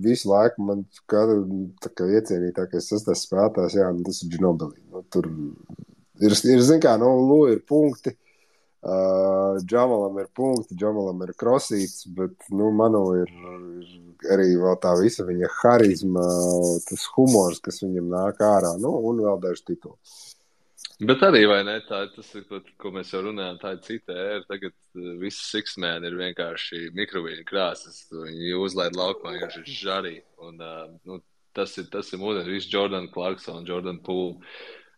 visu 0.03 0.29
laiku, 0.29 0.63
man 0.67 0.83
kā 1.09 1.25
iecienītākais 1.25 2.91
sastāvs 2.91 3.25
spēlētājs, 3.25 3.79
jā, 3.81 3.89
nu, 3.95 4.05
tas 4.05 4.21
ir 4.21 4.29
Džinobilī. 4.31 4.83
Nu, 4.93 5.01
tur 5.11 5.27
ir, 6.21 6.37
ir 6.53 6.63
zin 6.63 6.83
kā, 6.83 6.93
nu, 7.01 7.09
Lu 7.25 7.39
ir 7.51 7.63
punkti, 7.67 8.13
uh, 8.83 9.61
Džamalam 9.63 10.19
ir 10.21 10.29
punkti, 10.35 10.77
Džamalam 10.79 11.23
ir 11.25 11.33
krosīts, 11.39 12.03
bet, 12.17 12.35
nu, 12.51 12.69
manu 12.75 13.05
ir, 13.21 13.31
ir 13.81 14.35
arī 14.35 14.51
tā 14.83 14.93
visa 15.01 15.25
viņa 15.27 15.49
harizma, 15.61 16.27
tas 16.89 17.07
humors, 17.15 17.63
kas 17.63 17.81
viņam 17.83 18.11
nāk 18.13 18.43
ārā, 18.43 18.75
nu, 18.81 18.93
un 19.09 19.23
vēl 19.25 19.41
daži 19.43 19.65
tituli. 19.73 19.97
Bet 21.03 21.23
arī, 21.25 21.41
ne, 21.65 21.79
tā, 21.87 22.03
tas 22.13 22.29
pat, 22.47 22.67
ko 22.79 22.91
mēs 22.93 23.11
jau 23.11 23.23
runājām, 23.25 23.57
tā 23.59 23.73
ir 23.75 23.79
cita 23.83 24.13
ēra. 24.13 24.43
Tagad 24.47 24.73
uh, 24.73 25.09
viss 25.19 25.49
siksmēni 25.49 26.07
ir 26.07 26.19
vienkārši 26.19 26.91
mikrovīņu 26.95 27.45
krāsas. 27.49 28.05
Viņi 28.13 28.53
uzlaid 28.61 28.95
laukumā, 28.95 29.35
ir 29.41 29.67
žarī. 29.67 30.19
Un, 30.43 30.61
uh, 30.61 30.85
nu, 31.09 31.19
tas 31.57 31.73
ir, 31.81 31.89
tas 31.91 32.13
ir 32.13 32.21
mūdens, 32.21 32.47
viss 32.49 32.71
Jordan 32.71 33.09
Clarkson, 33.13 33.65
Jordan 33.67 33.99
Poole. 34.05 34.37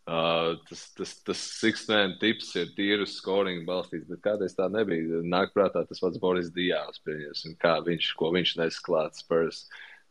Uh, 0.06 0.54
tas 0.68 0.84
tas, 0.94 1.12
tas 1.26 1.40
siksmēni 1.58 2.14
tips 2.20 2.52
ir 2.54 2.68
tīri 2.76 3.02
uz 3.02 3.16
scoring 3.18 3.64
balstīts, 3.66 4.06
bet 4.06 4.22
kādreiz 4.22 4.54
tā 4.54 4.68
nebija. 4.70 5.18
Nāk 5.26 5.50
prātā 5.56 5.82
tas 5.88 5.98
pats 5.98 6.20
Boris 6.22 6.52
un 6.54 7.56
kā 7.58 7.80
viņš, 7.82 8.12
ko 8.14 8.30
viņš 8.36 8.56
nesklāt 8.62 9.18
spurs. 9.18 9.66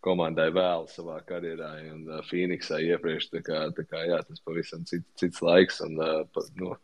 Komandai 0.05 0.51
vēl 0.53 0.83
savā 0.91 1.15
karjerā, 1.25 1.71
un 1.89 2.03
uh, 2.11 2.19
Phoenixā 2.27 2.77
iepriekš. 2.83 3.31
Tā 3.31 3.39
kā, 3.41 3.63
tā 3.73 3.87
kā, 3.87 4.03
jā, 4.05 4.19
tas 4.27 4.43
pavisam 4.45 4.83
cits, 4.85 5.07
cits 5.17 5.41
laiks. 5.41 5.79
Un, 5.81 5.95
uh, 5.97 6.19
pa, 6.35 6.43
nu, 6.59 6.75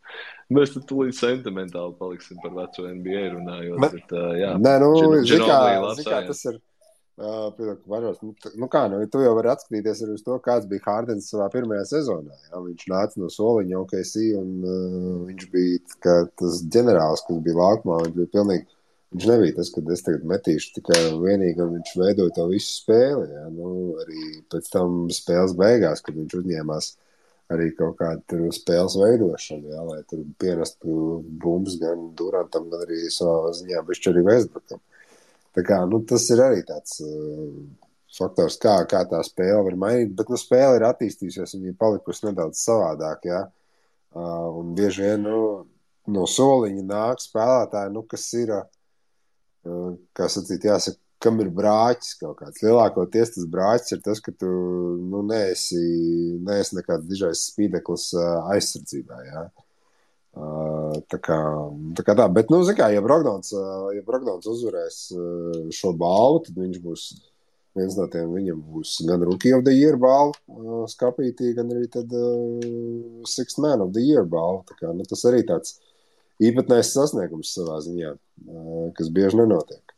mēs 0.50 0.72
tur 0.74 0.82
tūlīt 0.88 1.14
sentimentāli 1.20 1.94
paliksim 2.00 2.40
par 2.42 2.56
veco 2.56 2.88
NBA 2.88 3.28
runājot. 3.36 3.78
Bet, 3.84 3.94
bet, 4.00 4.16
uh, 4.16 4.32
jā, 4.40 4.56
Nē, 4.58 4.74
nu, 4.82 4.90
zikā, 5.22 5.60
zikā, 6.00 6.24
tas 6.32 6.44
ir. 6.50 6.58
Uh, 7.22 7.76
varos, 7.86 8.18
nu, 8.24 8.32
nu 8.58 8.66
kā, 8.72 8.86
nu, 8.90 8.98
tu 9.06 9.20
jau 9.22 9.32
vari 9.38 9.52
atskatīties 9.52 10.00
arī 10.02 10.16
uz 10.16 10.24
to, 10.26 10.36
kāds 10.42 10.66
bija 10.70 10.82
Hārdens 10.88 11.28
savā 11.30 11.46
pirmajā 11.52 11.84
sezonā. 11.92 12.34
Jā. 12.48 12.62
Viņš 12.64 12.86
nāca 12.90 13.22
no 13.22 13.30
soliņa 13.30 13.80
OKC, 13.84 14.14
un 14.40 14.54
uh, 14.66 15.10
viņš 15.28 15.50
bija 15.52 16.16
tas 16.40 16.62
ģenerālis, 16.74 17.22
kas 17.28 17.42
bija 17.46 17.60
laukumā. 17.60 18.00
Viņš 18.06 18.16
bija 18.18 18.32
pilnīgi 18.38 18.66
Viņš 19.12 19.26
nebija 19.28 19.52
tas, 19.58 19.68
ka 19.68 19.82
es 19.92 20.02
tagad 20.06 20.22
metīšu 20.24 20.70
tikai 20.78 21.00
vienīgi, 21.20 21.60
un 21.60 21.74
viņš 21.76 21.90
veidoja 22.00 22.32
to 22.32 22.46
visu 22.48 22.70
spēli. 22.78 23.26
Ja? 23.28 23.42
Nu, 23.52 23.72
arī 24.00 24.22
pēc 24.52 24.70
tam 24.72 25.02
spēles 25.12 25.52
beigās, 25.58 26.00
kad 26.04 26.16
viņš 26.16 26.36
uzņēmās 26.38 26.88
arī 27.52 27.66
kaut 27.76 27.98
kādu 27.98 28.48
spēles 28.56 28.96
veidošanu, 28.96 29.74
ja? 29.74 29.82
lai 29.84 29.98
tur 30.08 30.22
pienestu 30.40 31.18
bumbas 31.42 31.76
gan 31.82 32.08
Durantam, 32.16 32.70
gan 32.72 32.86
arī 32.86 33.02
savā 33.12 33.52
ziņā 33.58 33.84
bišķi 33.90 34.10
arī 34.14 34.24
Vēsbrukam. 34.30 34.80
Kā, 35.52 35.82
nu, 35.84 36.00
tas 36.08 36.24
ir 36.32 36.40
arī 36.40 36.62
tāds 36.64 37.02
uh, 37.04 37.50
faktors, 38.16 38.56
kā, 38.60 38.78
kā 38.88 39.02
tā 39.08 39.20
spēle 39.26 39.60
var 39.66 39.76
mainīt, 39.76 40.14
bet 40.16 40.30
nu, 40.32 40.38
spēle 40.40 40.78
ir 40.78 40.86
attīstījusies, 40.88 41.56
viņa 41.58 41.74
ir 41.74 41.76
palikusi 41.80 42.28
nedaudz 42.28 42.62
savādāk, 42.64 43.28
ja? 43.28 43.42
uh, 44.16 44.48
un 44.60 44.72
bieži 44.78 45.04
vien, 45.04 45.26
nu, 45.28 45.42
no 46.12 46.24
soliņa 46.28 46.86
nāk 46.88 47.20
spēlētāji, 47.20 47.92
nu, 47.92 48.04
kas 48.08 48.24
ir 48.40 48.54
uh, 48.56 48.64
kā 50.16 50.28
sacīt, 50.32 50.64
jāsaka, 50.70 50.98
kam 51.22 51.38
ir 51.44 51.52
brāķis 51.54 52.16
kaut 52.18 52.40
kāds. 52.40 52.62
Lielākoties 52.64 53.36
tas 53.36 53.50
brāķis 53.50 53.94
ir 53.94 54.00
tas, 54.02 54.20
ka 54.24 54.32
tu 54.34 54.48
nu, 54.98 55.20
neesi, 55.28 55.82
neesi 56.42 56.78
nekāds 56.80 57.06
dižais 57.06 57.44
spīdeklis 57.52 58.08
aizsardzībā. 58.50 59.20
Jā. 60.32 61.00
Tā 61.12 61.18
kā, 61.20 61.36
tā 61.96 62.04
kā 62.04 62.14
tā, 62.16 62.24
bet, 62.32 62.48
nu, 62.52 62.62
kā, 62.76 62.88
ja 62.92 63.02
Brogdons, 63.04 63.52
ja 63.96 64.00
Brogdons 64.06 64.48
uzvarēs 64.48 64.96
šo 65.76 65.92
balvu, 65.96 66.42
tad 66.46 66.56
viņš 66.60 66.80
būs 66.84 67.04
viens 67.76 67.96
no 67.96 68.06
tiem. 68.12 68.32
Viņam 68.32 68.62
būs 68.72 68.94
gan 69.08 69.24
Rookie 69.24 69.52
of 69.56 69.64
the 69.64 69.74
Year 69.76 69.96
balva 70.00 70.86
skapītī, 70.92 71.52
gan 71.56 71.72
arī 71.72 71.84
tad 71.92 72.12
uh, 72.16 73.24
Sixth 73.28 73.60
Man 73.60 73.84
of 73.84 73.92
the 73.96 74.04
Year 74.04 74.28
balva. 74.28 74.64
Kā, 74.76 74.92
nu, 74.96 75.04
tas 75.08 75.24
arī 75.28 75.44
tāds 75.48 75.76
uh, 75.76 75.92
īpatnējs 76.42 76.92
sasniegums 76.96 77.52
savā 77.56 77.78
ziņā, 77.84 78.14
kas 78.96 79.10
bieži 79.14 79.40
nenotiek. 79.42 79.91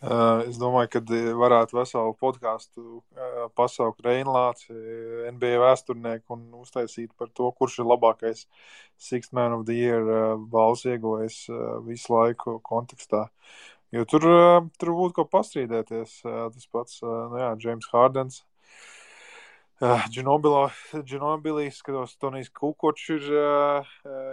Es 0.00 0.56
domāju, 0.56 0.88
ka 0.94 1.00
varētu 1.36 1.76
veselu 1.76 2.14
podkāstu 2.16 3.02
pasaukt 3.58 4.00
Reinlāci, 4.00 4.72
NBA 5.28 5.58
vēsturnieku 5.60 6.38
un 6.38 6.46
uztaisīt 6.62 7.12
par 7.20 7.28
to, 7.36 7.50
kurš 7.52 7.82
ir 7.82 7.90
labākais 7.90 8.46
Sixth 8.96 9.34
Man 9.36 9.58
of 9.58 9.66
the 9.68 9.76
Year 9.76 10.38
balss 10.48 10.86
ieguvējs 10.88 11.42
visu 11.84 12.14
laiku 12.16 12.56
kontekstā. 12.64 13.26
Jo 13.92 14.06
tur, 14.08 14.24
tur 14.80 14.94
būtu 14.96 15.18
ko 15.18 15.26
pastrīdēties. 15.28 16.20
Tas 16.24 16.72
pats, 16.72 17.02
nu 17.04 17.42
jā, 17.42 17.52
James 17.60 17.92
Hardens 17.92 18.40
Džinobilī 19.80 21.70
skatos, 21.72 22.12
Tonijs 22.20 22.50
Kukočs 22.52 23.06
ir, 23.14 23.22
uh, 23.32 23.86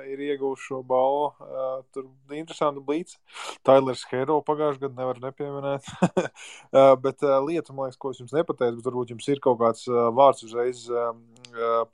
ir 0.03 0.19
ieguvis 0.25 0.65
šo 0.65 0.81
balvu. 0.83 1.29
Uh, 1.39 1.77
tur 1.95 2.09
bija 2.27 2.43
interesanti 2.43 2.83
blīts. 2.83 3.15
Tailers 3.63 4.03
Hero 4.11 4.41
pagājušajā 4.43 4.81
gadā 4.81 4.99
nevar 4.99 5.21
nepieminēt. 5.23 5.87
uh, 6.17 6.91
bet 7.05 7.23
uh, 7.23 7.37
lieta, 7.47 7.71
man 7.71 7.87
liekas, 7.87 8.01
ko 8.03 8.11
es 8.11 8.19
jums 8.19 8.35
nepateicu, 8.35 8.81
bet 8.81 8.91
varbūt 8.91 9.15
jums 9.15 9.31
ir 9.31 9.39
kaut 9.47 9.61
kāds 9.63 9.87
uh, 9.87 10.09
vārds 10.19 10.43
uzreiz 10.43 10.83
uh, 10.91 11.15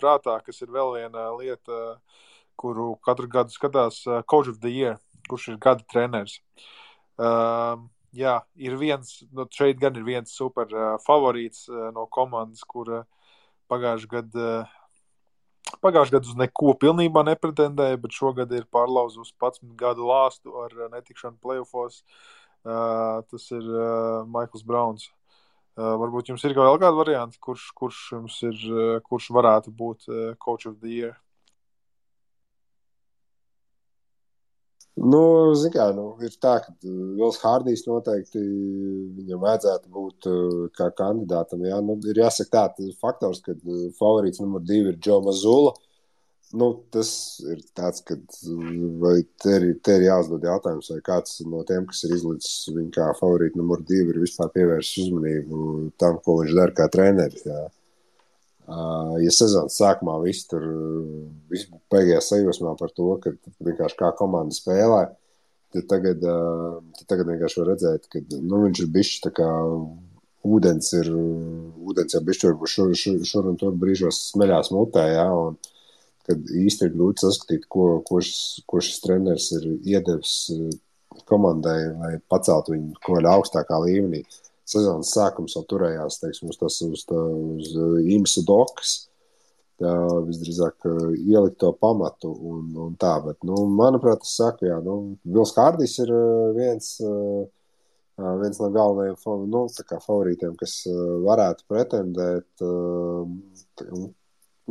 prātā, 0.01 0.39
kas 0.41 0.65
ir 0.65 0.73
vēl 0.73 0.97
viena 0.97 1.29
lieta, 1.37 1.93
uh, 1.93 2.27
kuru 2.57 2.95
katru 3.05 3.29
gadu 3.29 3.53
skatās 3.53 4.01
uh, 4.09 4.23
Coach 4.25 4.49
of 4.49 4.61
the 4.65 4.73
Year, 4.73 4.97
kurš 5.29 5.51
ir 5.53 5.61
gada 5.61 5.85
treneris. 5.93 6.39
Uh, 7.21 7.85
jā, 8.17 8.39
ir 8.57 8.81
viens, 8.81 9.19
nu, 9.29 9.45
šeit 9.53 9.77
gan 9.77 9.93
ir 9.93 10.09
viens 10.09 10.33
super 10.41 10.73
uh, 10.73 10.95
favorīts 11.05 11.67
uh, 11.69 11.91
no 11.93 12.09
komandas, 12.09 12.65
kur 12.65 12.97
uh, 13.03 13.09
Pagājušajā 13.71 14.11
gadā 14.17 14.49
Pagājušajā 15.81 16.19
gadā 16.19 16.29
uz 16.29 16.37
neko 16.37 16.75
pilnībā 16.79 17.23
nepretendēja, 17.25 17.97
bet 18.03 18.13
šogad 18.15 18.51
ir 18.53 18.67
pārlauzusi 18.71 19.33
11 19.41 19.73
gadu 19.79 20.05
lāstu 20.07 20.53
ar 20.61 20.75
netikšanu 20.93 21.39
playoffs. 21.41 22.03
Uh, 22.63 23.19
tas 23.27 23.49
ir 23.51 23.65
uh, 23.67 24.23
Maikls 24.29 24.63
Browns. 24.63 25.09
Uh, 25.73 25.95
varbūt 25.99 26.29
jums 26.29 26.43
ir 26.45 26.53
vēl 26.55 26.77
kāda 26.77 26.93
varianta, 26.95 27.39
kurš, 27.43 27.71
kurš, 27.75 27.99
ir, 28.47 28.61
uh, 28.69 28.99
kurš 29.03 29.31
varētu 29.35 29.73
būt 29.73 30.07
uh, 30.07 30.21
Coach 30.39 30.69
of 30.69 30.77
the 30.79 30.93
Year? 30.93 31.17
Nu, 34.93 35.19
kā, 35.73 35.87
nu, 35.97 36.03
ir 36.21 36.35
tā, 36.37 36.59
ka 36.61 36.69
uh, 36.69 36.97
Vils 37.17 37.39
Hārdijs 37.41 37.81
noteikti 37.87 38.41
viņam 39.17 39.39
vajadzētu 39.41 39.89
būt 39.89 40.27
uh, 40.29 40.59
kā 40.77 40.91
kandidātam. 40.93 41.63
Jā. 41.65 41.79
Nu, 41.81 41.95
ir 42.05 42.21
jāsaka 42.21 42.51
tā, 42.53 42.65
tas 42.77 42.99
faktors, 43.01 43.41
ka 43.41 43.55
favorīts 43.97 44.43
numur 44.43 44.61
divi 44.61 44.93
ir 44.93 44.99
Džo 45.01 45.17
Mazula. 45.25 45.73
Nu, 46.53 46.67
tas 46.93 47.09
ir 47.49 47.63
tāds, 47.73 48.03
ka 48.05 48.13
te 48.13 49.53
ir, 49.57 49.63
te 49.81 49.95
ir 49.97 50.03
jāuzdod 50.05 50.45
jautājums, 50.45 50.91
vai 50.93 50.99
kāds 51.07 51.39
no 51.49 51.63
tiem, 51.65 51.87
kas 51.89 52.03
ir 52.05 52.13
izlicis 52.13 52.67
viņu 52.69 52.91
kā 52.93 53.07
favorītu 53.17 53.57
numur 53.57 53.81
divi, 53.81 54.13
ir 54.13 54.19
vispār 54.21 54.51
pievērsis 54.53 55.07
uzmanību 55.07 55.63
tam, 55.97 56.21
ko 56.21 56.43
viņš 56.43 56.53
dara 56.59 56.75
kā 56.77 56.85
treneris. 56.93 57.47
Jā. 57.49 57.63
Ja 58.63 59.31
sezonas 59.33 59.75
sākumā 59.75 60.15
viss 60.23 60.47
tur 60.47 60.63
viss 61.51 61.67
beigās 61.91 62.29
sajūsmā 62.31 62.77
par 62.79 62.93
to, 62.95 63.09
ka 63.23 63.33
vienkārši 63.65 63.97
kā 63.99 64.11
komanda 64.15 64.55
spēlē, 64.55 65.01
tad 65.75 65.89
tagad, 65.91 66.23
tad 66.23 67.09
tagad 67.09 67.31
vienkārši 67.33 67.59
var 67.59 67.69
redzēt, 67.73 68.07
ka 68.07 68.21
nu, 68.39 68.61
viņš 68.63 68.85
ir 68.85 68.93
bijis 68.93 69.17
tā 69.25 69.33
kā 69.35 69.49
ūdens 70.47 70.93
ir, 70.95 71.11
ūdens 71.11 72.15
jau 72.15 72.23
bijis 72.23 72.45
varbūt 72.47 72.73
šur, 72.75 72.95
šur, 72.99 73.19
šur 73.27 73.51
un 73.51 73.59
tur 73.59 73.75
brīžos 73.79 74.21
smeļās 74.29 74.71
mutē, 74.75 75.09
jā, 75.11 75.27
un 75.27 75.59
kad 76.23 76.55
īsti 76.63 76.87
ir 76.87 76.95
grūti 76.95 77.25
saskatīt, 77.25 77.67
ko, 77.67 77.97
ko, 78.07 78.23
šis, 78.23 78.63
ko 78.69 78.79
šis 78.79 79.03
treneris 79.03 79.49
ir 79.59 79.67
iedevis 79.75 80.37
komandai, 81.27 81.77
lai 81.99 82.15
paceltu 82.31 82.77
viņu 82.77 83.03
ko 83.03 83.19
augstākā 83.19 83.75
līmenī. 83.83 84.23
Uh, 84.23 84.52
sezonas 84.69 85.13
sākums 85.15 85.55
jau 85.57 85.63
turējās 85.69 86.19
teiksim, 86.21 86.51
uz, 86.51 86.59
tas, 86.59 86.77
uz, 86.85 87.03
tā, 87.09 87.19
uz 87.57 87.73
īmsu 88.15 88.45
dokas. 88.47 88.93
Tā 89.81 89.91
visdrīzāk 90.27 90.85
ielikt 91.17 91.57
to 91.63 91.71
pamatu 91.75 92.29
un, 92.31 92.67
un 92.85 92.93
tā, 92.99 93.15
bet, 93.25 93.39
nu, 93.47 93.63
manuprāt, 93.73 94.21
es 94.23 94.35
saku, 94.37 94.67
jā, 94.69 94.77
nu, 94.85 95.17
Vils 95.25 95.51
Kārdis 95.55 95.97
ir 96.03 96.13
viens, 96.55 96.91
viens 98.43 98.61
no 98.61 98.69
galvenajiem 98.75 99.49
nu, 99.49 99.65
favorītiem, 100.05 100.53
kas 100.59 100.77
varētu 101.25 101.65
pretendēt. 101.73 102.65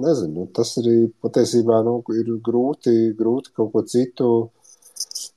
Nezinu, 0.02 0.32
nu, 0.38 0.46
tas 0.56 0.70
arī 0.80 0.96
patiesībā 1.20 1.82
nu, 1.84 1.98
ir 2.16 2.30
grūti, 2.40 3.12
grūti 3.18 3.52
kaut 3.58 3.74
ko 3.74 3.82
citu 3.84 4.30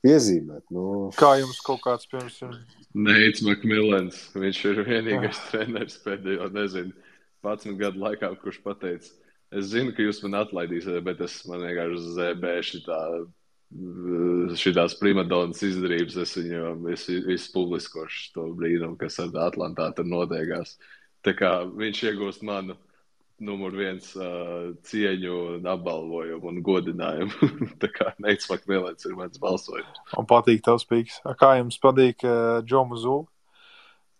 iezīmēt. 0.06 0.64
Nu. 0.74 0.86
Kā 1.18 1.36
jums 1.40 1.60
kaut 1.66 1.82
kāds, 1.84 2.08
piemēram, 2.10 2.56
Neits 2.96 3.42
Makmilens. 3.44 4.20
Viņš 4.36 4.62
ir 4.70 4.82
vienīgais 4.86 5.36
oh. 5.36 5.48
treneris 5.52 5.98
pēdējo, 6.04 6.48
nezinu, 6.54 6.94
11 7.44 7.78
gadu 7.80 8.02
laikā, 8.02 8.30
kurš 8.40 8.60
pateica, 8.64 9.10
es 9.54 9.72
zinu, 9.72 9.92
ka 9.94 10.06
jūs 10.06 10.22
man 10.24 10.40
atlaidīsiet, 10.40 10.96
bet 11.06 11.20
es 11.26 11.42
man 11.48 11.66
vienkārši 11.66 12.14
zēbēšu 12.16 12.82
tā 12.86 13.00
šīs 14.56 14.94
primadonas 15.00 15.62
izdarības 15.66 16.16
es 16.22 16.34
viņam 16.38 16.84
visu 16.86 17.52
publiskošu 17.52 18.32
to 18.34 18.46
brīnumu, 18.54 18.96
kas 18.96 19.18
ar 19.20 19.34
Atlantā 19.48 19.90
tur 19.94 20.06
notiekās. 20.06 20.76
Tā 21.26 21.34
kā 21.34 21.66
viņš 21.66 22.02
iegūst 22.06 22.44
manu 22.46 22.76
numur 23.42 23.74
viens 23.76 24.08
uh, 24.16 24.72
cieņu, 24.88 25.60
apbalvojumu 25.68 26.50
un 26.50 26.60
godinājumu. 26.64 27.50
tā 27.82 27.90
kā 27.92 28.12
Neits 28.24 28.48
Makmēlēns 28.50 29.08
ir 29.08 29.16
mans 29.18 29.40
balsojums. 29.42 30.02
Man 30.14 30.28
patīk 30.30 30.64
tavs 30.66 30.86
pīks. 30.88 31.20
Kā 31.40 31.56
jums 31.60 31.80
patīk 31.82 32.24
uh, 32.24 32.60
Džo 32.64 32.86
Mazulu? 32.88 33.26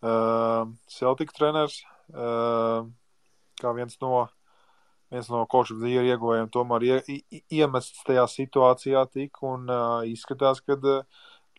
Uh, 0.04 0.68
Celtic 0.92 1.32
treneris, 1.34 1.80
uh, 2.12 2.84
kā 3.58 3.72
viens 3.74 3.96
no 4.04 4.26
viens 5.10 5.28
no 5.30 5.44
koču 5.50 5.78
dzīves 5.78 6.10
ieguvējiem 6.12 6.50
tomēr 6.52 6.86
ie, 6.86 7.18
iemests 7.54 8.04
tajā 8.06 8.26
situācijā 8.30 9.06
tik 9.12 9.42
un 9.46 9.70
uh, 9.70 10.00
izskatās, 10.10 10.62
ka 10.66 10.78
uh, 10.78 11.04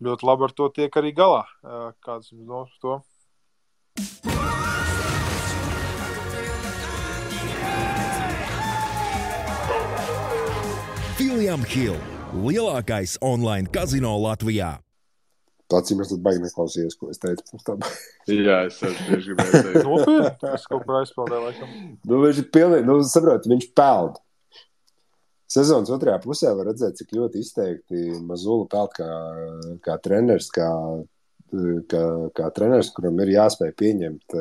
ļoti 0.04 0.30
labi 0.30 0.50
ar 0.50 0.58
to 0.58 0.72
tiek 0.76 1.00
arī 1.02 1.16
galā. 1.18 1.46
Uh, 1.64 1.92
kāds 2.06 2.34
jums 2.34 2.48
domas 2.48 2.76
par 2.76 3.02
to? 4.28 4.37
William 11.48 11.64
Hill- 11.64 11.96
lielākais 12.44 13.14
online 13.24 13.70
kazino 13.72 14.10
Latvijā. 14.20 14.82
Pats 15.72 15.94
jums 15.94 16.10
tas 16.12 16.20
baigi 16.20 16.42
neklausījās, 16.44 16.98
ko 17.00 17.08
es 17.08 17.22
teicu. 17.24 17.62
Jā, 18.48 18.58
es 18.68 18.82
tieši 18.82 19.30
gribēju 19.30 19.54
teikt. 19.54 19.78
Nopietni, 19.88 20.32
tas 20.42 20.66
kaut 20.68 20.84
kā 20.84 20.98
aizpildē, 21.00 21.40
laikam. 21.46 21.70
nu, 22.04 22.20
viņš 22.26 22.42
ir 22.42 22.50
pilnīgi, 22.52 22.86
nu, 22.90 22.98
saprot, 23.08 23.48
viņš 23.48 23.68
peld. 23.80 24.20
Sezonas 25.56 25.94
otrajā 25.96 26.18
pusē 26.26 26.52
var 26.52 26.68
redzēt, 26.74 27.00
cik 27.00 27.16
ļoti 27.16 27.46
izteikti 27.46 28.04
Mazula 28.28 28.68
peld 28.74 28.98
kā, 29.00 29.10
kā 29.88 29.98
treneris, 30.04 30.52
kā, 30.52 30.68
kā, 31.96 32.04
kā 32.42 32.52
treneris, 32.60 32.92
kuram 32.98 33.24
ir 33.24 33.38
jāspēj 33.38 33.72
pieņemt, 33.86 34.36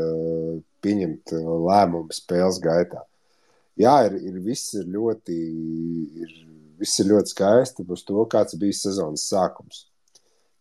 pieņemt 0.82 1.36
lēmumu 1.38 2.18
spēles 2.18 2.58
gaitā. 2.66 3.06
Jā, 3.78 3.94
ir, 4.10 4.18
ir 4.26 4.42
viss 4.42 4.74
ir 4.74 4.90
ļoti, 4.90 5.38
ir, 6.26 6.36
viss 6.80 7.02
ir 7.02 7.12
ļoti 7.12 7.34
skaisti 7.34 7.86
par 7.86 8.06
to, 8.08 8.24
kāds 8.32 8.58
bija 8.60 8.80
sezonas 8.84 9.28
sākums 9.30 9.84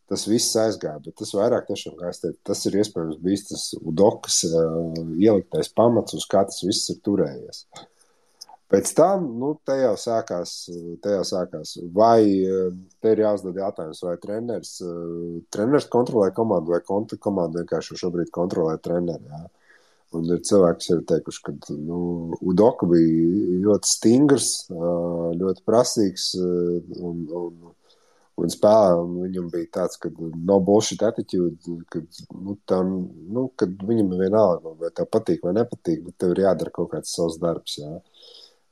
tas 0.09 0.27
viss 0.29 0.53
aizgāja. 0.61 1.01
Bet 1.01 1.17
tas 1.21 1.33
vairāk 1.33 1.67
tiešām, 1.69 1.97
kā 1.99 2.11
es 2.13 2.21
teicu, 2.21 2.37
tas 2.45 2.61
ir 2.69 2.77
iespējams 2.81 3.19
bijis 3.23 3.47
tas 3.49 3.65
udokas 3.81 4.43
uh, 4.51 5.01
ieliktais 5.17 5.71
pamats, 5.73 6.13
uz 6.17 6.27
kā 6.29 6.45
tas 6.45 6.61
viss 6.65 6.91
ir 6.93 7.01
turējies. 7.05 7.65
Pēc 8.71 8.89
tam, 8.97 9.27
nu, 9.39 9.51
te 9.65 9.75
jau 9.77 9.93
sākās, 10.01 10.53
te 11.01 11.11
jau 11.13 11.25
sākās. 11.27 11.75
vai 11.93 12.25
te 13.01 13.11
ir 13.13 13.21
jāuzdod 13.21 13.59
jautājums, 13.61 14.01
vai 14.03 14.15
treneris, 14.17 14.71
treneris 15.53 15.85
kontrolē 15.93 16.31
komandu, 16.33 16.73
vai 16.73 16.81
konta 16.81 17.17
komanda 17.21 17.61
vienkārši 17.61 17.99
šobrīd 18.01 18.33
kontrolē 18.33 18.79
treneri. 18.81 19.29
Jā. 19.29 19.43
Un 20.15 20.29
ir 20.31 20.43
cilvēki, 20.47 20.81
kas 20.81 20.91
ir 20.93 21.05
teikuši, 21.11 21.41
ka 21.45 21.53
nu, 21.75 22.01
Udoka 22.45 22.87
bija 22.89 23.61
ļoti 23.65 23.89
stingrs, 23.89 24.51
ļoti 24.71 25.65
prasīgs 25.67 26.33
un, 26.39 27.25
un 27.29 27.73
Un 28.35 28.51
spēlē, 28.51 28.95
un 28.99 29.11
viņam 29.23 29.45
bija 29.47 29.69
tāds, 29.77 29.95
ka 29.95 30.09
no 30.19 30.57
bullshit 30.67 31.03
attitude, 31.07 31.75
ka, 31.91 32.01
nu, 32.35 32.57
tam, 32.67 32.89
nu, 33.31 33.45
kad 33.55 33.77
viņam 33.87 34.09
ir 34.11 34.23
vienalga, 34.25 34.73
vai 34.81 34.89
tev 34.97 35.07
patīk 35.07 35.45
vai 35.47 35.53
nepatīk, 35.55 36.01
bet 36.03 36.17
tev 36.19 36.33
ir 36.33 36.41
jādara 36.43 36.73
kaut 36.75 36.89
kāds 36.91 37.13
savs 37.15 37.39
darbs. 37.39 37.77
Jā. 37.79 37.93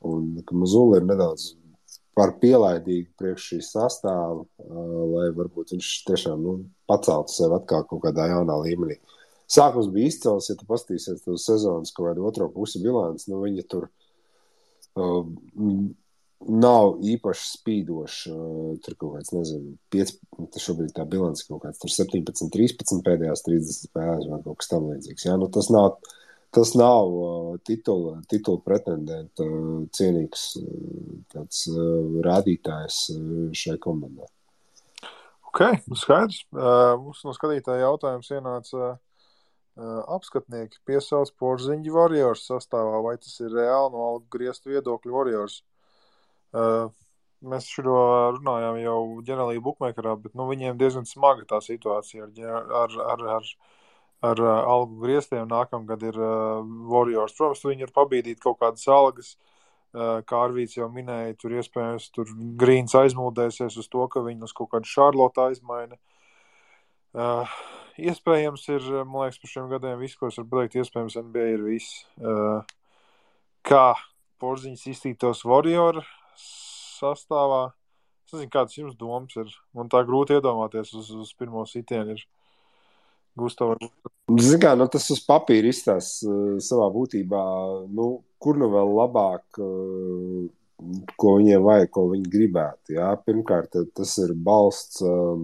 Un 0.09 0.41
ka 0.43 0.57
Mazula 0.59 0.99
ir 0.99 1.07
nedaudz 1.07 1.53
par 2.17 2.35
pielaidīgu 2.41 3.15
priekš 3.17 3.47
šī 3.53 3.61
sastāva, 3.69 4.43
lai 5.13 5.29
varbūt 5.37 5.71
viņš 5.77 5.93
tiešām 6.11 6.43
nu, 6.43 6.57
paceltu 6.89 7.31
sevi 7.31 7.55
atkal 7.55 7.87
kaut 7.87 8.03
kādā 8.03 8.27
jaunā 8.33 8.59
līmenī. 8.65 8.99
Sākums 9.53 9.91
bija 9.93 10.09
izcils, 10.09 10.49
ja 10.49 10.57
tu 10.57 10.65
paskatīsies 10.69 11.27
uz 11.29 11.43
sezonas 11.45 11.93
kaut 11.93 12.09
kādu 12.09 12.25
otro 12.25 12.47
pusi 12.53 12.81
bilanci, 12.81 13.29
nu 13.29 13.41
viņa 13.43 13.65
tur 13.69 13.89
uh, 14.97 15.27
nav 16.49 16.97
īpaši 17.03 17.45
spīdošs. 17.57 18.17
Tur 18.83 18.97
kaut 18.97 19.17
kāds, 19.17 19.31
nezinu, 19.35 19.75
5, 19.93 20.15
tas 20.53 20.65
šobrīd 20.65 20.93
tā 20.97 21.05
bilance 21.09 21.45
kaut 21.47 21.63
kāds 21.65 21.83
17, 21.83 22.49
13 22.53 23.05
pēdējās 23.05 23.45
30 23.47 23.87
spēlēs 23.89 24.27
vai 24.31 24.41
kaut 24.45 24.59
kas 24.61 24.71
tam 24.71 24.89
līdzīgs. 24.91 25.27
Ja? 25.27 25.37
Nu, 25.39 25.49
tas 25.53 25.69
nav, 25.73 25.99
tas 26.55 26.73
nav 26.79 27.13
uh, 27.13 27.53
titula, 27.67 28.17
titula 28.31 28.63
pretendenta 28.65 29.47
uh, 29.47 29.83
cienīgs 29.95 30.49
uh, 30.59 30.67
tāds 31.33 31.65
uh, 31.71 32.21
rādītājs 32.25 33.03
uh, 33.15 33.31
šai 33.57 33.77
komandai. 33.83 34.29
Ok, 35.53 35.65
skaidrs. 36.01 36.43
Uh, 36.49 36.95
mums 36.97 37.21
no 37.27 37.33
skatītāja 37.37 37.85
jautājums 37.85 38.31
ienāca. 38.33 38.77
Uh, 38.93 39.01
apskatnieki 39.75 40.81
piesauc 40.85 41.31
porziņģi 41.41 41.93
Warriors 41.93 42.45
sastāvā, 42.49 42.99
vai 43.01 43.15
tas 43.17 43.39
ir 43.41 43.53
reāli 43.55 43.93
no 43.95 44.03
algu 44.09 44.27
griestu 44.35 44.73
viedokļu 44.73 45.15
Warriors? 45.15 45.61
Uh, 46.53 46.91
mēs 47.41 47.65
šo 47.67 47.95
runājām 48.37 48.77
jau 48.83 48.99
ģenerālajā 49.25 49.63
bookmakerā, 49.65 50.13
bet 50.21 50.35
nu, 50.37 50.45
viņiem 50.51 50.77
diezgan 50.77 51.07
smaga 51.09 51.47
tā 51.49 51.61
situācija 51.65 52.29
ar, 52.29 52.69
ar, 52.83 52.99
ar, 53.15 53.25
ar, 53.37 53.49
ar 54.29 54.43
uh, 54.43 54.53
algu 54.75 55.01
grieztiem. 55.01 55.47
Nākamgad 55.49 56.05
ir 56.05 56.21
Warriors. 56.93 57.33
Protams, 57.37 57.65
viņi 57.65 57.87
ir 57.87 57.95
pabīdīti 57.97 58.45
kaut 58.45 58.61
kādas 58.61 58.85
algas. 58.87 59.33
Uh, 59.33 60.21
kā 60.25 60.39
Arvīts 60.47 60.77
jau 60.77 60.87
minēja, 60.89 61.35
tur 61.37 61.53
iespējams 61.53 62.07
tur 62.15 62.29
Grīns 62.57 62.95
aizmuldēsies 62.97 63.75
uz 63.77 63.89
to, 63.89 64.07
ka 64.09 64.23
viņi 64.25 64.47
uz 64.47 64.53
kaut 64.57 64.71
kādu 64.71 64.89
Šarlotu 64.89 65.43
aizmaina. 65.45 65.99
Uh, 67.13 67.49
iespējams, 68.01 68.65
ir, 68.73 68.87
man 69.05 69.27
liekas, 69.27 69.39
par 69.41 69.51
šiem 69.51 69.69
gadiem 69.69 69.99
viss, 70.01 70.17
ko 70.17 70.31
es 70.31 70.39
varu 70.39 70.49
pateikt, 70.49 70.79
iespējams, 70.81 71.19
NBA 71.29 71.47
ir 71.53 71.65
viss. 71.67 72.03
Uh, 72.17 72.63
kā 73.65 73.93
porziņš 74.41 74.87
iztītos 74.91 75.43
Warriors 75.47 76.09
sastāvā. 76.99 77.67
Es 78.25 78.35
nezinu, 78.35 78.51
kādas 78.53 78.77
jums 78.79 78.97
domas 78.97 79.35
ir. 79.37 79.51
Man 79.77 79.91
tā 79.93 80.01
grūti 80.07 80.37
iedomāties 80.39 80.93
uz, 80.97 81.11
uz 81.13 81.35
pirmo 81.37 81.65
sitienu. 81.69 82.17
Ir. 82.17 82.25
Gustavs. 83.37 83.89
Ziniet, 84.29 84.65
nu, 84.77 84.85
tas 84.93 85.07
uz 85.13 85.21
papīra 85.25 85.71
izstāsta 85.71 86.29
uh, 86.29 86.57
savā 86.61 86.85
būtībā, 86.93 87.43
nu, 87.93 88.07
kur 88.41 88.59
nu 88.61 88.69
vēl 88.71 88.93
labāk, 88.99 89.57
uh, 89.57 90.45
ko 91.19 91.35
viņiem 91.37 91.63
vajag, 91.63 91.89
ko 91.93 92.05
viņi 92.11 92.31
gribētu. 92.33 92.95
Jā? 92.97 93.11
Pirmkārt, 93.25 93.77
tas 93.95 94.15
ir 94.23 94.33
balsts, 94.47 95.01
uh, 95.05 95.37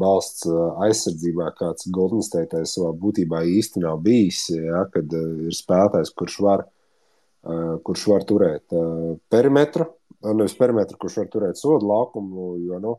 balsts 0.00 0.46
aizsardzībā, 0.86 1.52
kāds 1.58 1.88
Golden 1.94 2.24
State 2.24 2.64
savā 2.68 2.92
būtībā 2.98 3.44
īsti 3.48 3.82
nav 3.84 4.02
bijis. 4.04 4.44
Jā? 4.54 4.84
Kad 4.92 5.14
uh, 5.16 5.46
ir 5.48 5.56
spēlētājs, 5.56 6.12
kurš 6.18 6.38
var, 6.44 6.66
uh, 6.66 7.74
kurš 7.86 8.06
var 8.12 8.28
turēt 8.28 8.76
uh, 8.76 9.14
perimetru, 9.32 9.88
nevis 10.22 10.56
perimetru, 10.58 10.98
kurš 11.00 11.22
var 11.22 11.32
turēt 11.32 11.60
sodu 11.60 11.88
laukumu. 11.88 12.54
Jo, 12.66 12.82
nu, 12.82 12.96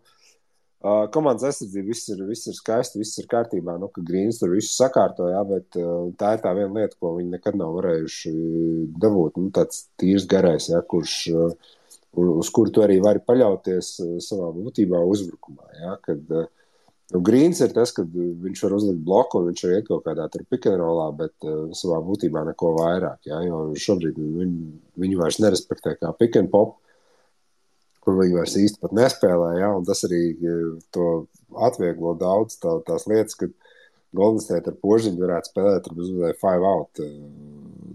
Uh, 0.84 1.06
komandas 1.16 1.46
aizsardzība 1.48 1.94
viss 1.94 2.10
ir, 2.12 2.22
viss 2.28 2.50
ir 2.52 2.56
skaisti, 2.58 3.00
viss 3.00 3.20
ir 3.22 3.28
kārtībā. 3.32 3.78
Nu, 3.80 3.88
Grīns 4.04 4.42
tur 4.42 4.52
visu 4.52 4.74
sakārtoja, 4.76 5.40
bet 5.48 5.78
uh, 5.80 6.10
tā 6.20 6.34
ir 6.36 6.42
tā 6.44 6.52
viena 6.58 6.76
lieta, 6.76 6.98
ko 7.00 7.14
viņi 7.16 7.32
nekad 7.38 7.56
nav 7.56 7.78
varējuši 7.78 8.34
dabūt. 9.00 9.40
Nu, 9.40 9.48
tāds 9.56 9.86
tīrs 10.02 10.26
garais, 10.28 10.68
ja, 10.74 10.82
kurš, 10.84 11.14
uh, 11.32 11.72
uz 12.34 12.52
kuru 12.52 12.76
tu 12.76 12.84
arī 12.84 13.00
vari 13.06 13.24
paļauties 13.24 13.94
uh, 14.04 14.12
savā 14.28 14.52
būtībā 14.58 15.00
uzbrukumā. 15.08 15.72
Ja, 15.80 15.96
kad, 16.04 16.28
uh, 16.36 16.52
nu, 17.16 17.24
Grīns 17.32 17.64
ir 17.64 17.72
tas, 17.80 17.96
ka 17.96 18.04
viņš 18.04 18.68
var 18.68 18.76
uzlikt 18.82 19.08
bloku 19.08 19.40
un 19.40 19.54
viņš 19.54 19.66
var 19.70 19.78
iet 19.78 19.88
kaut 19.88 20.04
kādā 20.10 20.28
pikantrolā, 20.36 21.08
bet 21.24 21.48
uh, 21.48 21.70
savā 21.80 22.04
būtībā 22.04 22.44
neko 22.52 22.76
vairāk. 22.82 23.22
Ja, 23.32 23.40
jo 23.48 23.70
šobrīd 23.72 24.20
viņi, 24.20 24.72
viņi 25.00 25.24
vairs 25.24 25.40
nerespektē 25.48 25.96
kā 26.04 26.12
pikantrolu 26.20 26.76
kur 28.04 28.20
viņi 28.20 28.38
vairs 28.38 28.56
īsti 28.60 28.92
nespēlē. 28.98 29.50
Ja? 29.62 29.70
Tas 29.88 30.04
arī 30.08 30.24
e, 30.34 30.56
to 30.96 31.10
atvieglo 31.68 32.16
daudz 32.20 32.58
tā, 32.62 32.76
tās 32.88 33.08
lietas, 33.10 33.38
ka 33.40 33.50
Golden 34.14 34.44
State 34.44 34.70
ar 34.70 34.78
požiņu 34.82 35.24
varētu 35.24 35.50
spēlēt 35.50 35.88
ar 35.90 36.04
uzvārdu 36.06 36.42
five 36.42 36.70
out 36.70 37.02
e, 37.02 37.08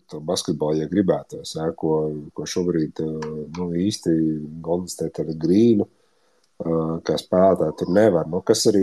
to 0.08 0.22
basketbolu, 0.24 0.80
ja 0.82 0.88
gribētos, 0.90 1.54
ja? 1.58 1.68
ko, 1.76 2.00
ko 2.34 2.48
šobrīd 2.48 3.04
e, 3.04 3.10
nu, 3.58 3.70
īsti 3.86 4.16
Golden 4.64 4.90
State 4.92 5.26
ar 5.26 5.38
grīnu. 5.46 5.88
Kā 6.58 7.14
spēlētāji 7.14 7.74
tur 7.78 7.90
nevar. 7.94 8.24
Nu, 8.26 8.40
kas 8.42 8.64
arī 8.66 8.80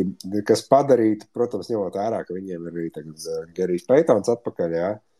kas 0.47 0.61
padarītu, 0.71 1.25
protams, 1.35 1.67
ņemot 1.67 1.97
vērā, 1.99 2.21
ka 2.23 2.31
viņiem 2.31 2.69
ir 2.69 2.77
arī 2.79 3.17
Gerijs 3.57 3.83
Peitons 3.89 4.31
atpakaļ. 4.31 4.75
Jā, 4.79 4.93
Uh, 4.95 5.14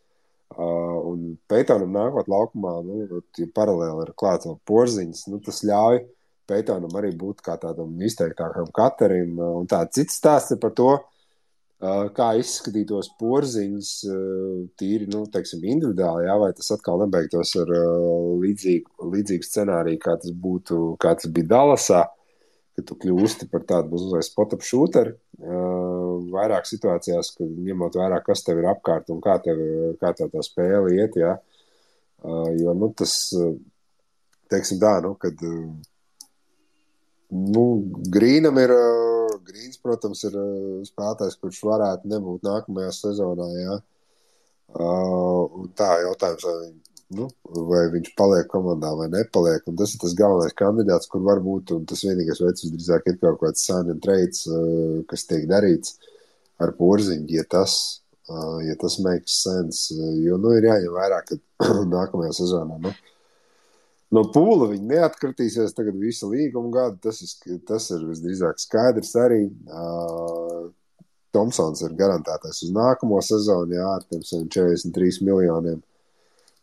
un 0.54 1.32
Pētonam 1.50 1.91
nākot 1.96 2.30
laukumā, 2.32 2.76
nu, 2.86 3.22
ja 3.38 3.48
paralēli 3.56 4.06
ir 4.06 4.14
klāts 4.18 4.48
vēl 4.48 4.60
porziņš, 4.70 5.26
nu, 5.32 5.41
tas 5.43 5.64
ļauj 5.68 6.04
Pētonam 6.46 6.93
arī 7.00 7.10
būt 7.18 7.41
kā 7.46 7.58
tādam 7.62 7.96
izteiktākam 8.06 8.70
katerim. 8.76 9.34
Uh, 9.39 9.60
un 9.62 9.70
tā 9.70 9.82
cits 9.89 10.20
stāsts 10.20 10.54
par 10.62 10.76
to, 10.78 10.91
uh, 11.00 12.04
kā 12.16 12.28
izskatītos 12.39 13.10
porziņš 13.20 13.93
tīri, 14.80 15.10
nu, 15.12 15.26
teiksim, 15.34 15.66
individuāli, 15.76 16.28
jā, 16.30 16.36
vai 16.41 16.52
tas 16.58 16.70
atkal 16.76 17.02
nebeigtos 17.02 17.56
ar 17.62 17.74
līdzīgu, 18.43 19.10
līdzīgu 19.16 19.50
scenāriju, 19.50 20.02
kā 20.06 20.16
tas 20.22 20.36
būtu, 20.46 20.96
kā 21.02 21.16
tas 21.18 21.32
bija 21.34 21.52
Dalasā, 21.56 22.06
ka 22.76 22.86
tu 22.86 22.98
kļūsti 23.02 23.50
par 23.52 23.66
tādu 23.68 23.96
mazliet. 23.96 25.16
Uh, 25.41 25.74
vairāk 26.36 26.67
situācijās, 26.69 27.31
kad 27.38 27.57
ņemot 27.69 27.97
vērā, 27.99 28.21
kas 28.25 28.43
tev 28.45 28.61
ir 28.61 28.69
apkārt 28.71 29.11
un 29.13 29.21
kā 29.23 29.38
tev, 29.43 29.61
kā 30.01 30.13
tev 30.17 30.31
tā 30.33 30.43
spēle 30.45 30.93
iet. 30.97 31.17
Ja? 31.19 31.38
Uh, 32.25 32.51
jo 32.59 32.73
nu, 32.77 32.91
tas, 32.97 33.15
teiksim, 34.51 34.79
tā, 34.81 34.97
nu, 35.05 35.15
kad 35.19 35.41
nu, 37.31 37.65
Grīnam 38.15 38.61
ir. 38.61 38.75
Grīns, 39.45 39.77
protams, 39.81 40.23
ir 40.25 40.36
spēlētājs, 40.88 41.36
kurš 41.38 41.59
varētu 41.67 42.09
nebūt 42.09 42.45
nākamajā 42.47 42.93
sezonā. 42.95 43.45
Ja? 43.59 43.75
Uh, 44.75 45.67
tā 45.77 45.89
jautājums, 46.01 46.45
vai 46.47 46.71
nu, 47.15 47.27
vai 47.69 47.83
viņš 47.93 48.09
paliek 48.17 48.49
komandā 48.49 48.89
vai 48.97 49.07
nepaliek. 49.13 49.67
Un 49.69 49.77
tas 49.79 49.93
ir 49.93 50.01
tas 50.01 50.15
galvenais 50.17 50.55
kandidāts, 50.57 51.09
kur 51.11 51.21
var 51.27 51.43
būt. 51.45 51.75
Tas 51.89 52.03
vienīgais 52.07 52.41
veids, 52.41 52.65
visdrīzāk, 52.65 53.11
ir 53.11 53.21
kaut 53.21 53.39
kāds 53.43 53.67
sāņu 53.69 53.99
treids, 54.03 54.47
uh, 54.49 55.03
kas 55.11 55.27
tiek 55.29 55.45
darīts 55.51 55.99
ar 56.62 56.72
porziņu, 56.78 57.28
ja 57.36 57.43
tas, 57.49 57.76
ja 58.66 58.78
tas 58.82 58.99
makes 59.03 59.41
sense. 59.43 59.95
Jo 60.24 60.39
nu, 60.41 60.53
ir 60.58 60.70
jāņem 60.70 60.95
vērā, 60.95 61.20
ka 61.28 61.39
nākamajā 61.95 62.38
sezonā. 62.43 62.80
Nu, 62.84 62.93
No 64.14 64.22
pūles 64.32 64.70
viņi 64.72 64.86
neatkritīsies 64.93 65.74
tagad 65.76 65.97
visu 65.99 66.30
līguma 66.32 66.70
gadu. 66.72 66.99
Tas 67.08 67.22
ir, 67.26 67.60
tas 67.68 67.89
ir 67.91 68.06
visdrīzāk 68.06 68.62
skaidrs 68.62 69.16
arī. 69.20 69.41
Uh, 69.66 70.70
Tomsons 71.36 71.82
ir 71.84 71.97
garantētais 71.99 72.62
uz 72.64 72.72
nākamo 72.72 73.20
sezonu, 73.26 73.76
jā, 73.76 73.88
ar 73.97 74.06
tiem 74.08 74.22
43 74.24 75.20
miljoniem. 75.26 75.82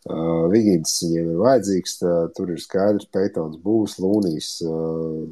Uh, 0.03 0.49
Vigīns 0.51 0.95
viņiem 1.05 1.29
ir 1.35 1.43
vajadzīgs, 1.43 1.99
tā, 2.01 2.15
tur 2.35 2.55
ir 2.55 2.63
skaidrs, 2.63 3.11
Peitons 3.13 3.59
būs, 3.63 3.99
Lūnijas 4.03 4.49
uh, 4.65 5.29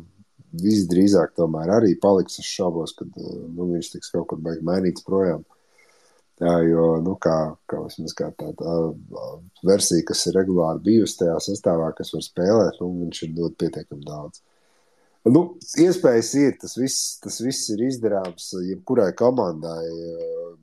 visdrīzāk 0.57 1.35
tomēr 1.39 1.73
arī 1.79 1.95
paliks. 2.01 2.41
Es 2.43 2.51
šaubos, 2.51 2.95
ka 2.99 3.07
uh, 3.07 3.41
nu, 3.47 3.71
viņš 3.75 3.95
tiks 3.95 4.13
kaut 4.15 4.29
kur 4.31 4.43
beig 4.43 4.63
mainīts 4.67 5.07
projām. 5.07 5.45
Jā, 6.41 6.55
jo, 6.65 6.85
nu, 7.05 7.19
kā, 7.21 7.37
kā, 7.69 7.83
vismaz, 7.85 8.15
kā 8.17 8.31
tā, 8.33 8.49
tā 8.57 8.75
versija, 9.69 10.07
kas 10.09 10.23
ir 10.31 10.39
regulāri 10.39 10.81
bijusi 10.87 11.19
tajā 11.19 11.35
sastāvā, 11.45 11.91
kas 11.99 12.15
var 12.15 12.25
spēlēt, 12.25 12.79
nu, 12.81 12.95
viņš 13.03 13.21
ir 13.27 13.35
dot 13.37 13.59
pietiekami 13.61 14.07
daudz. 14.07 14.41
Nu, 15.29 15.43
iespējas 15.77 16.31
ir, 16.41 16.55
tas 16.63 16.79
viss, 16.81 17.19
tas 17.21 17.37
viss 17.45 17.69
ir 17.75 17.83
izdarāms 17.85 18.55
jebkurai 18.71 19.11
komandai, 19.19 19.85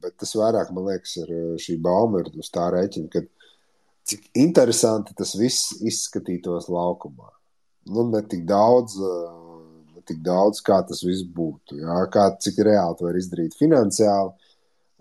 bet 0.02 0.18
tas 0.18 0.34
vairāk, 0.40 0.72
man 0.74 0.90
liekas, 0.90 1.14
ir 1.22 1.60
šī 1.62 1.78
bauma 1.78 2.24
ir 2.24 2.32
uz 2.34 2.50
tā 2.50 2.66
rēķina, 2.74 3.12
ka 3.14 3.22
cik 4.08 4.30
interesanti 4.40 5.16
tas 5.18 5.36
viss 5.38 5.76
izskatītos 5.84 6.72
laukumā. 6.72 7.30
Nu, 7.92 8.08
ne 8.10 8.22
tik 8.26 8.46
daudz, 8.48 8.98
eh, 8.98 9.37
ne 9.37 9.37
tik 10.08 10.20
daudz 10.26 10.62
kā 10.66 10.80
tas 10.88 11.03
viss 11.05 11.26
būtu. 11.38 11.80
Jā, 11.84 12.01
kā, 12.14 12.30
cik 12.43 12.62
reāli 12.68 12.99
to 12.99 13.08
var 13.08 13.20
izdarīt 13.20 13.58
finansiāli 13.60 14.34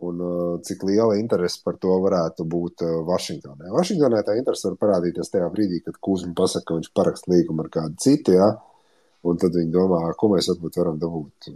un 0.07 0.19
uh, 0.21 0.57
cik 0.61 0.83
liela 0.85 1.17
interese 1.17 1.63
par 1.65 1.79
to 1.81 1.95
varētu 2.05 2.45
būt 2.53 2.85
uh, 2.85 2.97
Vašingtonē. 3.09 3.71
Vašingtonē 3.73 4.21
tā 4.27 4.37
interese 4.37 4.69
var 4.69 4.77
parādīties 4.83 5.33
tajā 5.33 5.49
brīdī, 5.53 5.81
kad 5.87 5.97
Kūzma 6.05 6.35
pasaka, 6.37 6.67
ka 6.69 6.81
viņš 6.81 6.91
parakst 6.97 7.31
līgumu 7.33 7.65
ar 7.65 7.71
kādu 7.79 7.97
citu, 8.05 8.37
jā, 8.37 8.51
un 9.25 9.41
tad 9.41 9.57
viņi 9.57 9.73
domā, 9.73 10.03
ko 10.21 10.35
mēs 10.35 10.51
varbūt 10.53 10.83
varam 10.83 11.01
dabūt 11.01 11.51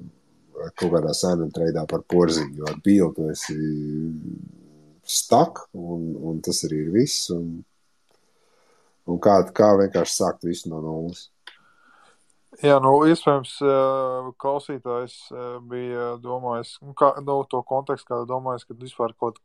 kaut 0.76 0.92
kādā 0.92 1.12
sēnē 1.16 1.48
treidā 1.54 1.84
par 1.88 2.02
porziņu, 2.08 2.56
jo 2.60 2.68
ar 2.68 2.78
bildu 2.84 3.28
esi 3.32 3.56
stak, 5.10 5.66
un, 5.76 6.12
un 6.30 6.40
tas 6.44 6.64
arī 6.68 6.84
ir 6.84 6.94
viss. 6.94 7.30
Un, 7.34 7.60
un 9.10 9.20
kā, 9.22 9.40
kā 9.56 9.72
vienkārši 9.80 10.16
sākt 10.16 10.46
visu 10.48 10.70
no 10.72 10.82
nulles. 10.84 11.28
Jā, 12.60 12.74
nu, 12.84 12.90
iespējams, 13.08 13.54
klausītājs 14.42 15.14
bija 15.70 16.10
domājis, 16.20 16.74
nu, 16.84 16.92
kā, 16.98 17.14
nu, 17.24 17.38
to 17.48 17.62
kontekstu, 17.64 18.10
kādā 18.10 18.26
domājis, 18.28 18.66
ka 18.68 18.76
vispār 18.76 19.14
kaut 19.16 19.38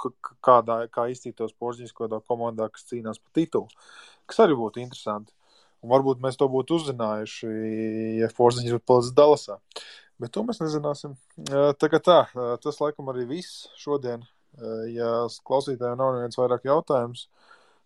kādā, 0.43 0.81
kā 0.91 1.05
izcītos 1.13 1.55
porziņš 1.55 1.93
kādā 1.95 2.19
komandā, 2.27 2.67
kas 2.73 2.83
cīnās 2.89 3.21
par 3.23 3.31
titulu, 3.39 3.71
kas 4.27 4.41
arī 4.43 4.57
būtu 4.59 4.83
interesanti. 4.83 5.31
Un 5.85 5.93
varbūt 5.93 6.19
mēs 6.25 6.35
to 6.41 6.49
būtu 6.51 6.79
uzzinājuši, 6.81 7.53
ja 8.19 8.29
porziņš 8.35 8.75
būtu 8.75 8.87
palicis 8.91 9.15
Dalasā. 9.15 9.59
Bet 10.19 10.31
to 10.35 10.43
mēs 10.47 10.59
nezināsim. 10.59 11.15
Tagad 11.79 12.03
tā, 12.03 12.19
tas 12.63 12.79
laikam 12.83 13.11
arī 13.13 13.27
viss 13.29 13.69
šodien. 13.79 14.27
Ja 14.91 15.25
klausītājiem 15.47 15.99
nav 15.99 16.17
neviens 16.17 16.39
vairāk 16.39 16.67
jautājums, 16.67 17.29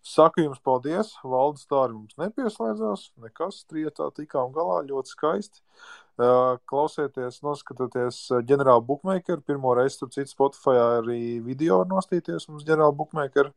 saku 0.06 0.44
jums 0.44 0.60
paldies. 0.64 1.12
Valdes 1.24 1.66
tā 1.70 1.84
arī 1.84 1.96
mums 1.96 2.16
nepieslēdzās. 2.20 3.10
Nekas, 3.22 3.64
trietā 3.70 4.10
tikām 4.16 4.54
galā, 4.56 4.80
ļoti 4.88 5.12
skaisti. 5.12 5.62
Klausieties, 6.70 7.40
noskatieties 7.46 8.22
ģenerāla 8.48 8.84
bookmaker. 8.84 9.40
Pirmo 9.46 9.74
reizi, 9.78 10.02
tur 10.02 10.10
cits 10.14 10.34
Spotify 10.36 10.76
arī 11.00 11.20
video 11.44 11.82
var 11.82 11.92
nostīties 11.92 12.48
mums 12.50 12.66
ģenerāla 12.68 12.96
bookmaker. 12.96 13.52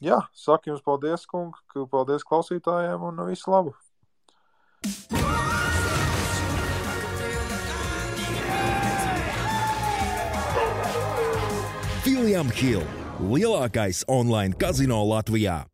Jā, 0.00 0.22
saku 0.32 0.72
jums 0.72 0.84
paldies, 0.84 1.26
kungi, 1.28 1.86
paldies 1.92 2.24
klausītājiem 2.24 3.08
un 3.10 3.24
visu 3.28 3.52
labu! 3.52 3.76
William 12.06 12.50
Hill- 12.50 12.82
lielākais 13.20 14.04
online 14.08 14.56
kazino 14.56 15.02
Latvijā. 15.04 15.64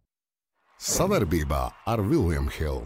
Savarbībā 0.83 1.71
ar 1.87 2.03
William 2.03 2.51
Hill. 2.51 2.85